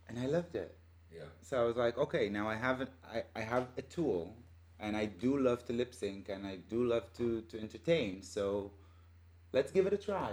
and 0.08 0.18
I 0.18 0.26
loved 0.26 0.54
it. 0.56 0.76
Yeah. 1.14 1.22
So 1.42 1.60
I 1.62 1.64
was 1.64 1.76
like, 1.76 1.96
okay, 1.98 2.28
now 2.28 2.48
I 2.48 2.56
have. 2.56 2.88
I, 3.12 3.22
I 3.34 3.40
have 3.40 3.68
a 3.76 3.82
tool, 3.82 4.36
and 4.78 4.96
I 4.96 5.06
do 5.06 5.38
love 5.38 5.64
to 5.66 5.72
lip 5.72 5.94
sync, 5.94 6.28
and 6.28 6.46
I 6.46 6.56
do 6.56 6.84
love 6.84 7.12
to 7.18 7.42
to 7.42 7.58
entertain. 7.60 8.22
So 8.22 8.72
let's 9.52 9.72
give 9.72 9.86
it 9.86 9.92
a 9.92 9.96
try. 9.98 10.32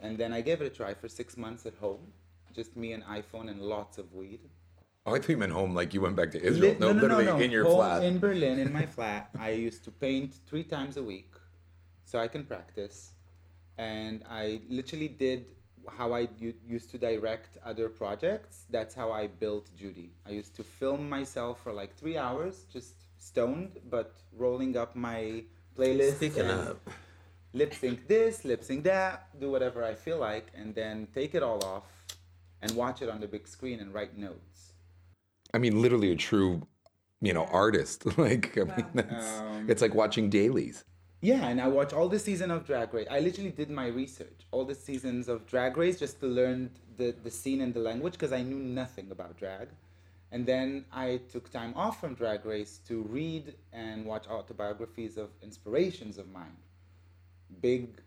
And 0.00 0.18
then 0.18 0.32
I 0.32 0.40
gave 0.40 0.60
it 0.60 0.66
a 0.66 0.70
try 0.70 0.94
for 0.94 1.08
six 1.08 1.36
months 1.36 1.64
at 1.66 1.74
home, 1.76 2.12
just 2.52 2.76
me 2.76 2.92
and 2.92 3.04
iPhone 3.04 3.48
and 3.50 3.60
lots 3.60 3.98
of 3.98 4.12
weed. 4.14 4.40
Oh, 5.06 5.14
I 5.14 5.18
thought 5.18 5.28
you 5.28 5.36
meant 5.36 5.52
home, 5.52 5.74
like 5.74 5.94
you 5.94 6.00
went 6.00 6.16
back 6.16 6.30
to 6.32 6.42
Israel. 6.42 6.70
Lit- 6.70 6.80
no, 6.80 6.90
literally 6.92 7.44
in 7.44 7.50
your 7.50 7.64
Home 7.64 7.76
flat. 7.76 8.02
in 8.02 8.18
Berlin, 8.18 8.58
in 8.58 8.72
my 8.72 8.86
flat. 8.96 9.30
I 9.38 9.50
used 9.50 9.84
to 9.84 9.90
paint 9.90 10.34
three 10.46 10.64
times 10.64 10.96
a 10.96 11.02
week, 11.02 11.32
so 12.04 12.18
I 12.18 12.28
can 12.28 12.44
practice. 12.44 13.12
And 13.78 14.22
I 14.28 14.60
literally 14.68 15.08
did 15.08 15.46
how 15.88 16.12
I 16.12 16.28
used 16.68 16.90
to 16.90 16.98
direct 16.98 17.58
other 17.64 17.88
projects. 17.88 18.64
That's 18.70 18.94
how 18.94 19.10
I 19.10 19.26
built 19.26 19.70
Judy. 19.76 20.10
I 20.26 20.30
used 20.30 20.54
to 20.56 20.64
film 20.64 21.08
myself 21.08 21.62
for 21.62 21.72
like 21.72 21.94
three 21.96 22.16
hours, 22.16 22.64
just 22.72 22.94
stoned, 23.18 23.78
but 23.90 24.14
rolling 24.36 24.76
up 24.76 24.94
my 24.96 25.44
playlist. 25.76 26.16
Speaking 26.16 26.46
and 26.46 26.76
lip 27.52 27.74
sync 27.74 28.08
this, 28.08 28.44
lip 28.44 28.64
sync 28.64 28.84
that, 28.84 29.28
do 29.40 29.50
whatever 29.50 29.84
I 29.84 29.94
feel 29.94 30.18
like, 30.18 30.50
and 30.54 30.74
then 30.74 31.08
take 31.14 31.34
it 31.34 31.42
all 31.42 31.64
off 31.64 31.84
and 32.60 32.72
watch 32.76 33.02
it 33.02 33.08
on 33.08 33.20
the 33.20 33.26
big 33.26 33.46
screen 33.46 33.80
and 33.80 33.92
write 33.92 34.16
notes. 34.16 34.72
I 35.54 35.58
mean, 35.58 35.82
literally 35.82 36.12
a 36.12 36.16
true, 36.16 36.66
you 37.20 37.34
know, 37.34 37.44
artist. 37.44 38.06
like, 38.18 38.56
I 38.56 38.64
mean, 38.64 38.86
that's, 38.94 39.40
Um, 39.40 39.66
it's 39.68 39.82
like 39.82 39.94
watching 39.94 40.30
dailies. 40.30 40.84
Yeah, 41.22 41.46
and 41.46 41.60
I 41.60 41.68
watch 41.68 41.92
all 41.92 42.08
the 42.08 42.18
season 42.18 42.50
of 42.50 42.66
Drag 42.66 42.92
Race. 42.92 43.06
I 43.08 43.20
literally 43.20 43.52
did 43.52 43.70
my 43.70 43.86
research, 43.86 44.40
all 44.50 44.64
the 44.64 44.74
seasons 44.74 45.28
of 45.28 45.46
Drag 45.46 45.76
Race, 45.76 45.96
just 46.00 46.18
to 46.18 46.26
learn 46.26 46.70
the, 46.96 47.14
the 47.22 47.30
scene 47.30 47.60
and 47.60 47.72
the 47.72 47.78
language 47.78 48.14
because 48.14 48.32
I 48.32 48.42
knew 48.42 48.58
nothing 48.58 49.08
about 49.12 49.36
drag. 49.36 49.68
And 50.32 50.44
then 50.44 50.84
I 50.92 51.20
took 51.30 51.48
time 51.48 51.74
off 51.76 52.00
from 52.00 52.14
Drag 52.14 52.44
Race 52.44 52.80
to 52.88 53.02
read 53.02 53.54
and 53.72 54.04
watch 54.04 54.26
autobiographies 54.26 55.16
of 55.16 55.30
inspirations 55.42 56.18
of 56.18 56.28
mine. 56.28 56.56
Big, 57.60 58.00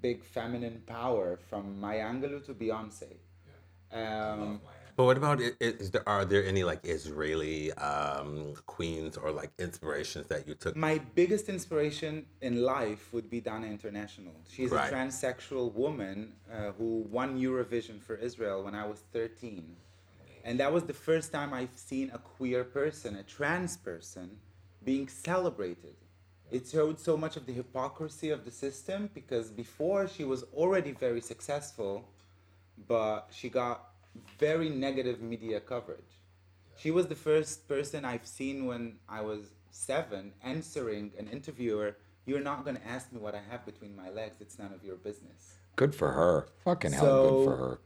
big 0.00 0.22
feminine 0.22 0.84
power 0.86 1.36
from 1.48 1.80
Maya 1.80 2.04
Angelou 2.04 2.44
to 2.46 2.54
Beyonce. 2.54 3.16
Um, 3.92 4.60
but 5.00 5.06
what 5.06 5.16
about 5.16 5.40
is 5.60 5.90
there, 5.92 6.06
are 6.06 6.26
there 6.26 6.44
any 6.44 6.62
like 6.62 6.80
Israeli 6.84 7.72
um, 7.72 8.52
queens 8.66 9.16
or 9.16 9.30
like 9.30 9.50
inspirations 9.58 10.26
that 10.26 10.46
you 10.46 10.54
took? 10.54 10.76
My 10.76 10.98
biggest 11.14 11.48
inspiration 11.48 12.26
in 12.42 12.62
life 12.62 13.10
would 13.14 13.30
be 13.30 13.40
Dana 13.40 13.66
International. 13.66 14.34
She's 14.46 14.70
Right. 14.70 14.92
a 14.92 14.94
transsexual 14.94 15.72
woman 15.72 16.34
uh, 16.52 16.72
who 16.76 17.06
won 17.10 17.40
Eurovision 17.40 17.98
for 17.98 18.14
Israel 18.16 18.62
when 18.62 18.74
I 18.74 18.86
was 18.86 19.00
13. 19.14 19.74
And 20.44 20.60
that 20.60 20.70
was 20.70 20.82
the 20.84 20.92
first 21.08 21.32
time 21.32 21.54
I've 21.54 21.76
seen 21.76 22.10
a 22.12 22.18
queer 22.18 22.62
person, 22.62 23.16
a 23.16 23.22
trans 23.22 23.78
person, 23.78 24.36
being 24.84 25.08
celebrated. 25.08 25.96
It 26.50 26.66
showed 26.66 27.00
so 27.00 27.16
much 27.16 27.38
of 27.38 27.46
the 27.46 27.54
hypocrisy 27.54 28.28
of 28.28 28.44
the 28.44 28.50
system 28.50 29.08
because 29.14 29.50
before 29.50 30.06
she 30.08 30.24
was 30.24 30.42
already 30.52 30.92
very 30.92 31.22
successful, 31.22 32.06
but 32.86 33.28
she 33.30 33.48
got 33.48 33.89
very 34.38 34.68
negative 34.68 35.20
media 35.20 35.60
coverage. 35.60 36.20
She 36.76 36.90
was 36.90 37.06
the 37.08 37.14
first 37.14 37.68
person 37.68 38.04
I've 38.04 38.26
seen 38.26 38.66
when 38.66 38.96
I 39.08 39.20
was 39.20 39.52
seven 39.70 40.32
answering 40.42 41.12
an 41.18 41.28
interviewer, 41.28 41.96
You're 42.26 42.40
not 42.40 42.64
going 42.64 42.76
to 42.76 42.86
ask 42.86 43.12
me 43.12 43.18
what 43.18 43.34
I 43.34 43.42
have 43.50 43.64
between 43.64 43.96
my 43.96 44.10
legs. 44.10 44.36
It's 44.40 44.58
none 44.58 44.72
of 44.72 44.84
your 44.84 44.96
business. 44.96 45.54
Good 45.76 45.94
for 45.94 46.12
her. 46.12 46.48
Fucking 46.64 46.92
hell, 46.92 47.22
good 47.22 47.44
for 47.44 47.56
her. 47.56 47.80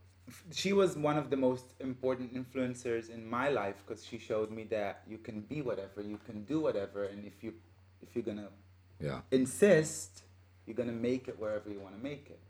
She 0.53 0.73
was 0.73 0.97
one 0.97 1.17
of 1.17 1.31
the 1.31 1.37
most 1.37 1.67
important 1.81 2.35
influencers 2.35 3.11
in 3.11 3.29
my 3.29 3.49
life 3.49 3.77
because 3.87 4.05
she 4.05 4.19
showed 4.19 4.51
me 4.51 4.65
that 4.65 5.03
you 5.07 5.19
can 5.19 5.43
be 5.43 5.63
whatever, 5.63 6.03
you 6.03 6.19
can 6.27 6.45
do 6.45 6.61
whatever, 6.61 7.05
and 7.05 7.25
if 7.25 7.45
you 7.45 7.55
if 8.03 8.15
you're 8.15 8.25
gonna 8.25 8.51
Yeah. 9.01 9.21
insist, 9.31 10.23
you're 10.67 10.77
gonna 10.77 10.93
make 10.93 11.29
it 11.29 11.39
wherever 11.39 11.69
you 11.71 11.81
want 11.81 11.95
to 11.97 12.03
make 12.03 12.31
it. 12.31 12.41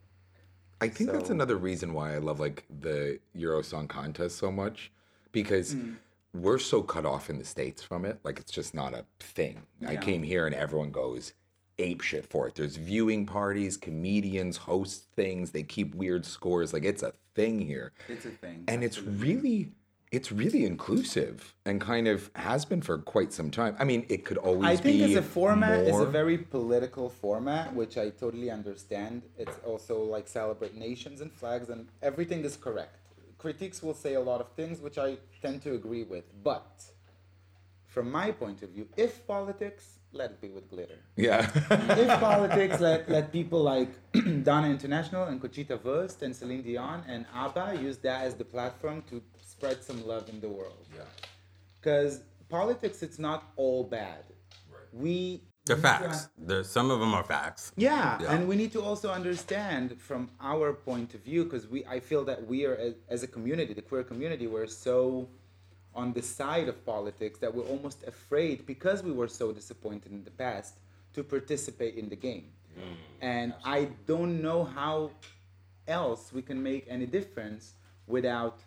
I 0.85 0.89
think 0.89 1.13
that's 1.13 1.31
another 1.31 1.57
reason 1.57 1.95
why 1.95 2.15
I 2.15 2.19
love 2.19 2.41
like 2.41 2.65
the 2.81 3.19
Euro 3.35 3.63
Song 3.63 3.89
Contest 3.89 4.37
so 4.37 4.53
much 4.53 4.93
because 5.33 5.75
mm. 5.75 5.97
we're 6.35 6.59
so 6.59 6.83
cut 6.83 7.07
off 7.07 7.31
in 7.31 7.39
the 7.39 7.45
states 7.45 7.83
from 7.83 8.05
it. 8.05 8.19
Like 8.23 8.39
it's 8.39 8.53
just 8.53 8.75
not 8.75 8.93
a 8.93 9.05
thing. 9.19 9.63
I 9.87 9.97
came 9.97 10.23
here 10.23 10.47
and 10.47 10.55
everyone 10.55 10.91
goes 10.91 11.33
ape 11.79 12.03
shit 12.03 12.27
for 12.27 12.47
it. 12.47 12.55
There's 12.55 12.77
viewing 12.77 13.27
parties, 13.27 13.77
comedians 13.77 14.59
host 14.59 15.07
things. 15.17 15.51
They 15.51 15.63
keep 15.63 15.95
weird 15.95 16.25
scores. 16.27 16.73
Like 16.73 16.85
it's 16.85 17.03
a 17.03 17.15
thing 17.35 17.61
here, 17.61 17.93
It's 18.09 18.27
a 18.27 18.31
thing. 18.31 18.65
and 18.69 18.85
it's 18.85 19.01
really. 19.01 19.73
It's 20.15 20.31
really 20.31 20.65
inclusive 20.65 21.57
and 21.67 21.81
kind 21.81 22.07
of 22.07 22.31
has 22.37 22.65
been 22.65 22.83
for 22.83 22.99
quite 22.99 23.33
some 23.33 23.51
time. 23.51 23.75
I 23.81 23.85
mean, 23.85 24.07
it 24.09 24.25
could 24.25 24.39
always 24.39 24.81
be. 24.81 24.91
I 24.91 24.99
think 24.99 25.03
as 25.11 25.17
a 25.17 25.23
format 25.23 25.81
is 25.89 25.99
a 25.99 26.07
very 26.07 26.39
political 26.39 27.11
format, 27.11 27.75
which 27.75 27.99
I 27.99 28.11
totally 28.11 28.49
understand. 28.49 29.23
It's 29.37 29.59
also 29.67 30.05
like 30.05 30.29
celebrate 30.29 30.77
nations 30.77 31.21
and 31.21 31.33
flags, 31.33 31.69
and 31.69 31.89
everything 32.01 32.45
is 32.45 32.57
correct. 32.57 32.97
Critiques 33.39 33.83
will 33.83 33.99
say 34.05 34.15
a 34.15 34.21
lot 34.21 34.41
of 34.41 34.53
things 34.53 34.81
which 34.81 34.99
I 34.99 35.19
tend 35.43 35.63
to 35.63 35.75
agree 35.75 36.05
with, 36.05 36.27
but 36.45 36.85
from 37.89 38.09
my 38.11 38.31
point 38.31 38.63
of 38.63 38.71
view, 38.71 38.87
if 38.97 39.27
politics, 39.27 39.99
let 40.15 40.31
it 40.31 40.41
be 40.41 40.49
with 40.49 40.69
glitter. 40.71 40.99
yeah. 41.17 41.51
if 41.71 42.21
politics, 42.21 42.81
let, 42.81 43.09
let 43.09 43.33
people 43.33 43.63
like 43.63 43.91
Dana 44.13 44.69
International 44.69 45.25
and 45.25 45.41
Conchita 45.41 45.77
Wurst 45.83 46.23
and 46.23 46.35
Celine 46.35 46.63
Dion 46.63 47.03
and 47.09 47.27
ABBA 47.35 47.79
use 47.83 47.99
that 47.99 48.25
as 48.25 48.35
the 48.35 48.45
platform 48.45 49.03
to 49.11 49.23
spread 49.41 49.83
some 49.83 50.07
love 50.07 50.29
in 50.29 50.41
the 50.41 50.49
world. 50.49 50.87
yeah. 50.95 51.03
Because 51.81 52.21
politics, 52.49 53.03
it's 53.03 53.19
not 53.19 53.53
all 53.57 53.85
bad. 53.85 54.25
Right. 54.71 54.89
We 54.93 55.43
They're 55.67 55.77
need 55.77 55.83
to 55.83 55.89
facts. 55.89 56.29
There's 56.39 56.69
some 56.69 56.91
of 56.91 57.01
them 57.01 57.13
are 57.15 57.25
facts. 57.25 57.73
yeah, 57.77 58.19
Yeah. 58.21 58.33
and 58.35 58.49
we 58.49 58.57
need 58.57 58.73
to 58.73 58.83
also 58.83 59.11
understand 59.11 59.87
from 60.01 60.31
our 60.41 60.73
point 60.73 61.15
of 61.15 61.21
view 61.23 61.45
because 61.45 61.67
we 61.69 61.85
I 61.87 62.01
feel 62.01 62.25
that 62.31 62.47
we 62.47 62.65
are 62.67 62.77
as, 62.77 62.95
as 63.09 63.23
a 63.23 63.27
community, 63.37 63.73
the 63.75 63.83
queer 63.83 64.05
community, 64.05 64.47
we're 64.47 64.67
so 64.67 65.29
on 65.95 66.13
the 66.13 66.23
side 66.23 66.69
of 66.69 66.85
politics 66.85 67.39
that 67.39 67.55
we're 67.55 67.65
almost 67.65 68.03
afraid 68.05 68.67
because 68.67 69.03
we 69.03 69.13
were 69.13 69.29
so 69.29 69.53
disappointed 69.53 70.13
in 70.13 70.25
the 70.25 70.31
past 70.31 70.79
to 71.15 71.23
participate 71.23 71.95
in 71.97 72.09
the 72.09 72.17
game. 72.17 72.51
Mm. 72.79 72.97
and 73.21 73.55
I 73.65 73.89
don't 74.07 74.43
know 74.43 74.65
how 74.65 75.11
else 75.87 76.33
we 76.33 76.43
can 76.43 76.63
make 76.63 76.87
any 76.89 77.07
difference 77.07 77.75
without 78.07 78.59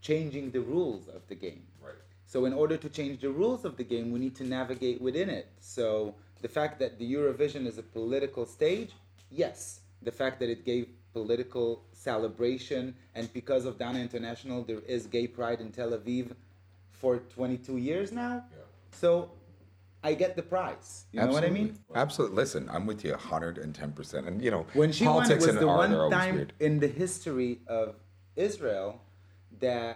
changing 0.00 0.50
the 0.50 0.60
rules 0.60 1.08
of 1.08 1.26
the 1.26 1.34
game. 1.34 1.64
Right. 1.82 1.94
So 2.26 2.44
in 2.44 2.52
order 2.52 2.76
to 2.76 2.88
change 2.88 3.20
the 3.20 3.30
rules 3.30 3.64
of 3.64 3.76
the 3.76 3.84
game, 3.84 4.12
we 4.12 4.20
need 4.20 4.36
to 4.36 4.44
navigate 4.44 5.00
within 5.00 5.28
it. 5.28 5.48
So 5.60 6.14
the 6.42 6.48
fact 6.48 6.78
that 6.78 6.98
the 6.98 7.14
Eurovision 7.14 7.66
is 7.66 7.78
a 7.78 7.82
political 7.82 8.46
stage, 8.46 8.92
yes. 9.30 9.80
The 10.02 10.12
fact 10.12 10.38
that 10.40 10.50
it 10.50 10.64
gave 10.64 10.88
political 11.20 11.82
celebration, 11.92 12.94
and 13.14 13.24
because 13.32 13.64
of 13.64 13.72
Dana 13.78 14.00
International, 14.08 14.58
there 14.70 14.82
is 14.96 15.06
gay 15.16 15.26
pride 15.26 15.60
in 15.64 15.68
Tel 15.78 15.92
Aviv 15.98 16.24
for 17.00 17.12
22 17.18 17.78
years 17.78 18.12
now. 18.12 18.44
So 19.02 19.30
I 20.08 20.12
get 20.22 20.36
the 20.36 20.42
prize. 20.42 21.06
You 21.12 21.20
know 21.20 21.32
what 21.38 21.44
I 21.44 21.52
mean? 21.58 21.78
Absolutely. 21.94 22.36
Listen, 22.42 22.68
I'm 22.74 22.86
with 22.90 23.02
you 23.04 23.12
110%. 23.14 24.28
And, 24.28 24.42
you 24.44 24.50
know, 24.50 24.66
When 24.74 24.92
she 24.92 25.04
won, 25.06 25.14
it 25.14 25.40
politics 25.40 25.46
was 25.46 25.54
and 25.54 25.58
the 25.64 25.66
one 25.66 26.10
time 26.10 26.48
in 26.60 26.74
the 26.84 26.92
history 27.02 27.52
of 27.66 27.94
Israel 28.48 29.00
that 29.66 29.92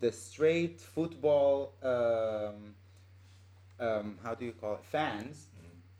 the 0.00 0.10
straight 0.10 0.80
football, 0.80 1.52
um, 1.92 2.56
um, 3.86 4.06
how 4.24 4.34
do 4.38 4.44
you 4.48 4.54
call 4.62 4.74
it, 4.80 4.84
fans 4.96 5.48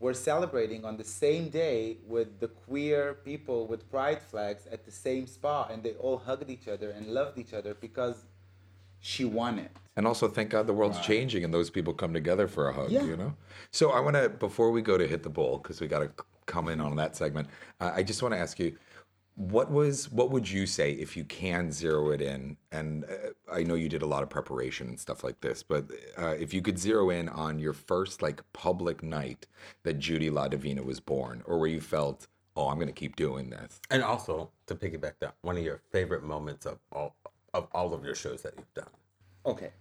were 0.02 0.12
celebrating 0.12 0.84
on 0.84 0.96
the 0.96 1.04
same 1.04 1.48
day 1.48 1.96
with 2.08 2.40
the 2.40 2.48
queer 2.48 3.14
people 3.24 3.68
with 3.68 3.88
pride 3.88 4.20
flags 4.20 4.66
at 4.74 4.84
the 4.84 4.90
same 4.90 5.28
spot, 5.28 5.70
and 5.70 5.80
they 5.84 5.92
all 5.92 6.18
hugged 6.18 6.50
each 6.50 6.66
other 6.66 6.90
and 6.90 7.06
loved 7.06 7.38
each 7.38 7.54
other 7.54 7.72
because 7.74 8.16
she 9.00 9.24
won 9.24 9.60
it. 9.60 9.70
And 9.96 10.04
also, 10.04 10.26
thank 10.26 10.50
God 10.50 10.66
the 10.66 10.72
world's 10.72 10.98
changing 11.00 11.44
and 11.44 11.54
those 11.54 11.70
people 11.70 11.94
come 11.94 12.12
together 12.12 12.48
for 12.48 12.68
a 12.68 12.72
hug, 12.72 12.90
Yeah. 12.90 13.04
you 13.04 13.16
know? 13.16 13.32
So, 13.70 13.90
I 13.90 14.00
want 14.00 14.16
to, 14.16 14.28
before 14.28 14.72
we 14.72 14.82
go 14.82 14.98
to 14.98 15.06
hit 15.06 15.22
the 15.22 15.30
bowl, 15.30 15.58
because 15.58 15.80
we 15.80 15.86
got 15.86 16.00
to 16.00 16.10
come 16.46 16.66
in 16.68 16.80
on 16.80 16.96
that 16.96 17.14
segment, 17.14 17.48
uh, 17.80 17.92
I 17.94 18.02
just 18.02 18.22
want 18.22 18.34
to 18.34 18.38
ask 18.38 18.58
you, 18.58 18.76
what 19.34 19.70
was, 19.70 20.10
what 20.12 20.30
would 20.30 20.48
you 20.50 20.66
say 20.66 20.92
if 20.92 21.16
you 21.16 21.24
can 21.24 21.72
zero 21.72 22.10
it 22.10 22.20
in? 22.20 22.56
And 22.70 23.04
uh, 23.04 23.52
I 23.52 23.62
know 23.62 23.74
you 23.74 23.88
did 23.88 24.02
a 24.02 24.06
lot 24.06 24.22
of 24.22 24.28
preparation 24.30 24.88
and 24.88 25.00
stuff 25.00 25.24
like 25.24 25.40
this, 25.40 25.62
but 25.62 25.86
uh, 26.18 26.34
if 26.38 26.52
you 26.52 26.60
could 26.60 26.78
zero 26.78 27.10
in 27.10 27.28
on 27.28 27.58
your 27.58 27.72
first 27.72 28.20
like 28.22 28.42
public 28.52 29.02
night 29.02 29.46
that 29.84 29.98
Judy 29.98 30.30
LaDivina 30.30 30.84
was 30.84 31.00
born, 31.00 31.42
or 31.46 31.58
where 31.58 31.68
you 31.68 31.80
felt, 31.80 32.28
oh, 32.56 32.68
I'm 32.68 32.76
going 32.76 32.88
to 32.88 32.92
keep 32.92 33.16
doing 33.16 33.48
this. 33.50 33.80
And 33.90 34.02
also 34.02 34.50
to 34.66 34.74
piggyback 34.74 35.14
that, 35.20 35.34
one 35.40 35.56
of 35.56 35.64
your 35.64 35.80
favorite 35.90 36.22
moments 36.24 36.66
of 36.66 36.78
all 36.92 37.16
of 37.54 37.68
all 37.72 37.92
of 37.94 38.04
your 38.04 38.14
shows 38.14 38.42
that 38.42 38.54
you've 38.56 38.74
done. 38.74 38.92
Okay, 39.44 39.72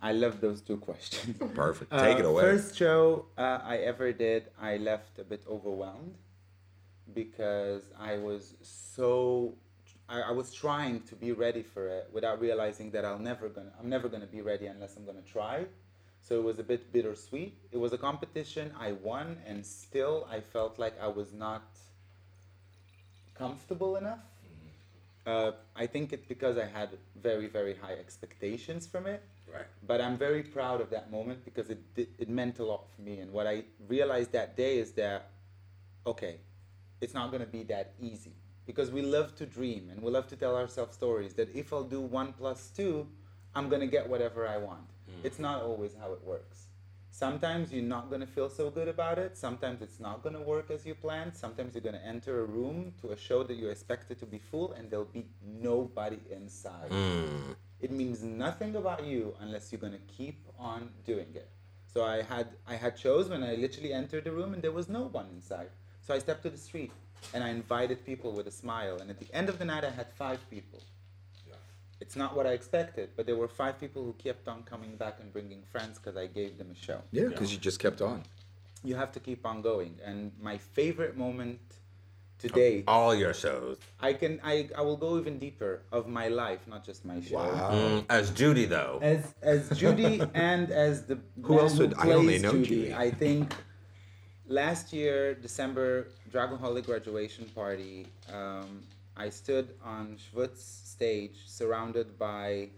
I 0.00 0.12
love 0.12 0.40
those 0.40 0.60
two 0.60 0.76
questions. 0.76 1.36
Perfect. 1.54 1.90
Take 1.90 2.18
it 2.18 2.24
Uh, 2.24 2.28
away. 2.28 2.42
First 2.42 2.76
show 2.76 3.26
uh, 3.38 3.60
I 3.62 3.78
ever 3.78 4.12
did, 4.12 4.44
I 4.60 4.76
left 4.76 5.18
a 5.18 5.24
bit 5.24 5.42
overwhelmed 5.48 6.14
because 7.14 7.88
I 7.98 8.18
was 8.18 8.54
so 8.62 9.54
I, 10.08 10.20
I 10.22 10.30
was 10.30 10.52
trying 10.52 11.00
to 11.02 11.16
be 11.16 11.32
ready 11.32 11.62
for 11.62 11.88
it 11.88 12.08
without 12.12 12.40
realizing 12.40 12.90
that 12.92 13.04
I'll 13.04 13.18
never 13.18 13.48
gonna 13.48 13.72
I'm 13.80 13.88
never 13.88 14.08
gonna 14.08 14.26
be 14.26 14.42
ready 14.42 14.66
unless 14.66 14.96
I'm 14.96 15.04
gonna 15.04 15.20
try. 15.22 15.66
So 16.20 16.38
it 16.38 16.44
was 16.44 16.58
a 16.58 16.64
bit 16.64 16.92
bittersweet. 16.92 17.56
It 17.70 17.76
was 17.76 17.92
a 17.92 17.98
competition 17.98 18.72
I 18.78 18.92
won, 18.92 19.36
and 19.46 19.64
still 19.64 20.26
I 20.28 20.40
felt 20.40 20.76
like 20.78 20.94
I 21.00 21.06
was 21.06 21.32
not 21.32 21.62
comfortable 23.34 23.96
enough. 23.96 24.18
Uh, 25.24 25.52
I 25.74 25.86
think 25.86 26.12
it's 26.12 26.26
because 26.26 26.56
I 26.58 26.66
had 26.66 26.90
very 27.20 27.46
very 27.48 27.74
high 27.74 27.94
expectations 27.94 28.86
from 28.86 29.06
it 29.06 29.22
Right. 29.52 29.66
but 29.86 30.00
I'm 30.00 30.18
very 30.18 30.42
proud 30.42 30.80
of 30.80 30.90
that 30.90 31.10
moment 31.10 31.44
because 31.44 31.70
it 31.70 31.78
it 31.96 32.28
meant 32.28 32.58
a 32.58 32.64
lot 32.64 32.84
for 32.94 33.02
me. 33.02 33.18
And 33.20 33.32
what 33.32 33.46
I 33.46 33.64
realized 33.88 34.32
that 34.32 34.56
day 34.56 34.78
is 34.78 34.92
that, 34.92 35.30
okay, 36.06 36.40
it's 37.00 37.14
not 37.14 37.30
gonna 37.32 37.46
be 37.46 37.62
that 37.64 37.94
easy 38.00 38.32
because 38.66 38.90
we 38.90 39.02
love 39.02 39.34
to 39.36 39.46
dream 39.46 39.88
and 39.90 40.02
we 40.02 40.10
love 40.10 40.26
to 40.28 40.36
tell 40.36 40.56
ourselves 40.56 40.94
stories 40.94 41.34
that 41.34 41.54
if 41.54 41.72
I'll 41.72 41.84
do 41.84 42.00
one 42.00 42.32
plus 42.32 42.70
two, 42.70 43.06
I'm 43.54 43.68
gonna 43.68 43.86
get 43.86 44.08
whatever 44.08 44.46
I 44.46 44.58
want. 44.58 44.88
Hmm. 45.08 45.24
It's 45.24 45.38
not 45.38 45.62
always 45.62 45.94
how 45.98 46.12
it 46.12 46.22
works. 46.24 46.66
Sometimes 47.10 47.72
you're 47.72 47.82
not 47.82 48.10
gonna 48.10 48.26
feel 48.26 48.50
so 48.50 48.68
good 48.68 48.88
about 48.88 49.18
it. 49.18 49.38
Sometimes 49.38 49.80
it's 49.80 50.00
not 50.00 50.22
gonna 50.22 50.42
work 50.42 50.70
as 50.70 50.84
you 50.84 50.94
planned. 50.94 51.34
Sometimes 51.34 51.74
you're 51.74 51.82
gonna 51.82 52.02
enter 52.04 52.40
a 52.42 52.44
room 52.44 52.92
to 53.00 53.12
a 53.12 53.16
show 53.16 53.42
that 53.44 53.54
you 53.54 53.68
expected 53.70 54.18
to 54.18 54.26
be 54.26 54.38
full 54.38 54.72
and 54.72 54.90
there'll 54.90 55.06
be 55.06 55.26
nobody 55.42 56.18
inside 56.30 56.90
hmm. 56.90 57.52
it 57.80 57.90
means 57.90 58.22
nothing 58.22 58.76
about 58.76 59.04
you 59.04 59.34
unless 59.40 59.72
you're 59.72 59.80
gonna 59.80 60.06
keep 60.08 60.44
on 60.58 60.90
doing 61.04 61.28
it. 61.34 61.48
So 61.86 62.04
I 62.04 62.20
had 62.20 62.48
I 62.66 62.74
had 62.74 62.98
shows 62.98 63.30
when 63.30 63.42
I 63.42 63.54
literally 63.54 63.94
entered 63.94 64.24
the 64.24 64.32
room 64.32 64.52
and 64.52 64.62
there 64.62 64.72
was 64.72 64.88
no 64.88 65.04
one 65.04 65.28
inside. 65.34 65.70
So 66.06 66.14
I 66.14 66.20
stepped 66.20 66.44
to 66.44 66.50
the 66.50 66.58
street 66.58 66.92
and 67.34 67.42
I 67.42 67.48
invited 67.48 68.06
people 68.06 68.30
with 68.32 68.46
a 68.46 68.50
smile. 68.52 68.98
And 69.00 69.10
at 69.10 69.18
the 69.18 69.26
end 69.34 69.48
of 69.48 69.58
the 69.58 69.64
night, 69.64 69.84
I 69.84 69.90
had 69.90 70.06
five 70.12 70.38
people. 70.48 70.80
Yeah. 71.48 71.54
It's 72.00 72.14
not 72.14 72.36
what 72.36 72.46
I 72.46 72.50
expected, 72.52 73.10
but 73.16 73.26
there 73.26 73.34
were 73.34 73.48
five 73.48 73.80
people 73.80 74.04
who 74.04 74.12
kept 74.12 74.46
on 74.46 74.62
coming 74.62 74.94
back 74.96 75.18
and 75.20 75.32
bringing 75.32 75.62
friends 75.72 75.98
because 75.98 76.16
I 76.16 76.26
gave 76.26 76.58
them 76.58 76.68
a 76.70 76.76
show. 76.86 77.00
yeah, 77.10 77.24
because 77.24 77.52
you 77.52 77.58
just 77.58 77.80
kept 77.80 78.00
on. 78.00 78.22
You 78.84 78.94
have 78.94 79.10
to 79.12 79.20
keep 79.20 79.44
on 79.44 79.62
going. 79.62 79.98
And 80.04 80.30
my 80.40 80.58
favorite 80.58 81.16
moment 81.16 81.58
to 82.38 82.48
date, 82.48 82.84
All 82.86 83.12
your 83.12 83.34
shows. 83.34 83.78
I 83.98 84.12
can 84.12 84.38
I, 84.44 84.68
I 84.76 84.82
will 84.82 84.98
go 84.98 85.18
even 85.18 85.40
deeper 85.40 85.82
of 85.90 86.06
my 86.06 86.28
life, 86.28 86.60
not 86.68 86.84
just 86.84 87.04
my 87.04 87.20
show. 87.20 87.36
Wow. 87.36 87.70
Mm, 87.72 88.04
as 88.10 88.30
Judy 88.30 88.66
though. 88.66 89.00
as 89.02 89.34
as 89.42 89.70
Judy 89.76 90.20
and 90.34 90.70
as 90.70 91.04
the 91.06 91.18
Who 91.42 91.58
else 91.58 91.78
would- 91.78 91.94
I 91.94 92.02
plays 92.02 92.14
only 92.16 92.38
know 92.38 92.52
Judy, 92.52 92.66
Judy. 92.66 92.94
I 92.94 93.10
think 93.10 93.54
last 94.48 94.92
year 94.92 95.34
December 95.34 96.08
Dragaholic 96.32 96.86
graduation 96.86 97.46
party, 97.54 98.06
um, 98.32 98.82
I 99.16 99.28
stood 99.28 99.74
on 99.84 100.18
SchwuZ 100.18 100.56
stage 100.58 101.36
surrounded 101.46 102.18
by 102.18 102.68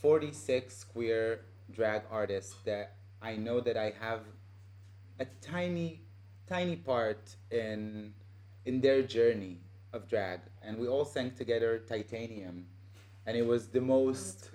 46 0.00 0.84
queer 0.84 1.40
drag 1.74 2.02
artists 2.10 2.54
that 2.64 2.94
I 3.22 3.36
know 3.36 3.60
that 3.60 3.76
I 3.76 3.92
have 4.00 4.20
a 5.20 5.26
tiny 5.40 6.00
tiny 6.48 6.76
part 6.76 7.36
in 7.50 8.14
in 8.64 8.80
their 8.80 9.02
journey 9.02 9.58
of 9.92 10.08
drag 10.08 10.40
and 10.62 10.78
we 10.78 10.86
all 10.88 11.04
sang 11.04 11.32
together 11.32 11.78
Titanium 11.88 12.64
and 13.26 13.36
it 13.36 13.46
was 13.46 13.68
the 13.68 13.80
most. 13.80 14.50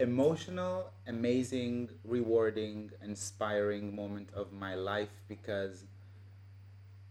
Emotional, 0.00 0.90
amazing, 1.06 1.90
rewarding, 2.04 2.90
inspiring 3.02 3.94
moment 3.94 4.30
of 4.34 4.52
my 4.52 4.74
life 4.74 5.22
because 5.28 5.84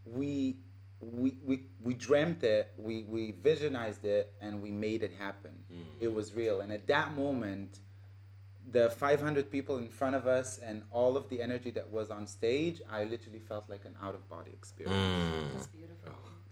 we 0.06 0.58
we 1.00 1.38
we, 1.46 1.62
we 1.82 1.94
dreamt 1.94 2.44
it, 2.44 2.72
we, 2.78 3.04
we 3.04 3.32
visionized 3.32 4.04
it, 4.04 4.34
and 4.42 4.62
we 4.62 4.72
made 4.72 5.02
it 5.04 5.14
happen. 5.18 5.52
It 6.02 6.14
was 6.14 6.34
real. 6.34 6.60
And 6.60 6.74
at 6.74 6.88
that 6.88 7.16
moment, 7.16 7.80
the 8.72 8.90
500 8.90 9.50
people 9.50 9.78
in 9.78 9.88
front 9.88 10.16
of 10.16 10.28
us 10.28 10.58
and 10.58 10.84
all 10.92 11.16
of 11.16 11.30
the 11.30 11.42
energy 11.42 11.72
that 11.72 11.90
was 11.90 12.12
on 12.12 12.28
stage, 12.28 12.82
I 12.92 13.06
literally 13.06 13.40
felt 13.40 13.70
like 13.70 13.86
an 13.86 13.96
out 14.04 14.14
of 14.14 14.28
body 14.30 14.52
experience. 14.52 14.96
Mm. 14.96 15.54
That's 15.54 15.68
beautiful. 15.68 16.12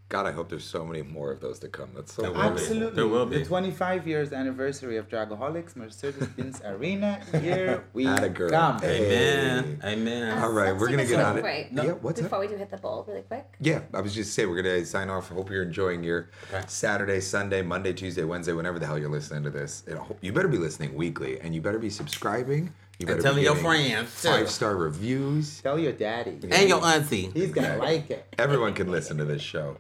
God, 0.09 0.25
I 0.25 0.31
hope 0.31 0.47
there's 0.47 0.63
so 0.63 0.85
many 0.85 1.01
more 1.01 1.33
of 1.33 1.41
those 1.41 1.59
to 1.59 1.67
come. 1.67 1.89
That's 1.93 2.13
so 2.13 2.21
There 2.21 2.31
will 2.31 2.39
be. 2.43 2.47
Absolutely. 2.61 2.95
There 2.95 3.07
will 3.09 3.25
be. 3.25 3.39
The 3.39 3.45
25 3.45 4.07
years 4.07 4.31
anniversary 4.31 4.95
of 4.95 5.09
Dragaholics 5.09 5.75
Mercedes-Benz 5.75 6.61
Arena. 6.65 7.19
Here 7.41 7.83
we 7.91 8.07
Atta 8.07 8.29
girl. 8.29 8.49
come. 8.49 8.77
Amen. 8.85 9.81
Amen. 9.83 10.37
All 10.41 10.53
right, 10.53 10.69
Let's 10.69 10.79
we're 10.79 10.89
gonna 10.91 11.03
get 11.05 11.17
real 11.17 11.25
on 11.25 11.37
it. 11.39 11.41
quick. 11.41 11.67
Yeah, 11.73 11.91
what's 11.91 12.21
Before 12.21 12.37
up? 12.37 12.41
we 12.41 12.47
do 12.47 12.55
hit 12.55 12.71
the 12.71 12.77
bowl, 12.77 13.03
really 13.05 13.23
quick. 13.23 13.45
Yeah, 13.59 13.81
I 13.93 13.99
was 13.99 14.15
just 14.15 14.33
saying 14.33 14.49
we're 14.49 14.61
gonna 14.61 14.85
sign 14.85 15.09
off. 15.09 15.29
I 15.29 15.35
hope 15.35 15.49
you're 15.51 15.63
enjoying 15.63 16.05
your 16.05 16.29
Okay. 16.53 16.63
Saturday, 16.67 17.19
Sunday, 17.19 17.61
Monday, 17.61 17.91
Tuesday, 17.91 18.23
Wednesday, 18.23 18.53
whenever 18.53 18.79
the 18.79 18.85
hell 18.85 18.97
you're 18.97 19.09
listening 19.11 19.43
to 19.43 19.49
this. 19.49 19.83
And 19.87 19.99
I 19.99 20.03
You 20.21 20.31
better 20.31 20.47
be 20.47 20.57
listening 20.57 20.95
weekly, 20.95 21.37
and 21.41 21.53
you 21.53 21.59
better 21.59 21.79
be 21.79 21.89
subscribing. 21.89 22.73
You 22.99 23.05
better 23.07 23.17
And 23.17 23.23
telling 23.23 23.39
be 23.39 23.43
your 23.43 23.55
friends 23.55 24.21
too. 24.21 24.29
five 24.29 24.49
star 24.49 24.77
reviews. 24.77 25.59
Tell 25.61 25.77
your 25.77 25.91
daddy. 25.91 26.39
And 26.49 26.69
your 26.69 26.83
auntie. 26.83 27.29
He's 27.33 27.51
gonna 27.51 27.75
like 27.77 28.09
it. 28.09 28.25
Everyone 28.39 28.73
can 28.73 28.89
listen 28.89 29.17
to 29.17 29.25
this 29.25 29.41
show. 29.41 29.75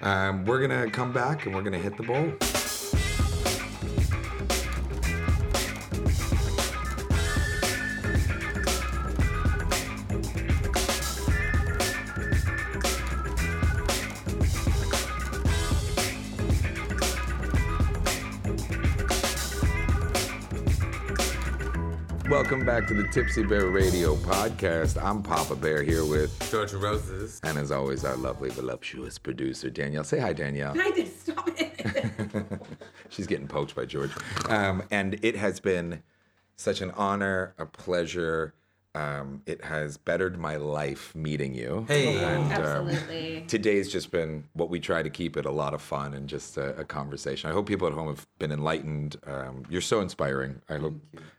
Um, 0.00 0.44
we're 0.44 0.60
gonna 0.66 0.90
come 0.90 1.12
back 1.12 1.46
and 1.46 1.54
we're 1.54 1.62
gonna 1.62 1.78
hit 1.78 1.96
the 1.96 2.02
bowl. 2.02 2.32
Welcome 22.44 22.66
back 22.66 22.86
to 22.88 22.94
the 22.94 23.08
Tipsy 23.08 23.42
Bear 23.42 23.68
Radio 23.68 24.16
podcast. 24.16 25.02
I'm 25.02 25.22
Papa 25.22 25.56
Bear 25.56 25.82
here 25.82 26.04
with, 26.04 26.38
George 26.50 26.74
N 26.74 26.80
Roses. 26.80 27.40
and 27.42 27.56
as 27.56 27.72
always, 27.72 28.04
our 28.04 28.18
lovely, 28.18 28.50
voluptuous 28.50 29.16
producer, 29.16 29.70
Danielle. 29.70 30.04
Say 30.04 30.18
hi, 30.18 30.34
Danielle. 30.34 30.78
I 30.78 30.90
did 30.90 31.10
stop 31.10 31.48
it. 31.56 32.60
She's 33.08 33.26
getting 33.26 33.48
poached 33.48 33.74
by 33.74 33.86
George. 33.86 34.10
Um, 34.50 34.82
and 34.90 35.18
it 35.24 35.36
has 35.36 35.58
been 35.58 36.02
such 36.56 36.82
an 36.82 36.90
honor, 36.90 37.54
a 37.56 37.64
pleasure. 37.64 38.52
Um, 38.94 39.42
it 39.46 39.64
has 39.64 39.96
bettered 39.96 40.38
my 40.38 40.56
life 40.56 41.14
meeting 41.14 41.52
you. 41.54 41.84
Hey. 41.88 42.16
And, 42.22 42.52
um, 42.52 42.52
Absolutely. 42.52 43.44
today's 43.48 43.90
just 43.90 44.10
been 44.12 44.44
what 44.52 44.70
we 44.70 44.78
try 44.78 45.02
to 45.02 45.10
keep 45.10 45.36
it 45.36 45.44
a 45.46 45.50
lot 45.50 45.74
of 45.74 45.82
fun 45.82 46.14
and 46.14 46.28
just 46.28 46.56
a, 46.56 46.76
a 46.76 46.84
conversation. 46.84 47.50
I 47.50 47.52
hope 47.52 47.66
people 47.66 47.88
at 47.88 47.94
home 47.94 48.06
have 48.08 48.26
been 48.38 48.52
enlightened. 48.52 49.16
Um, 49.26 49.64
you're 49.68 49.80
so 49.80 50.00
inspiring. 50.00 50.60
I 50.68 50.76
hope. 50.76 50.94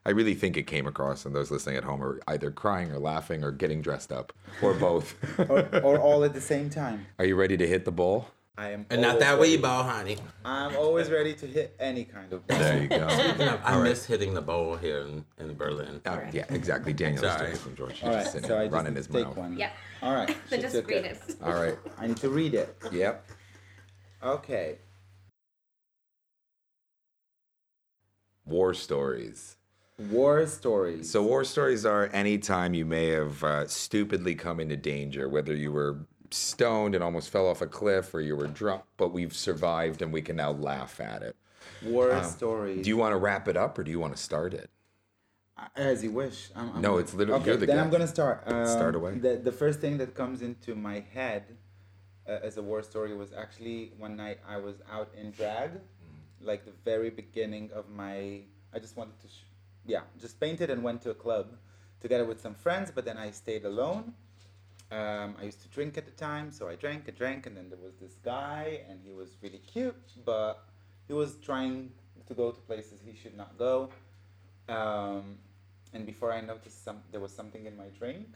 I 0.06 0.10
really 0.12 0.36
think 0.36 0.58
it 0.58 0.68
came 0.68 0.86
across, 0.86 1.26
and 1.26 1.34
those 1.34 1.50
listening 1.50 1.78
at 1.78 1.84
home 1.86 2.04
are 2.04 2.20
either 2.28 2.52
crying 2.52 2.92
or 2.92 3.00
laughing 3.00 3.44
or 3.44 3.52
getting 3.52 3.82
dressed 3.82 4.12
up 4.12 4.34
or 4.62 4.74
both. 4.74 5.16
or, 5.50 5.68
or 5.82 6.00
all 6.06 6.24
at 6.24 6.34
the 6.34 6.42
same 6.42 6.70
time. 6.70 7.06
are 7.20 7.26
you 7.26 7.36
ready 7.36 7.56
to 7.58 7.66
hit 7.68 7.86
the 7.86 7.92
ball? 7.92 8.28
I 8.58 8.70
am. 8.72 8.86
And 8.90 9.02
not 9.02 9.20
that 9.20 9.38
ready. 9.38 9.56
wee 9.56 9.58
ball, 9.58 9.84
honey. 9.84 10.18
I'm 10.46 10.76
always 10.78 11.10
ready 11.10 11.34
to 11.34 11.46
hit 11.46 11.76
any 11.80 12.06
kind 12.06 12.32
of 12.32 12.48
ball. 12.48 12.58
There 12.58 12.82
you 12.84 12.88
go. 12.88 13.60
I 13.64 13.82
miss 13.82 14.06
hitting 14.06 14.34
the 14.34 14.42
bowl 14.42 14.78
here 14.78 15.02
in, 15.02 15.26
in 15.40 15.56
Berlin. 15.56 16.00
Uh, 16.06 16.22
yeah, 16.32 16.46
exactly. 16.50 16.94
Daniel's 16.94 17.22
Sorry. 17.26 17.48
doing 17.48 17.58
from 17.58 17.76
George. 17.76 17.94
He's 18.00 18.04
All 18.04 18.10
right, 18.12 18.22
just 18.22 18.32
sitting 18.32 18.48
so 18.48 18.58
I 18.58 18.64
just 18.66 18.74
running 18.74 18.96
his 18.96 19.08
to 19.08 19.14
take 19.14 19.26
mouth. 19.26 19.38
one. 19.38 19.58
Yeah. 19.58 19.72
All 20.02 20.14
right. 20.14 20.28
Then 20.50 20.60
she 20.60 20.62
just 20.62 20.76
read 20.88 21.06
it. 21.06 21.22
it. 21.28 21.36
All 21.44 21.54
right. 21.54 21.78
I 21.98 22.08
need 22.08 22.18
to 22.18 22.30
read 22.30 22.54
it. 22.54 22.78
Yep. 22.92 23.26
Okay. 24.24 24.78
War 28.46 28.74
stories. 28.74 29.58
War 30.12 30.46
stories. 30.46 31.10
So 31.12 31.24
war 31.24 31.44
stories 31.44 31.86
are 31.86 32.10
any 32.14 32.38
time 32.38 32.74
you 32.74 32.86
may 32.86 33.08
have 33.08 33.44
uh, 33.44 33.68
stupidly 33.68 34.36
come 34.36 34.60
into 34.60 34.76
danger, 34.78 35.28
whether 35.30 35.56
you 35.56 35.72
were 35.72 36.06
stoned 36.36 36.96
and 36.96 37.04
almost 37.04 37.30
fell 37.30 37.48
off 37.48 37.62
a 37.62 37.68
cliff, 37.68 38.14
or 38.14 38.22
you 38.22 38.36
were 38.36 38.48
drunk, 38.48 38.84
but 38.98 39.10
we've 39.10 39.36
survived 39.36 40.02
and 40.02 40.12
we 40.14 40.22
can 40.22 40.36
now 40.36 40.52
laugh 40.52 41.00
at 41.00 41.22
it. 41.24 41.36
war 41.84 42.24
stories. 42.24 42.84
Do 42.84 42.90
you 42.90 42.98
want 42.98 43.14
to 43.14 43.18
wrap 43.18 43.48
it 43.48 43.58
up, 43.58 43.78
or 43.78 43.84
do 43.84 43.92
you 43.92 44.00
want 44.00 44.16
to 44.16 44.22
start 44.22 44.54
it? 44.54 44.70
As 45.76 46.04
you 46.04 46.12
wish. 46.12 46.50
I'm, 46.56 46.70
I'm 46.76 46.82
No, 46.82 46.98
it's 46.98 47.14
literally- 47.14 47.42
Okay, 47.42 47.52
the 47.56 47.66
then 47.66 47.76
guest. 47.78 47.86
I'm 47.86 47.92
gonna 47.92 48.08
start. 48.08 48.44
Um, 48.46 48.66
Start 48.68 48.96
away. 48.96 49.18
The 49.18 49.38
the 49.38 49.52
first 49.52 49.80
thing 49.80 49.98
that 50.00 50.14
comes 50.14 50.42
into 50.42 50.76
my 50.76 51.00
head 51.14 51.44
uh, 52.28 52.40
as 52.48 52.58
a 52.58 52.62
war 52.62 52.82
story 52.84 53.16
was 53.16 53.32
actually 53.34 53.94
one 53.98 54.16
night 54.18 54.40
I 54.48 54.58
was 54.58 54.76
out 54.92 55.10
in 55.20 55.32
drag, 55.32 55.72
like 56.42 56.66
the 56.66 56.74
very 56.84 57.10
beginning 57.10 57.72
of 57.74 57.90
my. 57.90 58.42
I 58.74 58.80
just 58.80 58.98
wanted 58.98 59.18
to, 59.22 59.28
sh- 59.28 59.48
yeah, 59.86 60.02
just 60.20 60.40
painted 60.40 60.70
and 60.70 60.84
went 60.84 61.02
to 61.04 61.10
a 61.12 61.14
club 61.26 61.46
together 62.02 62.26
with 62.26 62.42
some 62.42 62.54
friends, 62.56 62.92
but 62.94 63.06
then 63.06 63.18
I 63.18 63.32
stayed 63.32 63.64
alone. 63.64 64.14
Um, 64.92 65.36
I 65.40 65.46
used 65.46 65.62
to 65.64 65.68
drink 65.70 65.98
at 65.98 66.06
the 66.06 66.12
time, 66.12 66.52
so 66.52 66.70
I 66.70 66.76
drank 66.76 67.08
and 67.08 67.18
drank, 67.18 67.48
and 67.48 67.58
then 67.58 67.70
there 67.70 67.80
was 67.82 67.96
this 67.96 68.14
guy, 68.24 68.82
and 68.90 69.00
he 69.04 69.14
was 69.14 69.36
really 69.42 69.60
cute, 69.60 69.96
but 70.24 70.64
he 71.08 71.14
was 71.14 71.38
trying 71.44 71.92
to 72.28 72.34
go 72.34 72.52
to 72.52 72.60
places 72.62 73.00
he 73.04 73.16
should 73.16 73.36
not 73.36 73.58
go. 73.58 73.90
Um, 74.70 75.38
and 75.94 76.06
before 76.06 76.32
I 76.32 76.42
noticed 76.42 76.84
some, 76.84 77.02
there 77.12 77.20
was 77.20 77.32
something 77.32 77.66
in 77.66 77.76
my 77.78 77.88
drink. 77.98 78.28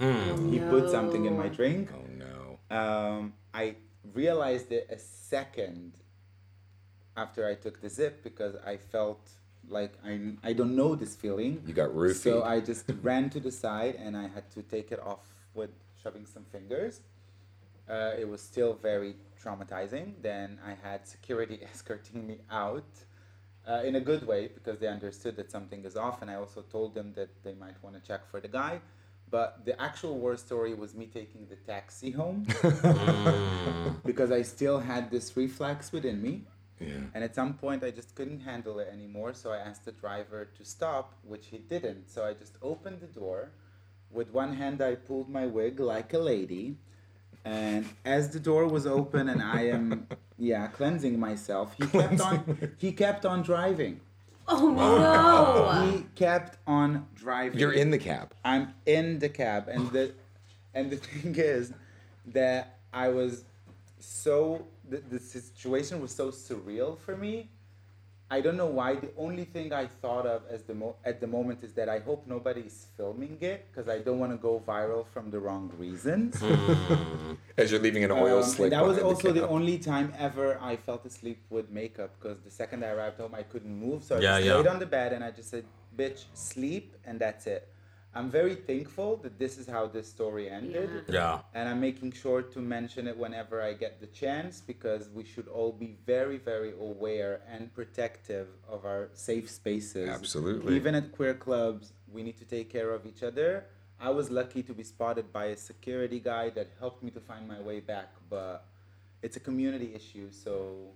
Mm. 0.00 0.52
He 0.52 0.58
put 0.58 0.90
something 0.90 1.24
in 1.24 1.36
my 1.36 1.48
drink. 1.48 1.90
Oh 1.94 2.06
no. 2.24 2.76
Um, 2.76 3.34
I 3.54 3.76
realized 4.12 4.72
it 4.72 4.88
a 4.90 4.98
second 4.98 5.92
after 7.16 7.48
I 7.48 7.54
took 7.54 7.80
the 7.80 7.88
zip 7.88 8.22
because 8.22 8.56
I 8.66 8.76
felt 8.76 9.30
like 9.68 9.94
I, 10.04 10.32
I 10.44 10.52
don't 10.52 10.76
know 10.76 10.94
this 10.94 11.14
feeling. 11.16 11.62
You 11.66 11.72
got 11.72 11.90
roofied. 11.90 12.16
So 12.16 12.42
I 12.42 12.60
just 12.60 12.84
ran 13.02 13.30
to 13.30 13.40
the 13.40 13.50
side 13.50 13.94
and 13.96 14.16
I 14.16 14.28
had 14.28 14.50
to 14.52 14.62
take 14.62 14.92
it 14.92 15.00
off 15.00 15.26
with 15.54 15.70
shoving 16.06 16.26
some 16.26 16.44
fingers. 16.52 17.00
Uh, 17.88 18.12
it 18.18 18.28
was 18.28 18.40
still 18.40 18.74
very 18.74 19.14
traumatizing. 19.42 20.14
Then 20.22 20.58
I 20.64 20.74
had 20.88 21.06
security 21.06 21.60
escorting 21.72 22.26
me 22.26 22.38
out 22.50 22.84
uh, 23.68 23.82
in 23.84 23.96
a 23.96 24.00
good 24.00 24.26
way 24.26 24.48
because 24.48 24.78
they 24.78 24.88
understood 24.88 25.36
that 25.36 25.50
something 25.50 25.84
is 25.84 25.96
off. 25.96 26.22
And 26.22 26.30
I 26.30 26.34
also 26.36 26.62
told 26.62 26.94
them 26.94 27.12
that 27.16 27.30
they 27.44 27.54
might 27.54 27.82
want 27.82 27.94
to 27.96 28.02
check 28.06 28.28
for 28.30 28.40
the 28.40 28.48
guy. 28.48 28.80
But 29.30 29.64
the 29.64 29.80
actual 29.80 30.18
war 30.18 30.36
story 30.36 30.74
was 30.74 30.94
me 30.94 31.06
taking 31.06 31.46
the 31.48 31.56
taxi 31.56 32.10
home 32.12 32.46
Mm. 32.62 34.02
because 34.04 34.30
I 34.30 34.42
still 34.42 34.78
had 34.78 35.10
this 35.10 35.36
reflex 35.36 35.90
within 35.92 36.22
me. 36.22 36.44
Yeah. 36.80 36.86
And 37.14 37.24
at 37.24 37.34
some 37.34 37.54
point, 37.54 37.82
I 37.82 37.90
just 37.90 38.14
couldn't 38.14 38.40
handle 38.40 38.78
it 38.78 38.88
anymore. 38.92 39.32
So 39.34 39.50
I 39.50 39.58
asked 39.58 39.84
the 39.84 39.92
driver 39.92 40.44
to 40.56 40.64
stop, 40.64 41.14
which 41.24 41.46
he 41.52 41.58
didn't. 41.58 42.10
So 42.10 42.24
I 42.24 42.34
just 42.34 42.56
opened 42.62 43.00
the 43.00 43.06
door. 43.20 43.50
With 44.10 44.32
one 44.32 44.54
hand, 44.54 44.80
I 44.82 44.94
pulled 44.94 45.28
my 45.28 45.46
wig 45.46 45.80
like 45.80 46.14
a 46.14 46.18
lady. 46.18 46.76
And 47.44 47.86
as 48.04 48.30
the 48.30 48.40
door 48.40 48.66
was 48.66 48.86
open 48.86 49.28
and 49.28 49.42
I 49.42 49.62
am, 49.66 50.08
yeah, 50.38 50.66
cleansing 50.66 51.18
myself, 51.18 51.74
he 51.78 51.86
kept 51.86 52.20
on, 52.20 52.72
he 52.78 52.92
kept 52.92 53.24
on 53.24 53.42
driving. 53.42 54.00
Oh 54.48 54.70
no! 54.70 55.90
He 55.90 56.06
kept 56.14 56.58
on 56.66 57.06
driving. 57.14 57.58
You're 57.58 57.72
in 57.72 57.90
the 57.90 57.98
cab. 57.98 58.32
I'm 58.44 58.74
in 58.84 59.18
the 59.18 59.28
cab, 59.28 59.68
and 59.68 59.90
the 59.90 60.14
and 60.74 60.90
the 60.90 60.96
thing 61.08 61.34
is 61.36 61.72
that 62.26 62.78
I 62.92 63.08
was 63.08 63.44
so 63.98 64.66
the, 64.88 64.98
the 64.98 65.18
situation 65.18 66.00
was 66.00 66.14
so 66.14 66.30
surreal 66.30 66.98
for 66.98 67.16
me. 67.16 67.50
I 68.28 68.40
don't 68.40 68.56
know 68.56 68.66
why. 68.66 68.96
The 68.96 69.10
only 69.16 69.44
thing 69.44 69.72
I 69.72 69.86
thought 69.86 70.26
of 70.26 70.42
as 70.50 70.64
the 70.64 70.74
mo- 70.74 70.96
at 71.04 71.20
the 71.20 71.28
moment 71.28 71.62
is 71.62 71.72
that 71.74 71.88
I 71.88 72.00
hope 72.00 72.26
nobody's 72.26 72.88
filming 72.96 73.38
it 73.40 73.66
because 73.70 73.88
I 73.88 73.98
don't 74.00 74.18
want 74.18 74.32
to 74.32 74.36
go 74.36 74.60
viral 74.66 75.06
from 75.06 75.30
the 75.30 75.38
wrong 75.38 75.70
reasons. 75.78 76.42
As 77.56 77.70
you're 77.70 77.80
leaving 77.80 78.02
an 78.02 78.10
oil 78.10 78.38
Um, 78.38 78.42
slick. 78.42 78.70
that 78.70 78.84
was 78.84 78.98
also 78.98 79.30
the 79.32 79.40
cab. 79.42 79.50
only 79.50 79.78
time 79.78 80.12
ever 80.18 80.58
I 80.60 80.74
fell 80.74 81.00
asleep 81.04 81.38
with 81.50 81.70
makeup 81.70 82.10
because 82.18 82.40
the 82.40 82.50
second 82.50 82.84
I 82.84 82.88
arrived 82.88 83.18
home 83.20 83.32
I 83.34 83.44
couldn't 83.44 83.74
move, 83.86 84.02
so 84.02 84.16
I 84.16 84.20
Yeah, 84.20 84.36
just 84.38 84.46
yeah. 84.46 84.56
laid 84.56 84.66
on 84.66 84.78
the 84.80 84.86
bed 84.86 85.12
and 85.12 85.22
I 85.22 85.30
just 85.30 85.48
said, 85.50 85.64
"Bitch, 85.96 86.24
sleep," 86.34 86.96
and 87.06 87.20
that's 87.20 87.46
it. 87.46 87.68
I'm 88.16 88.30
very 88.30 88.54
thankful 88.54 89.16
that 89.24 89.38
this 89.38 89.58
is 89.58 89.66
how 89.66 89.86
this 89.86 90.08
story 90.08 90.48
ended. 90.48 90.90
Yeah. 91.08 91.14
Yeah. 91.14 91.38
And 91.54 91.68
I'm 91.68 91.80
making 91.80 92.12
sure 92.12 92.40
to 92.54 92.58
mention 92.60 93.06
it 93.06 93.16
whenever 93.16 93.60
I 93.60 93.74
get 93.74 94.00
the 94.00 94.06
chance 94.06 94.60
because 94.60 95.10
we 95.10 95.24
should 95.24 95.48
all 95.48 95.72
be 95.72 95.96
very, 96.06 96.38
very 96.38 96.72
aware 96.72 97.42
and 97.52 97.72
protective 97.74 98.48
of 98.68 98.86
our 98.86 99.10
safe 99.12 99.50
spaces. 99.50 100.08
Absolutely. 100.08 100.74
Even 100.76 100.94
at 100.94 101.12
queer 101.12 101.34
clubs, 101.34 101.92
we 102.10 102.22
need 102.22 102.38
to 102.38 102.46
take 102.46 102.70
care 102.70 102.90
of 102.90 103.04
each 103.04 103.22
other. 103.22 103.66
I 104.00 104.10
was 104.10 104.30
lucky 104.30 104.62
to 104.62 104.72
be 104.72 104.82
spotted 104.82 105.32
by 105.32 105.46
a 105.46 105.56
security 105.56 106.20
guy 106.20 106.50
that 106.50 106.68
helped 106.78 107.02
me 107.02 107.10
to 107.10 107.20
find 107.20 107.46
my 107.46 107.60
way 107.60 107.80
back, 107.80 108.14
but 108.30 108.64
it's 109.22 109.36
a 109.36 109.40
community 109.40 109.94
issue, 109.94 110.28
so 110.30 110.90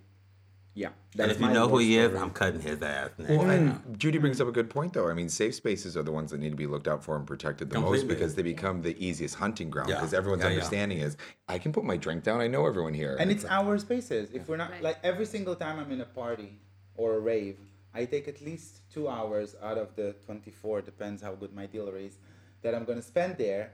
yeah. 0.74 0.90
And 1.18 1.30
if 1.30 1.40
you 1.40 1.48
know 1.48 1.68
who 1.68 1.78
he 1.78 1.98
is. 1.98 2.14
I'm 2.14 2.30
cutting 2.30 2.60
his 2.60 2.80
ass 2.82 3.10
next. 3.18 3.30
Well, 3.30 3.50
and 3.50 3.98
Judy 3.98 4.18
brings 4.18 4.40
up 4.40 4.46
a 4.48 4.52
good 4.52 4.70
point, 4.70 4.92
though. 4.92 5.08
I 5.08 5.14
mean, 5.14 5.28
safe 5.28 5.54
spaces 5.56 5.96
are 5.96 6.02
the 6.02 6.12
ones 6.12 6.30
that 6.30 6.38
need 6.38 6.50
to 6.50 6.56
be 6.56 6.66
looked 6.66 6.86
out 6.88 7.02
for 7.02 7.16
and 7.16 7.26
protected 7.26 7.70
the 7.70 7.80
most 7.80 8.06
because 8.06 8.34
they 8.36 8.42
become 8.42 8.82
the 8.82 8.94
easiest 9.04 9.34
hunting 9.34 9.68
ground. 9.70 9.88
Yeah. 9.88 9.96
Because 9.96 10.14
everyone's 10.14 10.42
Yeah, 10.42 10.48
yeah. 10.50 10.54
understanding 10.54 10.98
is, 10.98 11.16
I 11.48 11.58
can 11.58 11.72
put 11.72 11.84
my 11.84 11.96
drink 11.96 12.22
down. 12.22 12.40
I 12.40 12.46
know 12.46 12.66
everyone 12.66 12.94
here. 12.94 13.16
and 13.18 13.30
it's 13.30 13.44
our 13.46 13.78
spaces. 13.78 14.30
If 14.32 14.48
we're 14.48 14.56
not 14.56 14.70
Right. 14.70 14.82
like 14.82 14.98
every 15.02 15.26
single 15.26 15.56
time 15.56 15.78
I'm 15.80 15.90
in 15.90 16.00
a 16.00 16.04
party 16.22 16.60
or 16.94 17.14
a 17.14 17.18
rave, 17.20 17.58
I 17.92 18.04
take 18.04 18.28
at 18.28 18.40
least 18.40 18.88
two 18.92 19.08
hours 19.08 19.56
out 19.60 19.76
of 19.76 19.96
the 19.96 20.14
24, 20.24 20.82
depends 20.82 21.20
how 21.22 21.34
good 21.34 21.52
my 21.52 21.66
dealer 21.66 21.96
is, 21.96 22.18
that 22.62 22.74
I'm 22.76 22.84
gonna 22.84 23.02
spend 23.02 23.36
there 23.38 23.72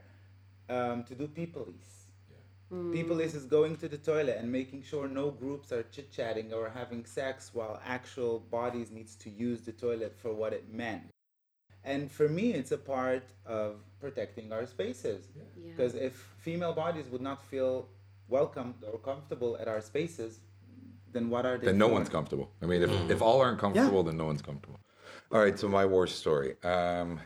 um, 0.69 1.03
to 1.03 1.13
do 1.13 1.27
people's. 2.69 2.93
People 2.93 3.19
is, 3.19 3.35
is 3.35 3.45
going 3.45 3.75
to 3.77 3.87
the 3.87 3.97
toilet 3.97 4.37
and 4.39 4.51
making 4.51 4.83
sure 4.83 5.07
no 5.07 5.31
groups 5.31 5.71
are 5.71 5.83
chit 5.83 6.11
chatting 6.11 6.53
or 6.53 6.69
having 6.69 7.05
sex 7.05 7.51
while 7.53 7.79
actual 7.85 8.39
bodies 8.51 8.91
needs 8.91 9.15
to 9.15 9.29
use 9.29 9.61
the 9.61 9.71
toilet 9.71 10.15
for 10.21 10.33
what 10.33 10.53
it 10.53 10.71
meant. 10.71 11.03
And 11.83 12.11
for 12.11 12.27
me, 12.27 12.53
it's 12.53 12.73
a 12.73 12.77
part 12.77 13.23
of 13.45 13.77
protecting 13.99 14.51
our 14.51 14.65
spaces. 14.65 15.27
Yeah. 15.35 15.43
Because 15.69 15.95
if 15.95 16.27
female 16.37 16.73
bodies 16.73 17.07
would 17.09 17.21
not 17.21 17.43
feel 17.45 17.87
welcome 18.27 18.75
or 18.91 18.99
comfortable 18.99 19.57
at 19.57 19.67
our 19.67 19.81
spaces, 19.81 20.39
then 21.13 21.29
what 21.29 21.45
are 21.45 21.57
they? 21.57 21.67
then 21.67 21.77
no 21.77 21.87
one's 21.87 22.09
comfortable. 22.09 22.51
I 22.61 22.65
mean, 22.65 22.81
if, 22.81 22.91
if 23.09 23.21
all 23.21 23.39
aren't 23.41 23.59
comfortable, 23.59 24.03
then 24.03 24.17
no 24.17 24.25
one's 24.25 24.41
comfortable. 24.41 24.79
All 25.31 25.39
right, 25.39 25.57
so 25.57 25.67
my 25.67 25.85
war 25.85 26.07
story. 26.07 26.55
Um, 26.63 27.19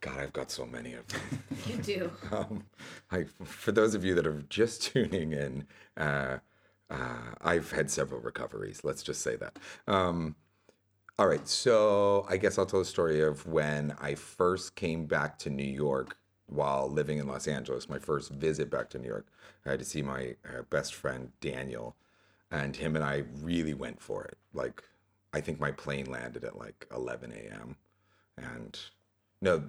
God, 0.00 0.18
I've 0.18 0.32
got 0.32 0.50
so 0.50 0.66
many 0.66 0.94
of 0.94 1.06
them. 1.08 1.20
You 1.66 1.76
do. 1.76 2.10
um, 2.32 2.64
I, 3.10 3.24
for 3.44 3.70
those 3.70 3.94
of 3.94 4.04
you 4.04 4.14
that 4.14 4.26
are 4.26 4.42
just 4.48 4.82
tuning 4.92 5.32
in, 5.32 5.66
uh, 5.96 6.38
uh, 6.88 7.34
I've 7.42 7.70
had 7.70 7.90
several 7.90 8.20
recoveries. 8.20 8.82
Let's 8.82 9.02
just 9.02 9.20
say 9.20 9.36
that. 9.36 9.58
Um, 9.86 10.36
all 11.18 11.28
right, 11.28 11.46
so 11.46 12.26
I 12.30 12.38
guess 12.38 12.58
I'll 12.58 12.64
tell 12.64 12.78
the 12.80 12.86
story 12.86 13.20
of 13.20 13.46
when 13.46 13.94
I 14.00 14.14
first 14.14 14.74
came 14.74 15.04
back 15.04 15.38
to 15.40 15.50
New 15.50 15.62
York 15.62 16.16
while 16.46 16.90
living 16.90 17.18
in 17.18 17.26
Los 17.28 17.46
Angeles. 17.46 17.88
My 17.88 17.98
first 17.98 18.30
visit 18.30 18.70
back 18.70 18.88
to 18.90 18.98
New 18.98 19.08
York, 19.08 19.26
I 19.66 19.70
had 19.70 19.78
to 19.80 19.84
see 19.84 20.00
my 20.00 20.34
uh, 20.46 20.62
best 20.70 20.94
friend 20.94 21.30
Daniel, 21.42 21.94
and 22.50 22.74
him 22.74 22.96
and 22.96 23.04
I 23.04 23.24
really 23.42 23.74
went 23.74 24.00
for 24.00 24.24
it. 24.24 24.38
Like, 24.54 24.82
I 25.34 25.42
think 25.42 25.60
my 25.60 25.72
plane 25.72 26.06
landed 26.10 26.42
at 26.42 26.58
like 26.58 26.86
11 26.90 27.32
a.m. 27.32 27.76
and 28.38 28.78
no, 29.42 29.64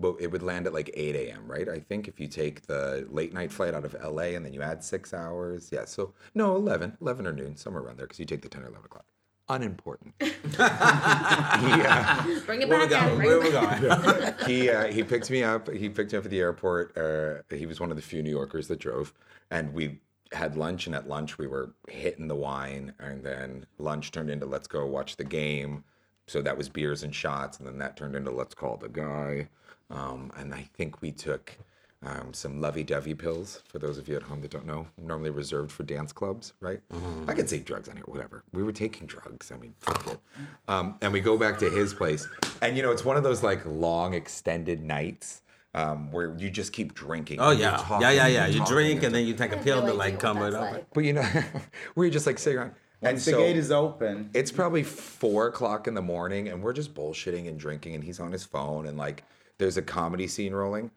well, 0.00 0.16
it 0.18 0.28
would 0.28 0.42
land 0.42 0.66
at 0.66 0.72
like 0.72 0.90
8 0.94 1.14
a.m., 1.14 1.46
right? 1.46 1.68
I 1.68 1.78
think 1.80 2.08
if 2.08 2.18
you 2.18 2.26
take 2.26 2.62
the 2.62 3.06
late 3.10 3.32
night 3.34 3.52
flight 3.52 3.74
out 3.74 3.84
of 3.84 3.94
LA 4.02 4.34
and 4.34 4.44
then 4.44 4.52
you 4.54 4.62
add 4.62 4.82
six 4.82 5.12
hours. 5.12 5.68
Yeah, 5.72 5.84
so 5.84 6.14
no, 6.34 6.56
11, 6.56 6.96
11 7.00 7.26
or 7.26 7.32
noon, 7.32 7.56
somewhere 7.56 7.82
around 7.82 7.98
there, 7.98 8.06
because 8.06 8.18
you 8.18 8.24
take 8.24 8.42
the 8.42 8.48
10 8.48 8.62
or 8.62 8.68
11 8.68 8.86
o'clock. 8.86 9.04
Unimportant. 9.48 10.14
yeah. 10.58 12.24
Bring 12.46 12.62
it 12.62 12.68
Where 12.68 12.86
back 12.88 12.92
out. 12.92 13.08
going? 13.08 13.16
Bring 13.16 13.28
Where 13.28 13.38
it 13.38 13.42
we 13.42 13.50
back 13.50 13.80
going? 13.80 14.34
he 14.46 14.70
uh, 14.70 14.86
he 14.86 15.02
picked 15.02 15.28
me 15.30 15.42
up. 15.42 15.68
He 15.70 15.88
picked 15.88 16.12
me 16.12 16.18
up 16.18 16.24
at 16.24 16.30
the 16.30 16.38
airport. 16.40 16.96
Uh, 16.96 17.42
he 17.54 17.66
was 17.66 17.80
one 17.80 17.90
of 17.90 17.96
the 17.96 18.02
few 18.02 18.22
New 18.22 18.30
Yorkers 18.30 18.68
that 18.68 18.78
drove, 18.78 19.12
and 19.50 19.74
we 19.74 19.98
had 20.32 20.56
lunch. 20.56 20.86
And 20.86 20.94
at 20.94 21.08
lunch, 21.08 21.36
we 21.36 21.48
were 21.48 21.74
hitting 21.88 22.28
the 22.28 22.36
wine, 22.36 22.94
and 23.00 23.24
then 23.24 23.66
lunch 23.78 24.12
turned 24.12 24.30
into 24.30 24.46
let's 24.46 24.68
go 24.68 24.86
watch 24.86 25.16
the 25.16 25.24
game. 25.24 25.82
So 26.30 26.40
that 26.42 26.56
was 26.56 26.68
beers 26.68 27.02
and 27.02 27.12
shots, 27.12 27.58
and 27.58 27.66
then 27.66 27.78
that 27.78 27.96
turned 27.96 28.14
into 28.14 28.30
let's 28.30 28.54
call 28.54 28.76
the 28.76 28.88
guy. 28.88 29.48
Um, 29.90 30.30
and 30.36 30.54
I 30.54 30.68
think 30.74 31.02
we 31.02 31.10
took 31.10 31.58
um, 32.06 32.32
some 32.32 32.60
lovey-dovey 32.60 33.14
pills. 33.16 33.64
For 33.68 33.80
those 33.80 33.98
of 33.98 34.06
you 34.08 34.14
at 34.14 34.22
home 34.22 34.40
that 34.42 34.52
don't 34.52 34.64
know, 34.64 34.86
normally 34.96 35.30
reserved 35.30 35.72
for 35.72 35.82
dance 35.82 36.12
clubs, 36.12 36.52
right? 36.60 36.78
I 37.26 37.34
could 37.34 37.50
say 37.50 37.58
drugs 37.58 37.88
on 37.88 37.96
here, 37.96 38.04
whatever. 38.06 38.44
We 38.52 38.62
were 38.62 38.70
taking 38.70 39.08
drugs. 39.08 39.50
I 39.50 39.56
mean, 39.56 39.74
fuck 39.80 40.06
it. 40.06 40.20
Um, 40.68 40.94
and 41.02 41.12
we 41.12 41.20
go 41.20 41.36
back 41.36 41.58
to 41.58 41.68
his 41.68 41.92
place, 41.92 42.28
and 42.62 42.76
you 42.76 42.84
know, 42.84 42.92
it's 42.92 43.04
one 43.04 43.16
of 43.16 43.24
those 43.24 43.42
like 43.42 43.66
long, 43.66 44.14
extended 44.14 44.84
nights 44.84 45.42
um, 45.74 46.12
where 46.12 46.36
you 46.38 46.48
just 46.48 46.72
keep 46.72 46.94
drinking. 46.94 47.40
Oh 47.40 47.50
yeah, 47.50 47.76
talking, 47.76 48.02
yeah, 48.02 48.12
yeah, 48.12 48.24
and 48.24 48.32
yeah. 48.34 48.40
you're 48.46 48.52
You 48.52 48.58
talking, 48.60 48.72
drink 48.74 48.96
and 48.98 49.06
and 49.06 49.14
then 49.16 49.26
you 49.26 49.34
take 49.34 49.50
a 49.50 49.56
pill 49.56 49.80
no 49.80 49.88
to 49.88 49.94
like 49.94 50.20
come 50.20 50.38
that's 50.38 50.54
it 50.54 50.58
over. 50.58 50.70
like. 50.74 50.86
But 50.94 51.04
you 51.04 51.14
know, 51.14 51.28
we're 51.96 52.08
just 52.10 52.26
like 52.28 52.38
sitting 52.38 52.60
around. 52.60 52.74
And 53.02 53.16
the 53.16 53.20
so 53.20 53.38
gate 53.38 53.56
is 53.56 53.70
open, 53.70 54.30
it's 54.34 54.52
probably 54.52 54.82
four 54.82 55.46
o'clock 55.46 55.86
in 55.86 55.94
the 55.94 56.02
morning, 56.02 56.48
and 56.48 56.62
we're 56.62 56.74
just 56.74 56.94
bullshitting 56.94 57.48
and 57.48 57.58
drinking, 57.58 57.94
and 57.94 58.04
he's 58.04 58.20
on 58.20 58.32
his 58.32 58.44
phone, 58.44 58.86
and 58.86 58.98
like 58.98 59.24
there's 59.58 59.76
a 59.76 59.82
comedy 59.82 60.26
scene 60.26 60.52
rolling. 60.52 60.90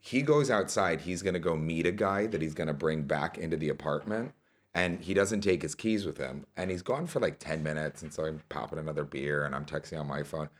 He 0.00 0.22
goes 0.22 0.50
outside. 0.50 1.00
He's 1.00 1.22
gonna 1.22 1.38
go 1.38 1.56
meet 1.56 1.86
a 1.86 1.92
guy 1.92 2.26
that 2.26 2.42
he's 2.42 2.54
gonna 2.54 2.74
bring 2.74 3.02
back 3.02 3.36
into 3.38 3.56
the 3.56 3.68
apartment, 3.68 4.32
and 4.74 5.00
he 5.00 5.14
doesn't 5.14 5.40
take 5.40 5.62
his 5.62 5.74
keys 5.74 6.04
with 6.04 6.18
him, 6.18 6.46
and 6.56 6.70
he's 6.70 6.82
gone 6.82 7.06
for 7.06 7.20
like 7.20 7.38
ten 7.38 7.62
minutes, 7.62 8.02
and 8.02 8.12
so 8.12 8.24
I'm 8.24 8.40
popping 8.48 8.78
another 8.78 9.04
beer, 9.04 9.44
and 9.44 9.54
I'm 9.54 9.64
texting 9.64 9.98
on 9.98 10.06
my 10.06 10.22
phone, 10.22 10.50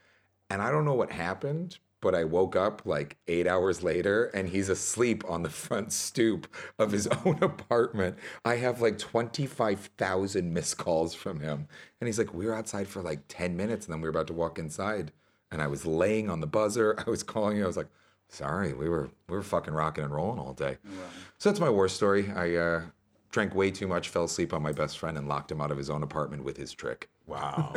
and 0.49 0.61
I 0.61 0.71
don't 0.71 0.85
know 0.85 0.93
what 0.93 1.11
happened, 1.11 1.77
but 2.01 2.13
I 2.13 2.23
woke 2.23 2.55
up 2.55 2.83
like 2.85 3.17
eight 3.27 3.47
hours 3.47 3.81
later 3.81 4.25
and 4.25 4.49
he's 4.49 4.69
asleep 4.69 5.23
on 5.27 5.43
the 5.43 5.49
front 5.65 5.91
stoop 5.91 6.47
of 6.77 6.91
his 6.91 7.07
own 7.25 7.41
apartment. 7.41 8.17
I 8.43 8.57
have 8.57 8.81
like 8.81 8.97
25,000 8.97 10.53
missed 10.53 10.77
calls 10.77 11.13
from 11.15 11.39
him. 11.39 11.67
And 11.99 12.07
he's 12.07 12.19
like, 12.19 12.33
We 12.33 12.45
were 12.45 12.55
outside 12.55 12.87
for 12.87 13.01
like 13.01 13.21
10 13.27 13.57
minutes 13.57 13.85
and 13.85 13.93
then 13.93 14.01
we 14.01 14.05
were 14.05 14.11
about 14.11 14.27
to 14.27 14.33
walk 14.33 14.59
inside. 14.59 15.11
And 15.51 15.61
I 15.61 15.67
was 15.67 15.85
laying 15.85 16.29
on 16.29 16.41
the 16.41 16.47
buzzer. 16.47 16.95
I 17.05 17.09
was 17.09 17.23
calling 17.23 17.57
you. 17.57 17.63
I 17.63 17.67
was 17.67 17.77
like, 17.77 17.89
Sorry, 18.27 18.73
we 18.73 18.89
were 18.89 19.09
we 19.29 19.35
were 19.37 19.43
fucking 19.43 19.73
rocking 19.73 20.03
and 20.03 20.13
rolling 20.13 20.39
all 20.39 20.53
day. 20.53 20.77
So 21.37 21.49
that's 21.49 21.59
my 21.59 21.69
war 21.69 21.87
story. 21.87 22.31
I 22.35 22.55
uh, 22.55 22.81
drank 23.31 23.53
way 23.53 23.69
too 23.69 23.87
much, 23.87 24.09
fell 24.09 24.23
asleep 24.23 24.51
on 24.51 24.63
my 24.63 24.71
best 24.71 24.97
friend, 24.97 25.15
and 25.15 25.27
locked 25.27 25.51
him 25.51 25.61
out 25.61 25.69
of 25.69 25.77
his 25.77 25.91
own 25.91 26.01
apartment 26.01 26.43
with 26.43 26.57
his 26.57 26.73
trick. 26.73 27.07
Wow. 27.27 27.75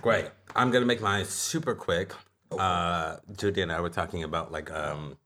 Great. 0.00 0.30
I'm 0.56 0.70
gonna 0.70 0.86
make 0.86 1.02
mine 1.02 1.26
super 1.26 1.74
quick. 1.74 2.12
Uh, 2.50 3.16
Judy 3.36 3.62
and 3.62 3.72
I 3.72 3.80
were 3.80 3.90
talking 3.90 4.24
about 4.24 4.52
like 4.52 4.70
um, 4.70 5.16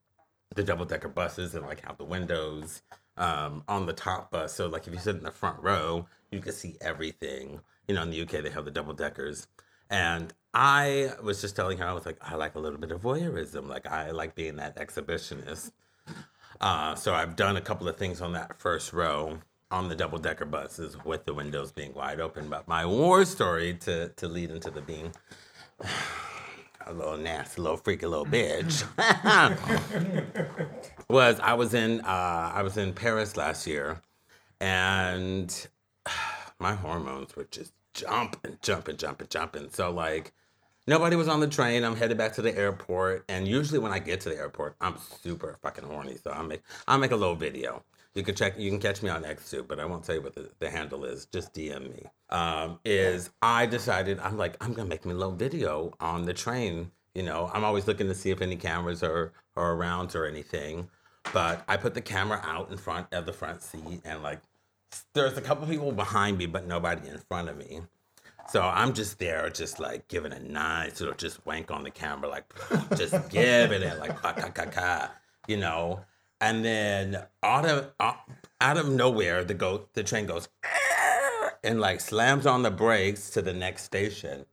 the 0.55 0.63
double 0.63 0.85
decker 0.85 1.09
buses 1.09 1.55
and 1.55 1.65
like 1.67 1.85
how 1.85 1.93
the 1.95 2.05
windows 2.05 2.83
um, 3.17 3.63
on 3.69 3.87
the 3.87 3.93
top 3.93 4.31
bus. 4.31 4.55
So 4.55 4.67
like 4.67 4.87
if 4.87 4.93
you 4.93 4.99
sit 4.99 5.17
in 5.17 5.23
the 5.23 5.31
front 5.31 5.63
row, 5.63 6.07
you 6.31 6.41
can 6.41 6.53
see 6.53 6.77
everything. 6.81 7.61
You 7.89 7.95
know, 7.95 8.03
in 8.03 8.11
the 8.11 8.23
UK 8.23 8.43
they 8.43 8.51
have 8.51 8.65
the 8.65 8.71
double 8.71 8.95
deckers, 8.95 9.49
and 9.91 10.33
I 10.55 11.13
was 11.23 11.41
just 11.41 11.57
telling 11.57 11.79
her 11.79 11.87
I 11.87 11.93
was 11.93 12.07
like 12.07 12.19
I 12.23 12.37
like 12.37 12.55
a 12.55 12.59
little 12.59 12.79
bit 12.79 12.93
of 12.93 13.03
voyeurism. 13.03 13.69
Like 13.69 13.87
I 13.87 14.11
like 14.11 14.35
being 14.35 14.57
that 14.57 14.77
exhibitionist. 14.77 15.73
Uh, 16.61 16.95
so 16.95 17.13
I've 17.13 17.35
done 17.35 17.57
a 17.57 17.61
couple 17.61 17.89
of 17.89 17.97
things 17.97 18.21
on 18.21 18.33
that 18.35 18.61
first 18.61 18.93
row 18.93 19.39
on 19.71 19.89
the 19.89 19.97
double 19.97 20.19
decker 20.19 20.45
buses 20.45 20.97
with 21.05 21.25
the 21.25 21.35
windows 21.35 21.73
being 21.73 21.93
wide 21.95 22.21
open. 22.21 22.49
But 22.49 22.69
my 22.69 22.87
war 22.87 23.25
story 23.25 23.75
to 23.81 24.09
to 24.11 24.29
lead 24.29 24.51
into 24.51 24.71
the 24.71 24.83
being 24.83 25.13
a 26.87 26.93
little 26.93 27.17
nasty, 27.17 27.61
little 27.61 27.77
freaky 27.77 28.07
little 28.07 28.27
bitch 28.27 28.85
was 31.09 31.39
I 31.41 31.55
was 31.55 31.75
in 31.75 32.01
uh, 32.01 32.53
I 32.55 32.63
was 32.63 32.77
in 32.77 32.93
Paris 32.93 33.37
last 33.37 33.67
year, 33.67 34.01
and 34.61 35.69
my 36.59 36.75
hormones 36.75 37.35
were 37.37 37.47
just 37.51 37.73
jumping, 37.95 38.59
jumping, 38.63 38.97
jumping, 38.97 39.29
jumping. 39.29 39.69
So 39.71 39.91
like. 39.91 40.33
Nobody 40.85 41.15
was 41.15 41.29
on 41.29 41.39
the 41.39 41.47
train. 41.47 41.85
I'm 41.85 41.95
headed 41.95 42.19
back 42.19 42.33
to 42.33 42.43
the 42.43 42.59
airport, 42.59 43.25
and 43.29 43.47
usually 43.47 43.79
when 43.79 43.93
I 43.93 44.01
get 44.01 44.21
to 44.23 44.31
the 44.31 44.37
airport, 44.37 44.75
I'm 44.81 44.97
super 44.99 45.57
fucking 45.63 45.85
horny. 45.85 46.17
So 46.17 46.33
I 46.33 46.43
make 46.43 46.63
I 46.89 46.97
make 46.97 47.13
a 47.13 47.17
little 47.17 47.37
video. 47.37 47.85
You 48.15 48.23
can 48.23 48.35
check. 48.35 48.59
You 48.59 48.71
can 48.71 48.79
catch 48.79 49.03
me 49.03 49.09
on 49.09 49.25
X 49.25 49.51
too, 49.51 49.65
but 49.67 49.81
I 49.81 49.85
won't 49.87 50.05
tell 50.05 50.15
you 50.15 50.21
what 50.21 50.35
the, 50.35 50.51
the 50.59 50.69
handle 50.69 51.05
is. 51.05 51.27
Just 51.27 51.55
DM 51.55 51.91
me. 51.91 52.05
Um, 52.29 52.79
is 52.85 53.31
I 53.41 53.67
decided 53.67 54.19
I'm 54.21 54.37
like 54.37 54.63
I'm 54.63 54.75
gonna 54.75 54.89
make 54.89 55.05
me 55.07 55.13
a 55.13 55.17
little 55.17 55.35
video 55.35 55.93
on 56.01 56.27
the 56.27 56.35
train. 56.35 56.91
You 57.15 57.23
know, 57.23 57.51
I'm 57.53 57.65
always 57.65 57.87
looking 57.87 58.09
to 58.09 58.15
see 58.15 58.31
if 58.31 58.43
any 58.43 58.57
cameras 58.57 59.03
are 59.03 59.33
are 59.57 59.73
around 59.73 60.15
or 60.15 60.27
anything. 60.27 60.89
But 61.33 61.65
I 61.69 61.77
put 61.77 61.95
the 61.95 62.01
camera 62.01 62.41
out 62.43 62.71
in 62.71 62.77
front 62.77 63.07
of 63.13 63.25
the 63.25 63.33
front 63.33 63.63
seat, 63.63 64.03
and 64.05 64.23
like 64.23 64.41
there's 65.15 65.39
a 65.39 65.41
couple 65.41 65.67
people 65.67 65.93
behind 65.93 66.37
me, 66.37 66.47
but 66.47 66.67
nobody 66.67 67.09
in 67.09 67.19
front 67.19 67.49
of 67.49 67.57
me. 67.57 67.81
So 68.49 68.61
I'm 68.63 68.93
just 68.93 69.19
there, 69.19 69.49
just 69.51 69.79
like 69.81 70.09
giving 70.09 70.33
a 70.33 70.41
nice 70.41 71.01
little 71.01 71.15
just 71.15 71.45
wank 71.47 71.71
on 71.71 71.85
the 71.85 71.91
camera, 71.91 72.29
like 72.29 72.45
just 72.97 73.31
giving 73.31 73.83
it 73.83 73.99
like 73.99 74.21
ka 74.21 74.33
ka 74.33 74.67
ka, 74.67 75.11
you 75.47 75.57
know. 75.57 76.01
And 76.43 76.65
then 76.65 77.23
out 77.45 77.65
of 77.65 77.93
out 78.61 78.77
of 78.77 78.89
nowhere, 78.91 79.45
the 79.45 79.55
go 79.55 79.89
the 79.95 80.03
train 80.03 80.27
goes 80.27 80.49
and 81.63 81.81
like 81.81 82.01
slams 82.01 82.47
on 82.47 82.65
the 82.65 82.71
brakes 82.71 83.31
to 83.31 83.43
the 83.43 83.53
next 83.53 83.85
station, 83.85 84.45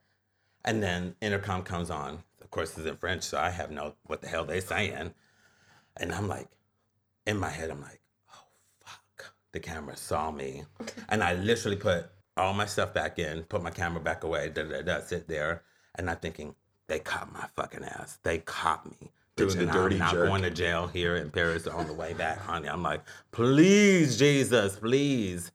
and 0.64 0.84
then 0.84 1.16
intercom 1.20 1.64
comes 1.64 1.90
on. 1.90 2.20
Of 2.42 2.52
course, 2.52 2.78
it's 2.78 2.86
in 2.86 2.96
French, 2.98 3.24
so 3.24 3.40
I 3.40 3.50
have 3.50 3.72
no 3.72 3.96
what 4.06 4.22
the 4.22 4.28
hell 4.28 4.46
they 4.46 4.60
saying. 4.62 5.16
And 5.98 6.14
I'm 6.14 6.28
like, 6.28 6.48
in 7.26 7.40
my 7.40 7.50
head, 7.50 7.72
I'm 7.72 7.82
like, 7.82 8.00
oh 8.36 8.44
fuck, 8.86 9.34
the 9.52 9.60
camera 9.60 9.98
saw 9.98 10.30
me, 10.30 10.66
and 11.10 11.24
I 11.24 11.34
literally 11.34 11.78
put 11.78 12.12
all 12.38 12.54
my 12.54 12.68
stuff 12.68 12.94
back 12.94 13.18
in, 13.18 13.42
put 13.46 13.64
my 13.64 13.72
camera 13.72 14.00
back 14.00 14.24
away, 14.24 14.50
da 14.50 14.62
da 14.62 14.84
da, 14.84 15.02
sit 15.02 15.28
there, 15.28 15.64
and 15.96 16.08
I'm 16.08 16.18
thinking 16.18 16.54
they 16.86 17.00
caught 17.00 17.34
my 17.34 17.48
fucking 17.56 17.84
ass. 17.84 18.20
They 18.22 18.38
caught 18.38 18.86
me. 18.92 19.12
Doing 19.40 19.58
the 19.68 19.72
dirty 19.72 19.96
I'm 19.96 20.00
not 20.00 20.14
jerk. 20.14 20.28
going 20.28 20.42
to 20.44 20.50
jail 20.52 20.88
here 20.88 21.16
in 21.16 21.32
Paris 21.32 21.68
on 21.68 21.88
the 21.88 21.94
way 21.94 22.14
back, 22.14 22.40
honey. 22.40 22.68
I'm 22.68 22.84
like, 22.84 23.02
please, 23.32 24.18
Jesus, 24.18 24.78
please. 24.78 25.52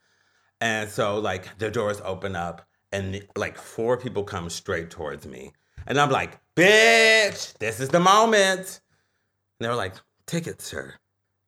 And 0.61 0.89
so 0.91 1.18
like 1.18 1.59
the 1.59 1.70
doors 1.70 2.01
open 2.05 2.37
up 2.37 2.66
and 2.93 3.26
like 3.37 3.59
four 3.59 3.97
people 3.97 4.24
come 4.24 4.49
straight 4.51 4.91
towards 4.91 5.26
me. 5.26 5.53
And 5.87 6.01
I'm 6.01 6.11
like, 6.11 6.39
bitch, 6.55 7.59
this 7.59 7.80
is 7.80 7.91
the 7.91 8.01
moment. 8.01 8.80
And 9.59 9.61
they 9.61 9.68
were 9.68 9.74
like, 9.74 9.95
tickets, 10.26 10.64
sir. 10.64 10.95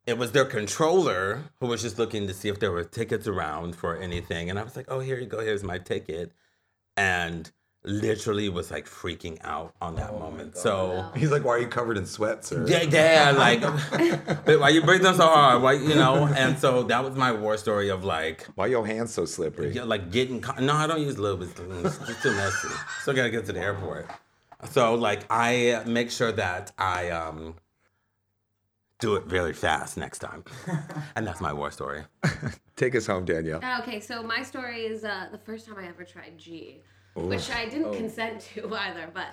It 0.07 0.18
was 0.18 0.32
their 0.32 0.45
controller 0.45 1.45
who 1.61 1.66
was 1.66 1.82
just 1.82 1.99
looking 1.99 2.26
to 2.28 2.34
see 2.34 2.49
if 2.49 2.61
there 2.61 2.70
were 2.70 2.84
tickets 2.84 3.26
around 3.26 3.74
for 3.74 3.97
anything. 3.97 4.51
And 4.51 4.59
I 4.59 4.62
was 4.62 4.76
like, 4.76 4.87
oh, 4.89 5.01
here 5.01 5.18
you 5.18 5.26
go. 5.26 5.41
Here's 5.41 5.64
my 5.64 5.78
ticket. 5.78 6.32
And 6.97 7.51
literally 7.87 8.49
was 8.49 8.70
like 8.70 8.87
freaking 8.87 9.39
out 9.45 9.74
on 9.80 9.95
that 9.97 10.11
Oh 10.11 10.18
moment. 10.18 10.55
God. 10.55 10.61
So. 10.61 11.11
He's 11.16 11.30
like, 11.30 11.45
why 11.45 11.53
are 11.53 11.59
you 11.61 11.68
covered 11.68 11.97
in 11.97 12.05
sweat, 12.07 12.45
sir? 12.45 12.66
Yeah, 12.68 12.82
yeah, 12.82 13.30
like, 13.37 13.61
but 14.45 14.61
why 14.61 14.68
you 14.70 14.82
breathing 14.82 15.14
so 15.14 15.26
hard? 15.26 15.62
Why, 15.62 15.72
you 15.74 15.95
know? 15.95 16.26
And 16.26 16.59
so 16.59 16.82
that 16.84 17.03
was 17.05 17.14
my 17.16 17.32
war 17.32 17.57
story 17.57 17.89
of 17.89 18.05
like, 18.05 18.47
Why 18.57 18.66
your 18.66 18.87
hands 18.87 19.14
so 19.14 19.24
slippery? 19.24 19.72
yeah, 19.72 19.84
like 19.84 20.11
getting. 20.11 20.41
co- 20.41 20.61
No, 20.61 20.74
I 20.74 20.87
don't 20.87 21.01
use 21.01 21.18
lube. 21.18 21.43
It's, 21.43 21.59
it's 21.61 22.22
too 22.22 22.32
messy. 22.32 22.68
Still 23.03 23.14
gotta 23.14 23.30
get 23.30 23.47
to 23.47 23.53
the 23.53 23.61
airport. 23.61 24.11
So 24.70 24.95
like, 24.95 25.24
I 25.30 25.82
make 25.87 26.11
sure 26.11 26.32
that 26.32 26.72
I 26.78 27.11
um 27.11 27.55
do 28.99 29.14
it 29.16 29.24
really 29.26 29.53
fast 29.53 29.97
next 29.99 30.20
time, 30.20 30.43
and 31.14 31.26
that's 31.26 31.41
my 31.41 31.53
war 31.53 31.70
story. 31.70 32.03
Take 32.76 32.95
us 32.95 33.07
home, 33.07 33.26
Danielle. 33.26 33.61
Okay, 33.82 34.01
so 34.01 34.22
my 34.22 34.43
story 34.43 34.87
is 34.87 35.05
uh, 35.05 35.28
the 35.30 35.39
first 35.39 35.66
time 35.66 35.76
I 35.78 35.87
ever 35.87 36.03
tried 36.05 36.39
G, 36.39 36.82
which 37.17 37.51
I 37.51 37.67
didn't 37.67 37.95
consent 37.95 38.41
to 38.55 38.75
either. 38.75 39.11
But 39.12 39.29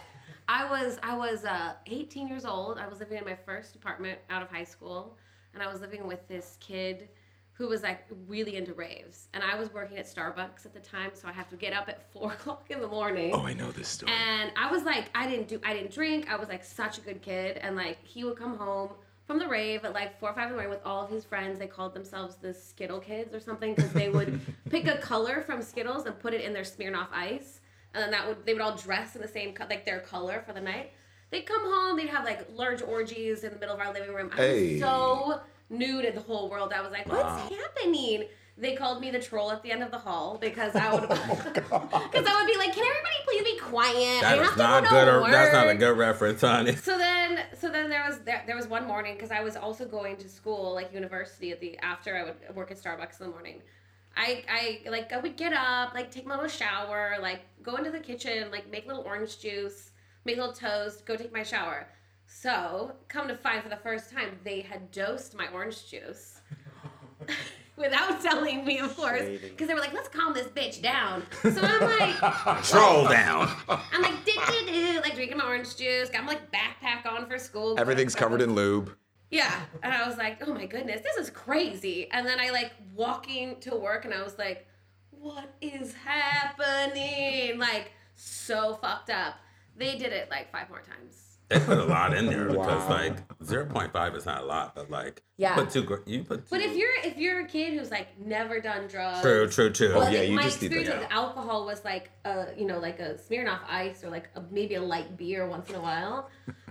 I 0.47 0.69
was 0.69 0.97
I 1.03 1.15
was 1.15 1.45
uh, 1.45 1.73
18 1.87 2.27
years 2.27 2.45
old. 2.45 2.77
I 2.77 2.87
was 2.87 2.99
living 2.99 3.17
in 3.17 3.25
my 3.25 3.35
first 3.35 3.75
apartment 3.75 4.19
out 4.29 4.41
of 4.41 4.49
high 4.49 4.63
school, 4.63 5.17
and 5.53 5.61
I 5.61 5.71
was 5.71 5.81
living 5.81 6.07
with 6.07 6.27
this 6.27 6.57
kid 6.59 7.09
who 7.55 7.67
was 7.67 7.83
like 7.83 8.05
really 8.27 8.55
into 8.55 8.73
raves. 8.73 9.27
And 9.33 9.43
I 9.43 9.55
was 9.55 9.71
working 9.71 9.97
at 9.97 10.05
Starbucks 10.05 10.65
at 10.65 10.73
the 10.73 10.79
time, 10.79 11.11
so 11.13 11.27
I 11.27 11.31
have 11.31 11.49
to 11.49 11.55
get 11.55 11.71
up 11.71 11.87
at 11.87 12.11
four 12.13 12.31
o'clock 12.31 12.65
in 12.69 12.81
the 12.81 12.87
morning. 12.87 13.31
Oh, 13.33 13.45
I 13.45 13.53
know 13.53 13.71
this 13.71 13.87
story. 13.89 14.11
And 14.11 14.51
I 14.55 14.71
was 14.71 14.83
like, 14.83 15.05
I 15.13 15.29
didn't 15.29 15.47
do, 15.47 15.59
I 15.63 15.73
didn't 15.73 15.93
drink. 15.93 16.29
I 16.31 16.35
was 16.35 16.49
like 16.49 16.63
such 16.63 16.97
a 16.97 17.01
good 17.01 17.21
kid. 17.21 17.57
And 17.57 17.75
like, 17.75 18.03
he 18.03 18.23
would 18.23 18.37
come 18.37 18.57
home 18.57 18.89
from 19.25 19.39
the 19.39 19.47
rave 19.47 19.85
at 19.85 19.93
like 19.93 20.19
four 20.19 20.31
or 20.31 20.33
five 20.33 20.45
in 20.45 20.49
the 20.49 20.55
morning 20.55 20.71
with 20.71 20.85
all 20.85 21.03
of 21.03 21.09
his 21.09 21.23
friends. 21.23 21.59
They 21.59 21.67
called 21.67 21.93
themselves 21.93 22.35
the 22.35 22.53
Skittle 22.53 22.99
Kids 22.99 23.33
or 23.33 23.39
something 23.39 23.75
because 23.75 23.93
they 23.93 24.09
would 24.09 24.41
pick 24.69 24.87
a 24.87 24.97
color 24.97 25.41
from 25.41 25.61
Skittles 25.61 26.05
and 26.05 26.17
put 26.19 26.33
it 26.33 26.41
in 26.41 26.53
their 26.53 26.63
Smirnoff 26.63 27.07
Ice, 27.13 27.61
and 27.93 28.03
then 28.03 28.11
that 28.11 28.27
would 28.27 28.45
they 28.45 28.53
would 28.53 28.61
all 28.61 28.75
dress 28.75 29.15
in 29.15 29.21
the 29.21 29.27
same 29.27 29.53
co- 29.53 29.65
like 29.69 29.85
their 29.85 29.99
color 29.99 30.43
for 30.45 30.53
the 30.53 30.61
night. 30.61 30.91
They'd 31.31 31.45
come 31.45 31.61
home. 31.61 31.97
They'd 31.97 32.09
have 32.09 32.25
like 32.25 32.47
large 32.55 32.81
orgies 32.81 33.43
in 33.43 33.53
the 33.53 33.59
middle 33.59 33.73
of 33.75 33.81
our 33.81 33.91
living 33.93 34.13
room. 34.13 34.29
I 34.33 34.37
Hey. 34.37 34.71
was 34.73 34.81
so 34.81 35.41
new 35.69 36.01
to 36.01 36.11
the 36.11 36.19
whole 36.21 36.49
world. 36.49 36.71
I 36.73 36.81
was 36.81 36.91
like, 36.91 37.07
what's 37.07 37.53
happening? 37.55 38.25
They 38.55 38.75
called 38.75 39.01
me 39.01 39.09
the 39.09 39.17
troll 39.19 39.51
at 39.51 39.63
the 39.63 39.71
end 39.71 39.81
of 39.81 39.89
the 39.89 39.97
hall 39.97 40.37
because 40.39 40.75
I 40.75 40.93
would, 40.93 41.05
oh 41.09 41.49
because 41.51 41.71
I 41.71 42.35
would 42.39 42.45
be 42.47 42.55
like, 42.55 42.71
"Can 42.75 42.85
everybody 42.85 43.15
please 43.25 43.43
be 43.43 43.57
quiet? 43.59 44.21
That 44.21 44.25
I 44.25 44.35
have 44.35 44.45
is 44.45 44.51
to 44.51 44.57
not 44.59 44.83
go 44.83 44.89
good. 44.91 45.05
to 45.05 45.19
Or, 45.21 45.31
that's 45.31 45.53
not 45.53 45.69
a 45.69 45.73
good 45.75 45.97
reference, 45.97 46.41
honey. 46.41 46.75
So 46.75 46.95
then, 46.99 47.39
so 47.59 47.69
then 47.71 47.89
there 47.89 48.05
was 48.07 48.19
there, 48.19 48.43
there 48.45 48.55
was 48.55 48.67
one 48.67 48.85
morning 48.85 49.15
because 49.15 49.31
I 49.31 49.41
was 49.41 49.55
also 49.55 49.85
going 49.85 50.17
to 50.17 50.29
school, 50.29 50.75
like 50.75 50.93
university, 50.93 51.51
at 51.51 51.59
the 51.61 51.79
after 51.79 52.15
I 52.15 52.23
would 52.25 52.55
work 52.55 52.69
at 52.69 52.77
Starbucks 52.77 53.19
in 53.21 53.25
the 53.25 53.31
morning. 53.31 53.63
I 54.15 54.43
I 54.49 54.89
like 54.89 55.11
I 55.11 55.17
would 55.17 55.37
get 55.37 55.53
up, 55.53 55.93
like 55.93 56.11
take 56.11 56.25
my 56.25 56.35
little 56.35 56.49
shower, 56.49 57.15
like 57.21 57.41
go 57.61 57.75
into 57.75 57.91
the 57.91 57.99
kitchen, 57.99 58.51
like 58.51 58.69
make 58.71 58.85
little 58.87 59.03
orange 59.03 59.39
juice, 59.39 59.91
make 60.25 60.37
a 60.37 60.39
little 60.39 60.55
toast, 60.55 61.05
go 61.05 61.15
take 61.15 61.33
my 61.33 61.43
shower. 61.43 61.87
So 62.25 62.93
come 63.07 63.27
to 63.27 63.35
find 63.35 63.61
for 63.63 63.69
the 63.69 63.77
first 63.77 64.11
time, 64.11 64.39
they 64.43 64.61
had 64.61 64.91
dosed 64.91 65.35
my 65.35 65.47
orange 65.53 65.89
juice. 65.89 66.41
Without 67.75 68.21
telling 68.21 68.63
me, 68.65 68.77
of 68.77 68.95
course, 68.95 69.23
because 69.41 69.67
they 69.67 69.73
were 69.73 69.79
like, 69.79 69.93
"Let's 69.93 70.07
calm 70.07 70.31
this 70.35 70.45
bitch 70.45 70.83
down." 70.83 71.23
So 71.41 71.59
I'm 71.59 71.81
like, 71.81 72.63
Troll 72.65 73.07
down. 73.09 73.49
I'm 73.67 74.01
like, 74.03 74.13
like 75.03 75.15
drinking 75.15 75.37
my 75.37 75.45
orange 75.45 75.75
juice. 75.75 76.09
Got 76.09 76.25
my 76.25 76.33
like 76.33 76.51
backpack 76.51 77.11
on 77.11 77.25
for 77.25 77.39
school. 77.39 77.79
Everything's 77.79 78.13
covered 78.13 78.41
in 78.41 78.53
lube. 78.53 78.95
Yeah, 79.33 79.59
and 79.81 79.91
I 79.91 80.07
was 80.07 80.15
like, 80.17 80.47
oh 80.47 80.53
my 80.53 80.65
goodness, 80.67 81.01
this 81.01 81.17
is 81.17 81.29
crazy. 81.31 82.07
And 82.11 82.25
then 82.27 82.39
I 82.39 82.51
like 82.51 82.71
walking 82.93 83.59
to 83.61 83.75
work, 83.75 84.05
and 84.05 84.13
I 84.13 84.21
was 84.21 84.37
like, 84.37 84.67
what 85.09 85.49
is 85.61 85.93
happening? 86.05 87.57
Like 87.57 87.91
so 88.15 88.75
fucked 88.81 89.09
up. 89.09 89.35
They 89.75 89.97
did 89.97 90.13
it 90.13 90.29
like 90.29 90.51
five 90.51 90.69
more 90.69 90.81
times. 90.81 91.19
They 91.49 91.59
put 91.59 91.77
a 91.77 91.83
lot 91.83 92.15
in 92.15 92.27
there 92.27 92.45
because 92.47 92.87
Wow. 92.87 92.89
like 92.89 93.15
zero 93.43 93.65
point 93.65 93.91
five 93.91 94.15
is 94.15 94.25
not 94.25 94.43
a 94.43 94.45
lot, 94.45 94.75
but 94.75 94.89
like 94.89 95.21
Yeah. 95.37 95.55
you 95.57 95.63
put 95.63 95.71
two. 95.73 96.03
You 96.05 96.23
put. 96.23 96.39
Two. 96.41 96.45
But 96.49 96.61
if 96.61 96.75
you're 96.75 96.95
if 97.03 97.17
you're 97.17 97.41
a 97.41 97.47
kid 97.47 97.73
who's 97.77 97.91
like 97.91 98.07
never 98.19 98.59
done 98.59 98.87
drugs, 98.87 99.21
true, 99.21 99.47
true, 99.49 99.69
true. 99.71 99.95
Well, 99.95 100.11
yeah, 100.11 100.19
like, 100.19 100.29
you 100.29 100.35
my 100.35 100.43
just 100.43 100.61
need 100.61 100.71
the- 100.71 100.79
experience 100.79 101.01
with 101.03 101.09
yeah. 101.11 101.17
alcohol 101.17 101.65
was 101.65 101.83
like 101.83 102.11
a 102.25 102.47
you 102.57 102.65
know 102.65 102.79
like 102.79 102.99
a 102.99 103.15
Smirnoff 103.15 103.59
Ice 103.67 104.03
or 104.03 104.09
like 104.09 104.29
a, 104.35 104.41
maybe 104.51 104.75
a 104.75 104.81
light 104.81 105.17
beer 105.17 105.47
once 105.47 105.69
in 105.69 105.75
a 105.75 105.81
while. 105.81 106.29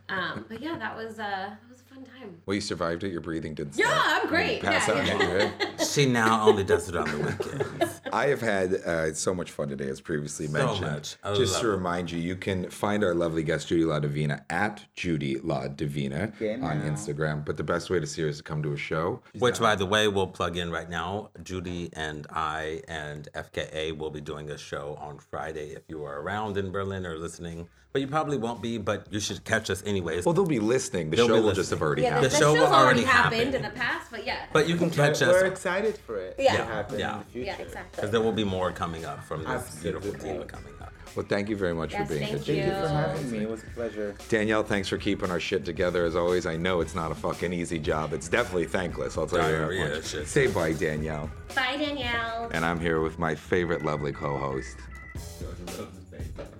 Um, 0.09 0.45
but 0.49 0.61
yeah, 0.61 0.77
that 0.79 0.97
was 0.97 1.19
uh, 1.19 1.51
that 1.51 1.59
was 1.69 1.72
a 1.72 1.72
fun 1.95 2.05
time. 2.05 2.36
Well, 2.47 2.55
you 2.55 2.61
survived 2.61 3.05
it. 3.05 3.12
Your 3.12 3.20
breathing 3.20 3.55
didn't 3.55 3.76
Yeah, 3.76 3.86
stop. 3.88 4.22
I'm 4.22 4.28
great. 4.28 4.57
You 4.57 4.62
pass 4.62 4.88
Yeah, 4.88 4.95
out, 4.95 5.07
yeah. 5.07 5.51
you're. 5.78 5.86
She 5.86 6.07
now 6.20 6.47
only 6.49 6.64
does 6.64 6.88
it 6.88 6.97
on 6.97 7.11
the 7.11 7.18
weekends. 7.18 8.01
I 8.13 8.27
have 8.27 8.43
had 8.43 8.75
uh, 8.75 9.15
so 9.15 9.35
much 9.35 9.51
fun 9.51 9.69
today, 9.69 9.89
as 9.89 10.01
previously 10.01 10.47
So 10.47 10.53
mentioned. 10.53 10.87
much. 10.93 11.17
I 11.25 11.35
Just 11.35 11.61
to 11.63 11.69
it. 11.69 11.73
remind 11.73 12.11
you, 12.11 12.19
you 12.21 12.37
can 12.37 12.69
find 12.69 13.03
our 13.03 13.15
lovely 13.15 13.43
guest 13.43 13.69
Judy 13.69 13.85
LaDivina 13.85 14.45
at 14.51 14.85
Judy 14.95 15.37
LaDivina 15.37 16.37
Genau. 16.39 16.67
on 16.67 16.83
Instagram. 16.83 17.43
But 17.45 17.57
the 17.57 17.65
best 17.65 17.89
way 17.89 18.01
to 18.01 18.07
see 18.07 18.21
her 18.23 18.29
is 18.29 18.37
to 18.37 18.43
come 18.43 18.63
to 18.65 18.73
a 18.73 18.77
show. 18.77 19.23
Which, 19.39 19.59
by 19.61 19.77
the 19.77 19.87
way, 19.87 20.09
we'll 20.09 20.27
plug 20.27 20.59
in 20.59 20.71
right 20.71 20.91
now. 20.91 21.31
Judy 21.43 21.89
and 21.95 22.27
I 22.31 22.83
and 22.87 23.29
FKA 23.35 23.97
will 23.97 24.11
be 24.11 24.21
doing 24.21 24.51
a 24.51 24.59
show 24.59 24.99
on 25.01 25.19
Friday 25.19 25.71
if 25.71 25.83
you 25.89 26.05
are 26.05 26.21
around 26.21 26.59
in 26.59 26.71
Berlin 26.71 27.07
or 27.07 27.17
listening. 27.17 27.67
But 27.93 28.01
you 28.01 28.09
probably 28.09 28.39
won't 28.39 28.63
be, 28.63 28.79
but 28.79 29.07
you 29.13 29.21
should 29.21 29.45
catch 29.45 29.69
us 29.69 29.83
anyways. 29.85 30.25
Well, 30.25 30.33
they'll 30.33 30.47
be 30.47 30.61
listening. 30.61 31.11
The 31.11 31.17
They'll 31.19 31.27
show 31.29 31.35
be 31.35 31.41
will 31.43 31.53
just 31.53 31.69
have 31.69 31.83
already 31.83 32.01
Yeah, 32.03 32.09
the, 32.09 32.15
happened. 32.15 32.33
the 32.33 32.39
show 32.39 32.53
will 32.55 32.61
already 32.63 32.75
already 32.75 33.03
happened 33.03 33.35
happen. 33.43 33.55
in 33.55 33.63
the 33.63 33.69
past, 33.79 34.11
but 34.11 34.25
yeah. 34.27 34.47
but 34.51 34.67
you 34.67 34.77
can 34.77 34.89
catch 34.89 35.21
We're, 35.21 35.27
us 35.29 35.33
we're 35.35 35.45
excited 35.45 35.99
for 35.99 36.17
it 36.17 36.37
Yeah. 36.39 36.57
to 36.57 36.65
happen 36.65 36.99
Yeah. 36.99 37.13
in 37.13 37.19
the 37.19 37.25
future. 37.27 37.47
yeah, 37.49 37.59
exactly. 37.59 38.02
Because 38.03 38.11
there 38.11 38.21
will 38.21 38.33
be 38.33 38.43
more 38.43 38.73
coming 38.73 39.05
up 39.05 39.23
from 39.23 39.45
this 39.45 39.77
beautiful 39.81 40.11
Absolutely. 40.13 40.33
diva 40.41 40.45
coming 40.45 40.73
up. 40.81 40.93
Well, 41.15 41.25
thank 41.25 41.49
you 41.49 41.55
very 41.55 41.73
much 41.73 41.93
Yes, 41.93 42.09
for 42.09 42.15
being 42.15 42.27
thank 42.27 42.43
here, 42.43 42.57
you. 42.57 42.63
Thank 42.63 42.83
you 42.83 42.89
for 42.89 42.93
having 42.93 43.31
me. 43.31 43.39
It 43.45 43.49
was 43.49 43.63
a 43.63 43.67
pleasure. 43.67 44.17
Danielle, 44.29 44.65
thanks 44.65 44.89
for 44.89 44.99
keeping 44.99 45.31
our 45.31 45.39
shit 45.39 45.65
together 45.65 46.05
as 46.05 46.17
always. 46.17 46.45
I 46.45 46.57
know 46.57 46.81
it's 46.81 46.97
not 46.97 47.13
a 47.13 47.15
fucking 47.15 47.53
easy 47.53 47.79
job. 47.79 48.13
It's 48.13 48.29
definitely 48.29 48.65
thankless. 48.65 49.17
I'll 49.17 49.29
tell 49.29 49.49
you 49.49 49.79
that 49.79 49.95
much. 49.95 50.07
shit. 50.07 50.27
Say 50.27 50.49
bye, 50.49 50.73
Danielle. 50.73 51.31
Bye, 51.55 51.77
Danielle. 51.77 52.51
And 52.53 52.65
I'm 52.65 52.81
here 52.81 53.01
with 53.03 53.21
my 53.21 53.37
favorite 53.37 53.85
lovely 53.85 54.11
co-host. 54.11 54.79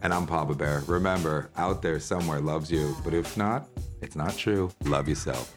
And 0.03 0.15
I'm 0.15 0.27
Papa 0.27 0.55
Bear. 0.55 0.85
Remember, 0.87 1.51
out 1.57 1.83
there 1.83 1.99
somewhere 1.99 2.39
loves 2.39 2.71
you, 2.71 2.95
but 3.03 3.15
if 3.15 3.37
not, 3.37 3.69
it's 4.01 4.15
not 4.15 4.37
true. 4.37 4.71
Love 4.85 5.09
yourself. 5.09 5.53